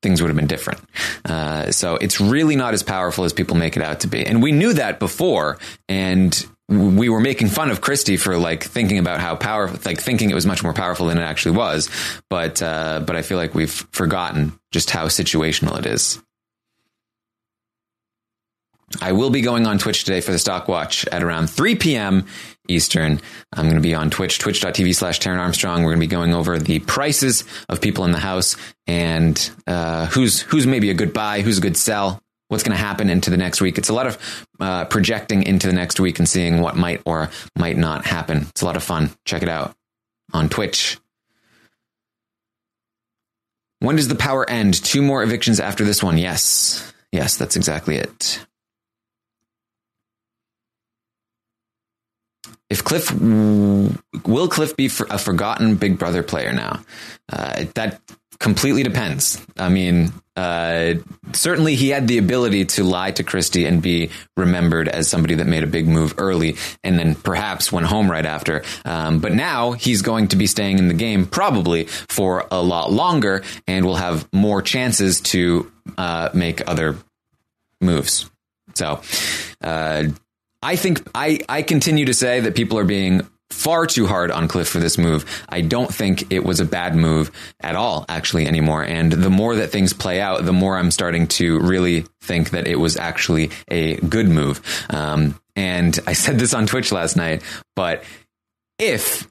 things 0.02 0.20
would 0.20 0.28
have 0.28 0.36
been 0.36 0.46
different. 0.46 0.80
Uh, 1.24 1.70
so 1.70 1.96
it's 1.96 2.20
really 2.20 2.56
not 2.56 2.74
as 2.74 2.82
powerful 2.82 3.24
as 3.24 3.32
people 3.32 3.56
make 3.56 3.76
it 3.76 3.82
out 3.82 4.00
to 4.00 4.08
be. 4.08 4.24
And 4.24 4.42
we 4.42 4.52
knew 4.52 4.72
that 4.74 4.98
before. 4.98 5.58
And 5.88 6.46
we 6.68 7.08
were 7.08 7.20
making 7.20 7.48
fun 7.48 7.70
of 7.70 7.80
Christie 7.80 8.16
for 8.16 8.36
like 8.36 8.64
thinking 8.64 8.98
about 8.98 9.20
how 9.20 9.36
powerful, 9.36 9.78
like 9.84 10.00
thinking 10.00 10.30
it 10.30 10.34
was 10.34 10.46
much 10.46 10.62
more 10.62 10.72
powerful 10.72 11.06
than 11.06 11.18
it 11.18 11.22
actually 11.22 11.56
was. 11.56 11.88
But, 12.28 12.60
uh, 12.62 13.02
but 13.06 13.16
I 13.16 13.22
feel 13.22 13.38
like 13.38 13.54
we've 13.54 13.86
forgotten 13.92 14.58
just 14.72 14.90
how 14.90 15.06
situational 15.06 15.78
it 15.78 15.86
is. 15.86 16.20
I 19.00 19.12
will 19.12 19.30
be 19.30 19.40
going 19.40 19.66
on 19.66 19.78
Twitch 19.78 20.04
today 20.04 20.20
for 20.20 20.32
the 20.32 20.38
Stock 20.38 20.68
Watch 20.68 21.06
at 21.08 21.22
around 21.22 21.48
3 21.48 21.74
p.m. 21.76 22.26
Eastern. 22.68 23.20
I'm 23.52 23.64
going 23.64 23.76
to 23.76 23.80
be 23.80 23.94
on 23.94 24.10
Twitch, 24.10 24.38
twitch.tv 24.38 24.94
slash 24.94 25.20
Taran 25.20 25.38
Armstrong. 25.38 25.82
We're 25.82 25.90
going 25.90 26.00
to 26.00 26.06
be 26.06 26.10
going 26.10 26.34
over 26.34 26.58
the 26.58 26.80
prices 26.80 27.44
of 27.68 27.80
people 27.80 28.04
in 28.04 28.12
the 28.12 28.18
house 28.18 28.56
and 28.86 29.50
uh, 29.66 30.06
who's 30.06 30.40
who's 30.42 30.66
maybe 30.66 30.90
a 30.90 30.94
good 30.94 31.12
buy, 31.12 31.40
who's 31.40 31.58
a 31.58 31.62
good 31.62 31.76
sell, 31.76 32.22
what's 32.48 32.62
going 32.62 32.76
to 32.76 32.82
happen 32.82 33.10
into 33.10 33.30
the 33.30 33.36
next 33.36 33.60
week. 33.60 33.78
It's 33.78 33.88
a 33.88 33.94
lot 33.94 34.06
of 34.06 34.46
uh, 34.60 34.84
projecting 34.86 35.42
into 35.42 35.66
the 35.66 35.72
next 35.72 36.00
week 36.00 36.18
and 36.18 36.28
seeing 36.28 36.60
what 36.60 36.76
might 36.76 37.02
or 37.04 37.30
might 37.56 37.76
not 37.76 38.06
happen. 38.06 38.46
It's 38.50 38.62
a 38.62 38.66
lot 38.66 38.76
of 38.76 38.82
fun. 38.82 39.10
Check 39.24 39.42
it 39.42 39.48
out 39.48 39.74
on 40.32 40.48
Twitch. 40.48 40.98
When 43.80 43.96
does 43.96 44.08
the 44.08 44.14
power 44.14 44.48
end? 44.48 44.82
Two 44.82 45.02
more 45.02 45.22
evictions 45.22 45.60
after 45.60 45.84
this 45.84 46.02
one. 46.02 46.18
Yes. 46.18 46.92
Yes, 47.12 47.36
that's 47.36 47.56
exactly 47.56 47.96
it. 47.96 48.44
If 52.68 52.82
Cliff 52.82 53.12
will 53.12 54.48
Cliff 54.48 54.76
be 54.76 54.86
a 54.86 55.18
forgotten 55.18 55.76
Big 55.76 55.98
Brother 55.98 56.22
player 56.22 56.52
now? 56.52 56.80
Uh, 57.32 57.64
that 57.74 58.00
completely 58.38 58.82
depends. 58.82 59.44
I 59.56 59.68
mean, 59.68 60.12
uh, 60.36 60.94
certainly 61.32 61.74
he 61.74 61.88
had 61.88 62.08
the 62.08 62.18
ability 62.18 62.66
to 62.66 62.84
lie 62.84 63.10
to 63.12 63.24
Christie 63.24 63.64
and 63.64 63.80
be 63.80 64.10
remembered 64.36 64.88
as 64.88 65.08
somebody 65.08 65.36
that 65.36 65.46
made 65.46 65.64
a 65.64 65.66
big 65.66 65.88
move 65.88 66.14
early 66.18 66.56
and 66.84 66.98
then 66.98 67.14
perhaps 67.14 67.72
went 67.72 67.86
home 67.86 68.10
right 68.10 68.26
after. 68.26 68.62
Um, 68.84 69.20
but 69.20 69.32
now 69.32 69.72
he's 69.72 70.02
going 70.02 70.28
to 70.28 70.36
be 70.36 70.46
staying 70.46 70.78
in 70.78 70.88
the 70.88 70.94
game 70.94 71.26
probably 71.26 71.84
for 71.84 72.46
a 72.50 72.62
lot 72.62 72.92
longer 72.92 73.42
and 73.66 73.84
will 73.86 73.96
have 73.96 74.28
more 74.32 74.60
chances 74.60 75.20
to 75.22 75.72
uh, 75.96 76.28
make 76.34 76.68
other 76.68 76.96
moves. 77.80 78.28
So, 78.74 79.00
uh, 79.62 80.04
I 80.62 80.76
think 80.76 81.02
I, 81.14 81.40
I 81.48 81.62
continue 81.62 82.06
to 82.06 82.14
say 82.14 82.40
that 82.40 82.54
people 82.54 82.78
are 82.78 82.84
being 82.84 83.28
far 83.50 83.86
too 83.86 84.06
hard 84.06 84.30
on 84.30 84.48
Cliff 84.48 84.68
for 84.68 84.78
this 84.78 84.98
move. 84.98 85.24
I 85.48 85.60
don't 85.60 85.92
think 85.92 86.32
it 86.32 86.44
was 86.44 86.60
a 86.60 86.64
bad 86.64 86.96
move 86.96 87.30
at 87.60 87.76
all, 87.76 88.04
actually, 88.08 88.46
anymore. 88.46 88.82
And 88.82 89.12
the 89.12 89.30
more 89.30 89.56
that 89.56 89.70
things 89.70 89.92
play 89.92 90.20
out, 90.20 90.44
the 90.44 90.52
more 90.52 90.76
I'm 90.76 90.90
starting 90.90 91.28
to 91.28 91.60
really 91.60 92.06
think 92.20 92.50
that 92.50 92.66
it 92.66 92.76
was 92.76 92.96
actually 92.96 93.50
a 93.68 93.96
good 93.96 94.28
move. 94.28 94.60
Um, 94.90 95.38
and 95.54 95.98
I 96.06 96.12
said 96.12 96.38
this 96.38 96.54
on 96.54 96.66
Twitch 96.66 96.92
last 96.92 97.16
night, 97.16 97.42
but 97.76 98.02
if, 98.78 99.30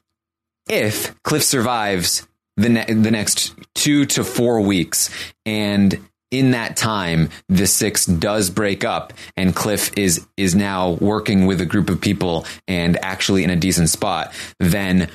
if 0.68 1.14
Cliff 1.22 1.44
survives 1.44 2.26
the, 2.56 2.70
ne- 2.70 2.92
the 2.92 3.10
next 3.10 3.54
two 3.74 4.06
to 4.06 4.24
four 4.24 4.62
weeks 4.62 5.10
and 5.44 6.00
in 6.30 6.50
that 6.52 6.76
time, 6.76 7.30
the 7.48 7.66
six 7.66 8.06
does 8.06 8.50
break 8.50 8.84
up 8.84 9.12
and 9.36 9.54
Cliff 9.54 9.96
is, 9.96 10.26
is 10.36 10.54
now 10.54 10.90
working 10.92 11.46
with 11.46 11.60
a 11.60 11.66
group 11.66 11.88
of 11.88 12.00
people 12.00 12.46
and 12.66 12.96
actually 13.02 13.44
in 13.44 13.50
a 13.50 13.56
decent 13.56 13.88
spot, 13.88 14.32
then 14.58 15.10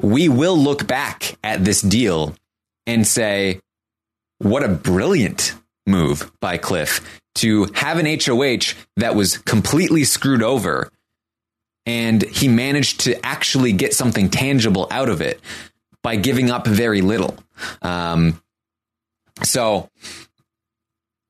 we 0.00 0.28
will 0.28 0.56
look 0.56 0.86
back 0.86 1.36
at 1.42 1.64
this 1.64 1.82
deal 1.82 2.34
and 2.86 3.06
say, 3.06 3.60
what 4.38 4.62
a 4.62 4.68
brilliant 4.68 5.54
move 5.86 6.30
by 6.40 6.56
Cliff 6.56 7.20
to 7.36 7.64
have 7.74 7.98
an 7.98 8.06
HOH 8.06 8.74
that 8.96 9.14
was 9.14 9.38
completely 9.38 10.04
screwed 10.04 10.42
over. 10.42 10.90
And 11.86 12.22
he 12.22 12.48
managed 12.48 13.00
to 13.00 13.24
actually 13.24 13.72
get 13.72 13.94
something 13.94 14.28
tangible 14.28 14.86
out 14.90 15.08
of 15.08 15.20
it 15.20 15.40
by 16.02 16.16
giving 16.16 16.50
up 16.50 16.66
very 16.66 17.00
little. 17.00 17.36
Um, 17.82 18.40
so 19.42 19.88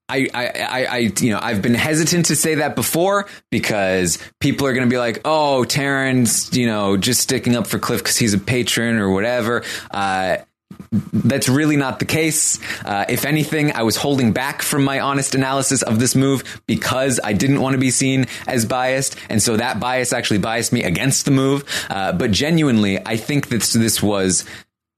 I, 0.09 0.29
I, 0.33 0.87
I, 0.87 0.99
you 1.21 1.31
know, 1.31 1.39
I've 1.41 1.61
been 1.61 1.75
hesitant 1.75 2.27
to 2.27 2.37
say 2.37 2.57
that 2.57 2.75
before 2.75 3.27
because 3.51 4.19
people 4.41 4.67
are 4.67 4.73
going 4.73 4.89
to 4.89 4.91
be 4.91 4.99
like, 4.99 5.21
oh, 5.25 5.65
Taran's, 5.65 6.57
you 6.57 6.67
know, 6.67 6.97
just 6.97 7.21
sticking 7.21 7.55
up 7.55 7.67
for 7.67 7.79
Cliff 7.79 8.01
because 8.01 8.17
he's 8.17 8.33
a 8.33 8.39
Patreon 8.39 8.99
or 8.99 9.11
whatever. 9.11 9.65
Uh, 9.91 10.39
that's 10.91 11.49
really 11.49 11.77
not 11.77 11.99
the 11.99 12.05
case. 12.05 12.59
Uh, 12.85 13.05
if 13.09 13.25
anything, 13.27 13.73
I 13.73 13.83
was 13.83 13.97
holding 13.97 14.33
back 14.33 14.63
from 14.63 14.85
my 14.85 15.01
honest 15.01 15.35
analysis 15.35 15.83
of 15.83 15.99
this 15.99 16.15
move 16.15 16.63
because 16.67 17.21
I 17.23 17.33
didn't 17.35 17.61
want 17.61 17.75
to 17.75 17.79
be 17.79 17.91
seen 17.91 18.27
as 18.47 18.65
biased. 18.65 19.17
And 19.29 19.43
so 19.43 19.57
that 19.57 19.81
bias 19.81 20.13
actually 20.13 20.39
biased 20.39 20.73
me 20.73 20.85
against 20.85 21.25
the 21.25 21.31
move. 21.31 21.65
Uh, 21.91 22.13
but 22.13 22.31
genuinely, 22.31 22.99
I 23.05 23.17
think 23.17 23.49
that 23.49 23.63
this 23.63 24.03
was 24.03 24.45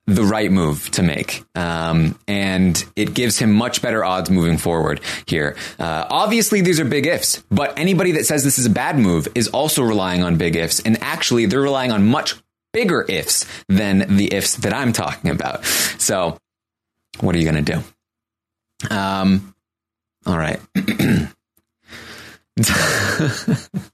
the 0.07 0.23
right 0.25 0.51
move 0.51 0.91
to 0.93 1.03
make. 1.03 1.45
Um, 1.55 2.19
and 2.27 2.85
it 2.97 3.15
gives 3.15 3.39
him 3.39 3.53
much 3.53 3.81
better 3.83 4.05
odds 4.05 4.31
moving 4.31 4.59
forward 4.59 5.01
here. 5.27 5.57
Uh, 5.79 6.07
obviously, 6.11 6.61
these 6.61 6.81
are 6.81 6.85
big 6.85 7.07
ifs, 7.07 7.43
but 7.51 7.79
anybody 7.79 8.13
that 8.13 8.27
says 8.27 8.43
this 8.43 8.59
is 8.59 8.67
a 8.67 8.71
bad 8.71 8.99
move 8.99 9.29
is 9.35 9.49
also 9.49 9.83
relying 9.83 10.23
on 10.23 10.37
big 10.37 10.57
ifs. 10.57 10.81
And 10.81 11.01
actually, 11.03 11.47
they're 11.47 11.61
relying 11.61 11.93
on 11.93 12.07
much 12.07 12.35
bigger 12.73 13.03
ifs 13.03 13.47
than 13.69 14.17
the 14.17 14.33
ifs 14.35 14.57
that 14.57 14.73
I'm 14.73 14.93
talking 14.93 15.31
about. 15.31 15.65
So, 15.65 16.39
what 17.21 17.35
are 17.35 17.39
you 17.39 17.51
going 17.51 17.65
to 17.65 17.73
do? 17.73 18.95
Um, 18.95 19.55
all 20.27 20.39
right. 20.39 20.61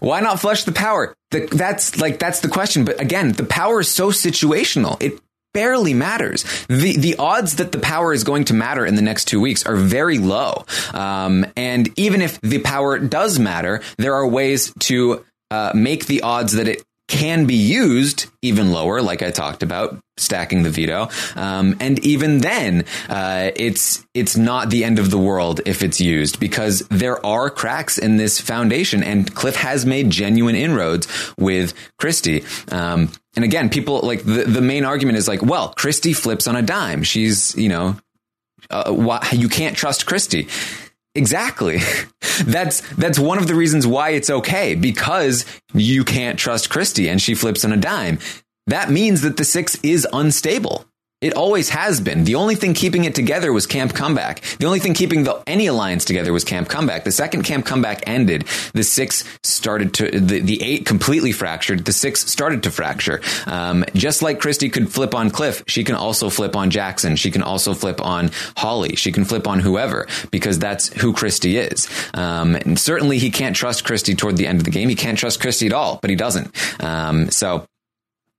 Why 0.00 0.20
not 0.20 0.40
flush 0.40 0.64
the 0.64 0.72
power? 0.72 1.14
The, 1.30 1.46
that's 1.46 1.98
like 1.98 2.18
that's 2.18 2.40
the 2.40 2.48
question. 2.48 2.84
But 2.84 3.00
again, 3.00 3.32
the 3.32 3.44
power 3.44 3.80
is 3.80 3.90
so 3.90 4.10
situational. 4.10 5.02
It 5.02 5.20
barely 5.54 5.94
matters. 5.94 6.44
The 6.68 6.96
the 6.96 7.16
odds 7.16 7.56
that 7.56 7.72
the 7.72 7.78
power 7.78 8.12
is 8.12 8.24
going 8.24 8.44
to 8.46 8.54
matter 8.54 8.86
in 8.86 8.94
the 8.94 9.02
next 9.02 9.26
two 9.26 9.40
weeks 9.40 9.66
are 9.66 9.76
very 9.76 10.18
low. 10.18 10.64
Um, 10.94 11.46
and 11.56 11.88
even 11.98 12.22
if 12.22 12.40
the 12.40 12.60
power 12.60 12.98
does 12.98 13.38
matter, 13.38 13.82
there 13.96 14.14
are 14.14 14.26
ways 14.26 14.72
to 14.80 15.24
uh, 15.50 15.72
make 15.74 16.06
the 16.06 16.22
odds 16.22 16.52
that 16.54 16.68
it 16.68 16.82
can 17.08 17.46
be 17.46 17.54
used 17.54 18.26
even 18.42 18.70
lower, 18.70 19.00
like 19.00 19.22
I 19.22 19.30
talked 19.30 19.62
about, 19.62 19.98
stacking 20.18 20.62
the 20.62 20.70
veto. 20.70 21.08
Um, 21.34 21.76
and 21.80 21.98
even 22.04 22.38
then, 22.38 22.84
uh, 23.08 23.50
it's 23.56 24.04
it's 24.14 24.36
not 24.36 24.70
the 24.70 24.84
end 24.84 24.98
of 24.98 25.10
the 25.10 25.18
world 25.18 25.62
if 25.64 25.82
it's 25.82 26.00
used 26.00 26.38
because 26.38 26.80
there 26.90 27.24
are 27.24 27.50
cracks 27.50 27.98
in 27.98 28.18
this 28.18 28.40
foundation, 28.40 29.02
and 29.02 29.34
Cliff 29.34 29.56
has 29.56 29.86
made 29.86 30.10
genuine 30.10 30.54
inroads 30.54 31.08
with 31.38 31.72
Christie. 31.98 32.44
Um, 32.70 33.10
and 33.34 33.44
again, 33.44 33.70
people 33.70 34.00
like 34.00 34.22
the 34.24 34.44
the 34.44 34.60
main 34.60 34.84
argument 34.84 35.16
is 35.18 35.26
like, 35.26 35.42
well, 35.42 35.72
Christie 35.76 36.12
flips 36.12 36.46
on 36.46 36.56
a 36.56 36.62
dime. 36.62 37.02
She's 37.02 37.56
you 37.56 37.70
know, 37.70 37.96
uh, 38.70 38.92
why, 38.92 39.26
you 39.32 39.48
can't 39.48 39.76
trust 39.76 40.06
Christie. 40.06 40.48
Exactly. 41.18 41.80
That's 42.44 42.80
that's 42.94 43.18
one 43.18 43.38
of 43.38 43.48
the 43.48 43.56
reasons 43.56 43.84
why 43.84 44.10
it's 44.10 44.30
okay 44.30 44.76
because 44.76 45.44
you 45.74 46.04
can't 46.04 46.38
trust 46.38 46.70
Christie 46.70 47.08
and 47.08 47.20
she 47.20 47.34
flips 47.34 47.64
on 47.64 47.72
a 47.72 47.76
dime. 47.76 48.20
That 48.68 48.90
means 48.90 49.22
that 49.22 49.36
the 49.36 49.44
six 49.44 49.76
is 49.82 50.06
unstable. 50.12 50.84
It 51.20 51.34
always 51.34 51.70
has 51.70 52.00
been. 52.00 52.22
The 52.22 52.36
only 52.36 52.54
thing 52.54 52.74
keeping 52.74 53.02
it 53.02 53.16
together 53.16 53.52
was 53.52 53.66
Camp 53.66 53.92
Comeback. 53.92 54.40
The 54.60 54.66
only 54.66 54.78
thing 54.78 54.94
keeping 54.94 55.24
the, 55.24 55.42
any 55.48 55.66
alliance 55.66 56.04
together 56.04 56.32
was 56.32 56.44
Camp 56.44 56.68
Comeback. 56.68 57.02
The 57.02 57.10
second 57.10 57.42
Camp 57.42 57.66
Comeback 57.66 58.04
ended, 58.06 58.44
the 58.72 58.84
six 58.84 59.24
started 59.42 59.94
to, 59.94 60.12
the, 60.12 60.38
the 60.38 60.62
eight 60.62 60.86
completely 60.86 61.32
fractured. 61.32 61.84
The 61.84 61.92
six 61.92 62.24
started 62.30 62.62
to 62.62 62.70
fracture. 62.70 63.20
Um, 63.46 63.84
just 63.94 64.22
like 64.22 64.38
Christie 64.38 64.68
could 64.68 64.92
flip 64.92 65.12
on 65.12 65.30
Cliff, 65.30 65.64
she 65.66 65.82
can 65.82 65.96
also 65.96 66.30
flip 66.30 66.54
on 66.54 66.70
Jackson. 66.70 67.16
She 67.16 67.32
can 67.32 67.42
also 67.42 67.74
flip 67.74 68.00
on 68.00 68.30
Holly. 68.56 68.94
She 68.94 69.10
can 69.10 69.24
flip 69.24 69.48
on 69.48 69.58
whoever 69.58 70.06
because 70.30 70.60
that's 70.60 70.92
who 71.00 71.12
Christie 71.12 71.56
is. 71.56 71.88
Um, 72.14 72.54
and 72.54 72.78
certainly 72.78 73.18
he 73.18 73.32
can't 73.32 73.56
trust 73.56 73.84
Christie 73.84 74.14
toward 74.14 74.36
the 74.36 74.46
end 74.46 74.60
of 74.60 74.64
the 74.64 74.70
game. 74.70 74.88
He 74.88 74.94
can't 74.94 75.18
trust 75.18 75.40
Christie 75.40 75.66
at 75.66 75.72
all, 75.72 75.98
but 76.00 76.10
he 76.10 76.16
doesn't. 76.16 76.54
Um, 76.80 77.28
so, 77.32 77.66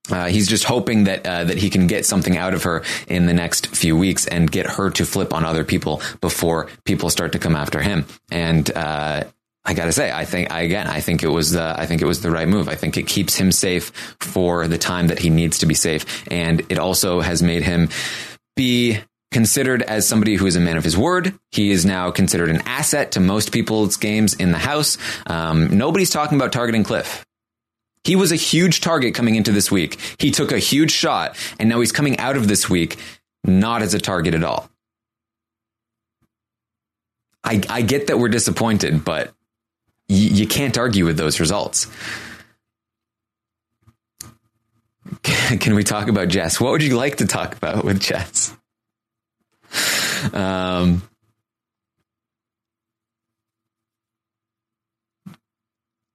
uh, 0.09 0.25
he's 0.25 0.47
just 0.47 0.63
hoping 0.63 1.05
that 1.05 1.25
uh, 1.25 1.43
that 1.45 1.57
he 1.57 1.69
can 1.69 1.87
get 1.87 2.05
something 2.05 2.37
out 2.37 2.53
of 2.53 2.63
her 2.63 2.83
in 3.07 3.25
the 3.25 3.33
next 3.33 3.67
few 3.67 3.97
weeks 3.97 4.27
and 4.27 4.49
get 4.49 4.65
her 4.65 4.89
to 4.91 5.05
flip 5.05 5.33
on 5.33 5.45
other 5.45 5.63
people 5.63 6.01
before 6.21 6.69
people 6.85 7.09
start 7.09 7.33
to 7.33 7.39
come 7.39 7.55
after 7.55 7.81
him. 7.81 8.05
And 8.31 8.69
uh, 8.75 9.23
I 9.65 9.73
gotta 9.73 9.91
say, 9.91 10.11
I 10.11 10.25
think 10.25 10.51
again, 10.51 10.87
I 10.87 11.01
think 11.01 11.23
it 11.23 11.27
was 11.27 11.51
the 11.51 11.75
I 11.77 11.85
think 11.85 12.01
it 12.01 12.05
was 12.05 12.21
the 12.21 12.31
right 12.31 12.47
move. 12.47 12.69
I 12.69 12.75
think 12.75 12.97
it 12.97 13.07
keeps 13.07 13.35
him 13.35 13.51
safe 13.51 13.91
for 14.19 14.67
the 14.67 14.77
time 14.77 15.07
that 15.07 15.19
he 15.19 15.29
needs 15.29 15.59
to 15.59 15.65
be 15.65 15.75
safe, 15.75 16.25
and 16.31 16.61
it 16.69 16.79
also 16.79 17.19
has 17.21 17.43
made 17.43 17.63
him 17.63 17.89
be 18.55 18.99
considered 19.31 19.81
as 19.83 20.07
somebody 20.07 20.35
who 20.35 20.45
is 20.47 20.55
a 20.55 20.59
man 20.59 20.77
of 20.77 20.83
his 20.83 20.97
word. 20.97 21.37
He 21.51 21.71
is 21.71 21.85
now 21.85 22.09
considered 22.11 22.49
an 22.49 22.61
asset 22.65 23.11
to 23.11 23.19
most 23.19 23.51
people's 23.51 23.97
games 23.97 24.33
in 24.33 24.51
the 24.51 24.57
house. 24.57 24.97
Um, 25.27 25.77
nobody's 25.77 26.09
talking 26.09 26.37
about 26.37 26.51
targeting 26.51 26.83
Cliff. 26.83 27.25
He 28.03 28.15
was 28.15 28.31
a 28.31 28.35
huge 28.35 28.81
target 28.81 29.13
coming 29.13 29.35
into 29.35 29.51
this 29.51 29.69
week. 29.71 29.99
He 30.17 30.31
took 30.31 30.51
a 30.51 30.59
huge 30.59 30.91
shot, 30.91 31.35
and 31.59 31.69
now 31.69 31.79
he's 31.79 31.91
coming 31.91 32.17
out 32.17 32.37
of 32.37 32.47
this 32.47 32.69
week 32.69 32.97
not 33.43 33.81
as 33.81 33.93
a 33.93 33.99
target 33.99 34.33
at 34.33 34.43
all. 34.43 34.69
I, 37.43 37.61
I 37.69 37.81
get 37.81 38.07
that 38.07 38.19
we're 38.19 38.29
disappointed, 38.29 39.05
but 39.05 39.27
y- 40.09 40.15
you 40.15 40.47
can't 40.47 40.77
argue 40.77 41.05
with 41.05 41.17
those 41.17 41.39
results. 41.39 41.87
Can 45.23 45.75
we 45.75 45.83
talk 45.83 46.07
about 46.09 46.27
Jess? 46.27 46.59
What 46.59 46.71
would 46.71 46.83
you 46.83 46.95
like 46.95 47.17
to 47.17 47.25
talk 47.25 47.55
about 47.55 47.83
with 47.83 47.99
Jess? 47.99 48.55
Um, 50.33 51.01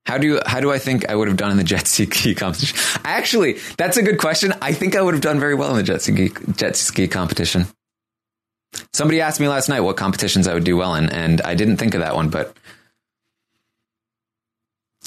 How 0.07 0.19
do 0.19 0.27
you, 0.27 0.41
how 0.45 0.61
do 0.61 0.71
I 0.71 0.79
think 0.79 1.09
I 1.09 1.15
would 1.15 1.29
have 1.29 1.37
done 1.37 1.51
in 1.51 1.57
the 1.57 1.65
jet 1.65 1.87
ski 1.87 2.35
competition? 2.35 2.79
Actually, 3.05 3.55
that's 3.79 3.97
a 3.97 4.03
good 4.03 4.19
question. 4.19 4.53
I 4.61 4.73
think 4.73 4.97
I 4.97 5.03
would 5.03 5.15
have 5.15 5.23
done 5.23 5.41
very 5.41 5.55
well 5.55 5.71
in 5.71 5.77
the 5.77 5.83
jet 5.83 6.03
ski 6.03 6.31
jet 6.57 6.77
ski 6.77 7.09
competition. 7.09 7.67
Somebody 8.93 9.21
asked 9.21 9.41
me 9.41 9.49
last 9.49 9.69
night 9.69 9.81
what 9.81 9.97
competitions 9.97 10.47
I 10.47 10.55
would 10.55 10.65
do 10.65 10.77
well 10.77 10.95
in, 10.95 11.09
and 11.09 11.41
I 11.41 11.55
didn't 11.55 11.79
think 11.79 11.95
of 11.95 12.01
that 12.01 12.15
one, 12.15 12.29
but 12.29 12.55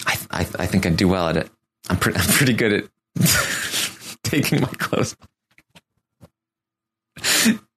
I 0.06 0.18
I, 0.32 0.40
I 0.40 0.66
think 0.66 0.86
I'd 0.86 0.98
do 0.98 1.08
well 1.08 1.30
at 1.30 1.38
it. 1.38 1.50
I'm 1.90 1.98
pretty 1.98 2.20
I'm 2.22 2.28
pretty 2.30 2.54
good 2.54 2.74
at 2.74 2.84
taking 4.24 4.62
my 4.62 4.68
clothes 4.68 5.16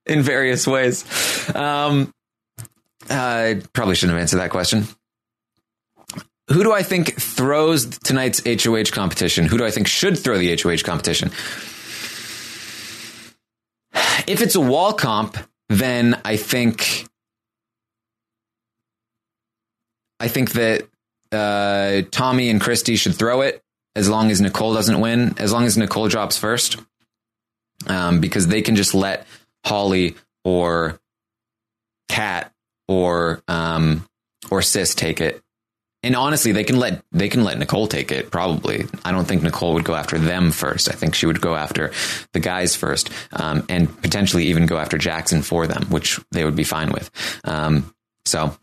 in 0.07 0.23
various 0.23 0.67
ways. 0.67 1.05
Um, 1.55 2.15
I 3.11 3.61
probably 3.75 3.95
shouldn't 3.95 4.15
have 4.15 4.23
answered 4.23 4.39
that 4.39 4.51
question 4.51 4.87
who 6.53 6.65
do 6.65 6.73
I 6.73 6.83
think 6.83 7.21
throws 7.21 7.87
tonight's 7.87 8.43
HOH 8.45 8.93
competition? 8.93 9.47
Who 9.47 9.59
do 9.59 9.65
I 9.65 9.71
think 9.71 9.87
should 9.87 10.19
throw 10.19 10.37
the 10.37 10.57
HOH 10.57 10.85
competition? 10.85 11.31
If 14.27 14.41
it's 14.43 14.55
a 14.55 14.61
wall 14.61 14.93
comp, 14.93 15.37
then 15.69 16.21
I 16.25 16.37
think 16.37 17.07
I 20.19 20.29
think 20.29 20.53
that 20.53 20.87
uh, 21.33 22.03
Tommy 22.11 22.51
and 22.51 22.61
Christie 22.61 22.97
should 22.97 23.15
throw 23.15 23.41
it 23.41 23.63
as 23.97 24.09
long 24.09 24.31
as 24.31 24.41
Nicole 24.41 24.75
doesn't 24.75 25.01
win, 25.01 25.35
as 25.39 25.53
long 25.53 25.65
as 25.65 25.79
Nicole 25.79 26.09
drops 26.09 26.37
first, 26.37 26.77
um, 27.87 28.21
because 28.21 28.49
they 28.49 28.61
can 28.61 28.77
just 28.77 28.95
let 28.95 29.27
Holly 29.65 30.17
or 30.45 31.01
Kat 32.09 32.53
or 32.89 33.43
um, 33.49 34.07
or 34.51 34.63
Sis 34.63 34.95
take 34.95 35.21
it. 35.21 35.43
And 36.03 36.17
honestly, 36.17 36.53
they 36.53 36.65
can 36.65 36.79
let 36.79 37.05
they 37.13 37.29
can 37.29 37.45
let 37.45 37.59
Nicole 37.59 37.87
take 37.87 38.11
it. 38.11 38.31
Probably, 38.31 38.87
I 39.05 39.13
don't 39.13 39.27
think 39.27 39.43
Nicole 39.43 39.75
would 39.75 39.85
go 39.85 39.95
after 39.95 40.19
them 40.19 40.51
first. 40.51 40.89
I 40.89 40.95
think 40.95 41.15
she 41.15 41.27
would 41.27 41.43
go 41.43 41.55
after 41.55 41.93
the 42.33 42.41
guys 42.41 42.75
first, 42.75 43.11
um, 43.33 43.67
and 43.69 44.01
potentially 44.01 44.45
even 44.47 44.65
go 44.65 44.79
after 44.79 44.97
Jackson 44.97 45.43
for 45.43 45.67
them, 45.67 45.85
which 45.91 46.19
they 46.31 46.45
would 46.45 46.57
be 46.57 46.65
fine 46.65 46.91
with. 46.91 47.11
Um, 47.45 47.93
so, 48.25 48.57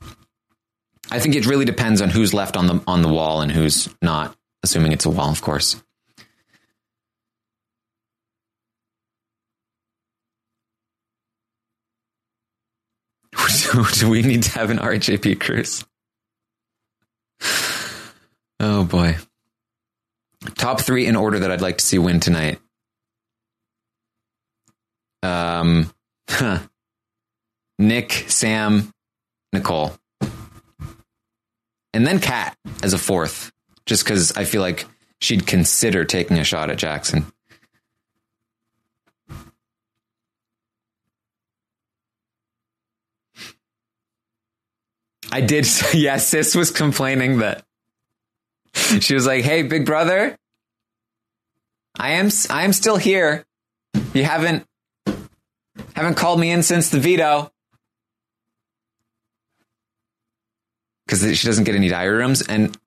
I 1.12 1.20
think 1.20 1.36
it 1.36 1.46
really 1.46 1.66
depends 1.66 2.02
on 2.02 2.10
who's 2.10 2.34
left 2.34 2.58
on 2.58 2.66
the 2.66 2.82
on 2.88 3.04
the 3.04 3.10
wall 3.10 3.42
and 3.42 3.52
who's 3.52 3.88
not. 4.02 4.36
Assuming 4.64 4.92
it's 4.92 5.06
a 5.06 5.10
wall, 5.12 5.30
of 5.30 5.42
course. 5.42 5.82
Do 13.94 14.10
we 14.10 14.24
need 14.24 14.44
to 14.44 14.52
have 14.52 14.72
an 14.72 14.80
RJP 14.80 15.40
cruise? 15.40 15.86
Oh 18.60 18.84
boy. 18.86 19.18
Top 20.56 20.82
three 20.82 21.06
in 21.06 21.16
order 21.16 21.38
that 21.38 21.52
I'd 21.52 21.62
like 21.62 21.78
to 21.78 21.86
see 21.86 22.00
win 22.00 22.20
tonight. 22.20 22.60
Um, 25.22 25.94
huh. 26.28 26.60
Nick, 27.78 28.12
Sam, 28.28 28.92
Nicole, 29.54 29.94
and 31.94 32.06
then 32.06 32.20
Kat 32.20 32.58
as 32.82 32.94
a 32.94 32.98
fourth, 32.98 33.52
just 33.86 34.04
because 34.04 34.32
I 34.32 34.44
feel 34.44 34.62
like 34.62 34.86
she'd 35.22 35.46
consider 35.46 36.06
taking 36.06 36.40
a 36.40 36.44
shot 36.44 36.70
at 36.72 36.78
Jackson. 36.78 37.32
I 45.32 45.42
did. 45.42 45.68
Yeah, 45.94 46.18
sis 46.18 46.56
was 46.56 46.72
complaining 46.72 47.40
that 47.40 47.64
she 48.74 49.14
was 49.14 49.26
like, 49.26 49.44
"Hey, 49.44 49.64
big 49.64 49.86
brother, 49.86 50.36
I 51.98 52.12
am 52.12 52.30
I 52.50 52.64
am 52.64 52.74
still 52.74 52.98
here. 52.98 53.46
You 54.14 54.24
haven't 54.24 54.66
haven't 55.96 56.16
called 56.16 56.40
me 56.40 56.52
in 56.52 56.64
since 56.64 56.90
the 56.90 57.00
veto." 57.00 57.52
Because 61.06 61.38
she 61.38 61.48
doesn't 61.48 61.64
get 61.64 61.76
any 61.76 61.88
diary 61.88 62.18
rooms, 62.18 62.42
and 62.42 62.78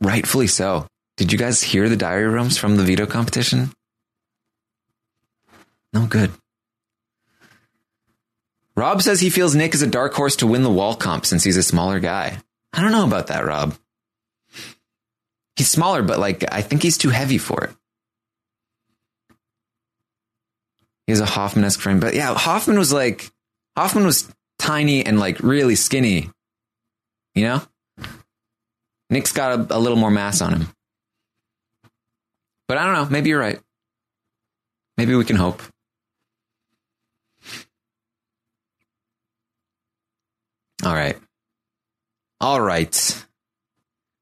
rightfully 0.00 0.48
so. 0.48 0.86
Did 1.16 1.30
you 1.30 1.38
guys 1.38 1.62
hear 1.62 1.88
the 1.88 1.96
diary 1.96 2.26
rooms 2.26 2.58
from 2.58 2.76
the 2.76 2.82
veto 2.82 3.06
competition? 3.06 3.70
No 5.92 6.06
good. 6.06 6.32
Rob 8.82 9.00
says 9.00 9.20
he 9.20 9.30
feels 9.30 9.54
Nick 9.54 9.74
is 9.74 9.82
a 9.82 9.86
dark 9.86 10.12
horse 10.12 10.34
to 10.36 10.46
win 10.48 10.64
the 10.64 10.70
wall 10.70 10.96
comp 10.96 11.24
since 11.24 11.44
he's 11.44 11.56
a 11.56 11.62
smaller 11.62 12.00
guy. 12.00 12.36
I 12.72 12.82
don't 12.82 12.90
know 12.90 13.06
about 13.06 13.28
that, 13.28 13.44
Rob. 13.44 13.76
He's 15.54 15.70
smaller, 15.70 16.02
but 16.02 16.18
like 16.18 16.52
I 16.52 16.62
think 16.62 16.82
he's 16.82 16.98
too 16.98 17.10
heavy 17.10 17.38
for 17.38 17.62
it. 17.62 17.70
He 21.06 21.12
has 21.12 21.20
a 21.20 21.26
Hoffman 21.26 21.64
esque 21.64 21.78
frame, 21.78 22.00
but 22.00 22.14
yeah, 22.14 22.34
Hoffman 22.34 22.76
was 22.76 22.92
like 22.92 23.30
Hoffman 23.76 24.04
was 24.04 24.28
tiny 24.58 25.06
and 25.06 25.20
like 25.20 25.38
really 25.38 25.76
skinny. 25.76 26.30
You 27.36 27.44
know, 27.44 27.62
Nick's 29.10 29.30
got 29.30 29.60
a, 29.60 29.76
a 29.76 29.78
little 29.78 29.96
more 29.96 30.10
mass 30.10 30.42
on 30.42 30.54
him. 30.54 30.68
But 32.66 32.78
I 32.78 32.84
don't 32.84 32.94
know. 32.94 33.06
Maybe 33.08 33.28
you're 33.28 33.38
right. 33.38 33.60
Maybe 34.96 35.14
we 35.14 35.24
can 35.24 35.36
hope. 35.36 35.62
All 40.84 40.94
right. 40.94 41.16
All 42.40 42.60
right. 42.60 43.24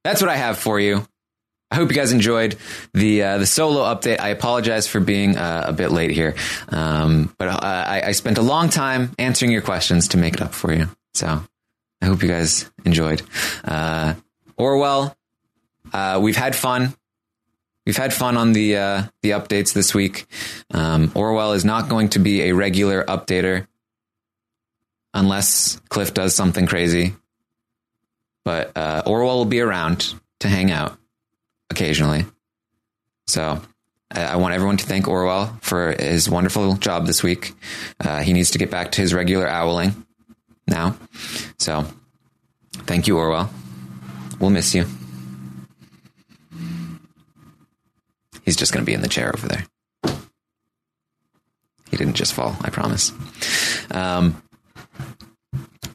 That's 0.04 0.20
what 0.20 0.30
I 0.30 0.36
have 0.36 0.58
for 0.58 0.78
you. 0.78 1.06
I 1.70 1.76
hope 1.76 1.90
you 1.90 1.96
guys 1.96 2.12
enjoyed 2.12 2.56
the 2.94 3.22
uh, 3.22 3.38
the 3.38 3.46
solo 3.46 3.82
update. 3.82 4.18
I 4.18 4.30
apologize 4.30 4.88
for 4.88 4.98
being 4.98 5.36
uh, 5.36 5.64
a 5.68 5.72
bit 5.72 5.92
late 5.92 6.10
here, 6.10 6.34
um, 6.68 7.32
but 7.38 7.48
uh, 7.48 7.58
I, 7.62 8.02
I, 8.06 8.12
spent 8.12 8.38
a 8.38 8.42
long 8.42 8.70
time 8.70 9.12
answering 9.20 9.52
your 9.52 9.62
questions 9.62 10.08
to 10.08 10.16
make 10.16 10.34
it 10.34 10.42
up 10.42 10.52
for 10.52 10.72
you. 10.72 10.88
So 11.14 11.44
I 12.02 12.06
hope 12.06 12.22
you 12.22 12.28
guys 12.28 12.68
enjoyed. 12.84 13.22
Uh, 13.62 14.14
Orwell, 14.56 15.16
uh, 15.92 16.18
we've 16.20 16.36
had 16.36 16.56
fun. 16.56 16.94
We've 17.86 17.96
had 17.96 18.12
fun 18.12 18.36
on 18.36 18.52
the 18.52 18.76
uh, 18.76 19.02
the 19.22 19.30
updates 19.30 19.72
this 19.72 19.94
week. 19.94 20.26
Um, 20.72 21.12
Orwell 21.14 21.52
is 21.52 21.64
not 21.64 21.88
going 21.88 22.08
to 22.10 22.18
be 22.18 22.42
a 22.42 22.52
regular 22.52 23.04
updater 23.04 23.68
unless 25.14 25.80
Cliff 25.88 26.14
does 26.14 26.34
something 26.34 26.66
crazy. 26.66 27.14
But 28.44 28.76
uh, 28.76 29.02
Orwell 29.06 29.38
will 29.38 29.44
be 29.44 29.60
around 29.60 30.14
to 30.40 30.48
hang 30.48 30.70
out 30.70 30.98
occasionally. 31.70 32.24
So 33.26 33.60
I, 34.10 34.22
I 34.22 34.36
want 34.36 34.54
everyone 34.54 34.78
to 34.78 34.86
thank 34.86 35.08
Orwell 35.08 35.58
for 35.60 35.92
his 35.92 36.28
wonderful 36.28 36.74
job 36.76 37.06
this 37.06 37.22
week. 37.22 37.54
Uh, 37.98 38.20
he 38.20 38.32
needs 38.32 38.52
to 38.52 38.58
get 38.58 38.70
back 38.70 38.92
to 38.92 39.00
his 39.00 39.14
regular 39.14 39.48
owling 39.48 40.06
now. 40.66 40.96
So 41.58 41.86
thank 42.72 43.06
you, 43.06 43.18
Orwell. 43.18 43.50
We'll 44.38 44.50
miss 44.50 44.74
you. 44.74 44.86
He's 48.44 48.56
just 48.56 48.72
going 48.72 48.84
to 48.84 48.86
be 48.86 48.94
in 48.94 49.02
the 49.02 49.08
chair 49.08 49.30
over 49.34 49.46
there. 49.46 49.66
He 51.90 51.96
didn't 51.96 52.14
just 52.14 52.32
fall, 52.32 52.56
I 52.62 52.70
promise. 52.70 53.12
Um, 53.90 54.42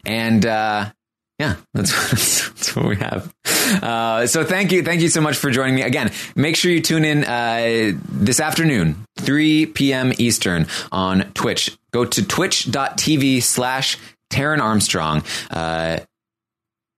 and 0.06 0.46
uh, 0.46 0.92
yeah, 1.40 1.56
that's, 1.74 1.92
that's, 2.52 2.76
what 2.76 2.86
we 2.86 2.96
have. 2.98 3.34
Uh, 3.82 4.28
so 4.28 4.44
thank 4.44 4.72
you, 4.72 4.84
thank 4.84 5.02
you 5.02 5.10
so 5.10 5.22
much 5.22 5.38
for 5.38 5.50
joining 5.52 5.76
me 5.76 5.82
again. 5.82 6.12
Make 6.36 6.56
sure 6.56 6.72
you 6.72 6.82
tune 6.82 7.06
in 7.06 7.24
uh, 7.24 7.94
this 8.10 8.40
afternoon, 8.40 9.06
3 9.20 9.68
p.m. 9.68 10.14
Eastern 10.18 10.68
on 10.92 11.32
Twitch. 11.34 11.78
Go 11.92 12.06
to 12.06 12.26
twitch.tv 12.26 13.42
slash 13.42 13.98
Taran 14.32 14.60
Armstrong. 14.60 15.24
Uh, 15.50 16.00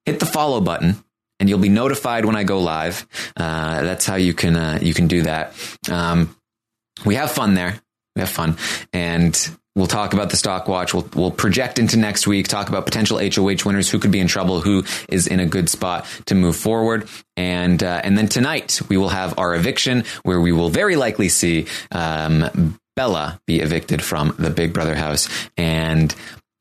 hit 0.05 0.19
the 0.19 0.25
follow 0.25 0.61
button 0.61 1.03
and 1.39 1.49
you'll 1.49 1.59
be 1.59 1.69
notified 1.69 2.25
when 2.25 2.35
I 2.35 2.43
go 2.43 2.59
live. 2.59 3.07
Uh, 3.35 3.81
that's 3.83 4.05
how 4.05 4.15
you 4.15 4.33
can 4.33 4.55
uh, 4.55 4.79
you 4.81 4.93
can 4.93 5.07
do 5.07 5.23
that. 5.23 5.53
Um, 5.89 6.35
we 7.05 7.15
have 7.15 7.31
fun 7.31 7.53
there. 7.53 7.79
We 8.15 8.21
have 8.21 8.29
fun, 8.29 8.57
and 8.93 9.33
We'll 9.77 9.85
talk 9.85 10.13
about 10.13 10.31
the 10.31 10.37
stock 10.37 10.67
watch. 10.67 10.95
We'll, 10.95 11.07
we'll 11.13 11.29
project 11.29 11.77
into 11.77 11.97
next 11.97 12.25
week, 12.25 12.47
talk 12.47 12.67
about 12.67 12.85
potential 12.85 13.19
HOH 13.19 13.63
winners, 13.63 13.87
who 13.87 13.99
could 13.99 14.09
be 14.09 14.19
in 14.19 14.25
trouble, 14.25 14.59
who 14.59 14.83
is 15.07 15.27
in 15.27 15.39
a 15.39 15.45
good 15.45 15.69
spot 15.69 16.07
to 16.25 16.33
move 16.33 16.55
forward. 16.55 17.07
And, 17.35 17.83
uh, 17.83 18.01
and 18.03 18.17
then 18.17 18.27
tonight 18.27 18.81
we 18.89 18.97
will 18.97 19.09
have 19.09 19.37
our 19.37 19.53
eviction 19.53 20.03
where 20.23 20.41
we 20.41 20.51
will 20.51 20.69
very 20.69 20.95
likely 20.95 21.29
see, 21.29 21.67
um, 21.91 22.79
Bella 22.95 23.39
be 23.45 23.59
evicted 23.59 24.01
from 24.01 24.33
the 24.39 24.49
Big 24.49 24.73
Brother 24.73 24.95
house. 24.95 25.29
And, 25.57 26.13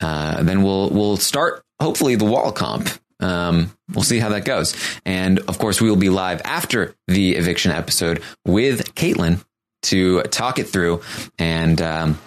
uh, 0.02 0.42
then 0.42 0.62
we'll, 0.62 0.90
we'll 0.90 1.16
start 1.16 1.62
hopefully 1.80 2.16
the 2.16 2.26
wall 2.26 2.52
comp. 2.52 2.90
Um, 3.20 3.72
we'll 3.94 4.04
see 4.04 4.18
how 4.18 4.28
that 4.28 4.44
goes. 4.44 4.76
And 5.06 5.38
of 5.38 5.58
course, 5.58 5.80
we 5.80 5.88
will 5.88 5.96
be 5.96 6.10
live 6.10 6.42
after 6.44 6.94
the 7.08 7.36
eviction 7.36 7.72
episode 7.72 8.22
with 8.44 8.94
Caitlin 8.94 9.42
to 9.84 10.20
talk 10.24 10.58
it 10.58 10.68
through 10.68 11.00
and, 11.38 11.80
um, 11.80 12.18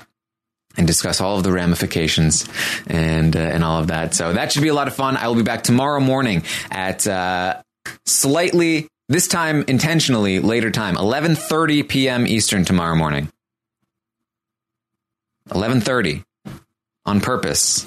and 0.79 0.87
discuss 0.87 1.19
all 1.19 1.37
of 1.37 1.43
the 1.43 1.51
ramifications 1.51 2.47
and 2.87 3.35
uh, 3.35 3.39
and 3.39 3.63
all 3.63 3.79
of 3.81 3.87
that. 3.87 4.15
So 4.15 4.33
that 4.33 4.51
should 4.51 4.63
be 4.63 4.69
a 4.69 4.73
lot 4.73 4.87
of 4.87 4.95
fun. 4.95 5.17
I 5.17 5.27
will 5.27 5.35
be 5.35 5.43
back 5.43 5.61
tomorrow 5.61 5.99
morning 5.99 6.43
at 6.71 7.05
uh, 7.05 7.61
slightly 8.05 8.87
this 9.09 9.27
time 9.27 9.65
intentionally 9.67 10.39
later 10.39 10.71
time 10.71 10.95
11:30 10.95 11.87
p.m. 11.87 12.25
Eastern 12.25 12.63
tomorrow 12.65 12.95
morning. 12.95 13.29
11:30 15.49 16.23
on 17.05 17.19
purpose. 17.19 17.85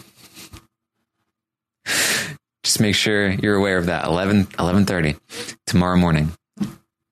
Just 2.63 2.79
make 2.79 2.95
sure 2.95 3.31
you're 3.31 3.57
aware 3.57 3.79
of 3.79 3.87
that. 3.87 4.05
11 4.05 4.47
11:30 4.47 5.19
tomorrow 5.67 5.97
morning. 5.97 6.31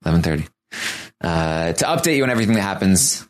11:30. 0.04 0.46
Uh, 1.22 1.72
to 1.72 1.84
update 1.86 2.16
you 2.16 2.22
on 2.22 2.30
everything 2.30 2.54
that 2.54 2.62
happens 2.62 3.26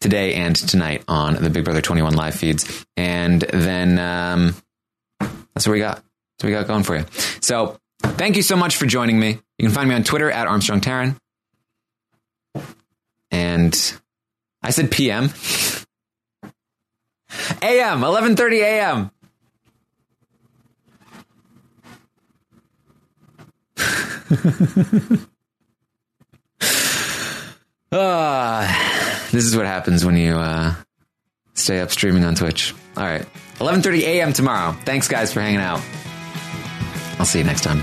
today 0.00 0.34
and 0.34 0.54
tonight 0.54 1.02
on 1.08 1.42
the 1.42 1.50
Big 1.50 1.64
Brother 1.64 1.80
21 1.80 2.14
live 2.14 2.34
feeds. 2.34 2.86
And 2.96 3.42
then 3.42 3.98
um, 3.98 4.54
that's 5.54 5.66
what 5.66 5.72
we 5.72 5.78
got. 5.78 5.96
That's 5.96 6.44
what 6.44 6.46
we 6.46 6.52
got 6.52 6.66
going 6.66 6.82
for 6.84 6.96
you. 6.96 7.04
So 7.40 7.78
thank 8.02 8.36
you 8.36 8.42
so 8.42 8.56
much 8.56 8.76
for 8.76 8.86
joining 8.86 9.18
me. 9.18 9.40
You 9.58 9.66
can 9.66 9.70
find 9.70 9.88
me 9.88 9.94
on 9.94 10.04
Twitter 10.04 10.30
at 10.30 10.46
Armstrong 10.46 10.80
Taran. 10.80 11.16
And 13.30 14.00
I 14.62 14.70
said 14.70 14.90
PM. 14.90 15.30
AM, 17.62 18.00
11:30 18.00 18.62
AM. 18.62 19.10
Ah, 27.90 28.87
this 29.30 29.44
is 29.44 29.56
what 29.56 29.66
happens 29.66 30.04
when 30.04 30.16
you 30.16 30.36
uh, 30.36 30.74
stay 31.54 31.80
up 31.80 31.90
streaming 31.90 32.24
on 32.24 32.34
Twitch. 32.34 32.74
All 32.96 33.04
right, 33.04 33.26
11:30 33.58 34.00
a.m. 34.02 34.32
tomorrow. 34.32 34.72
Thanks, 34.84 35.08
guys, 35.08 35.32
for 35.32 35.40
hanging 35.40 35.60
out. 35.60 35.80
I'll 37.18 37.26
see 37.26 37.38
you 37.38 37.44
next 37.44 37.62
time. 37.62 37.82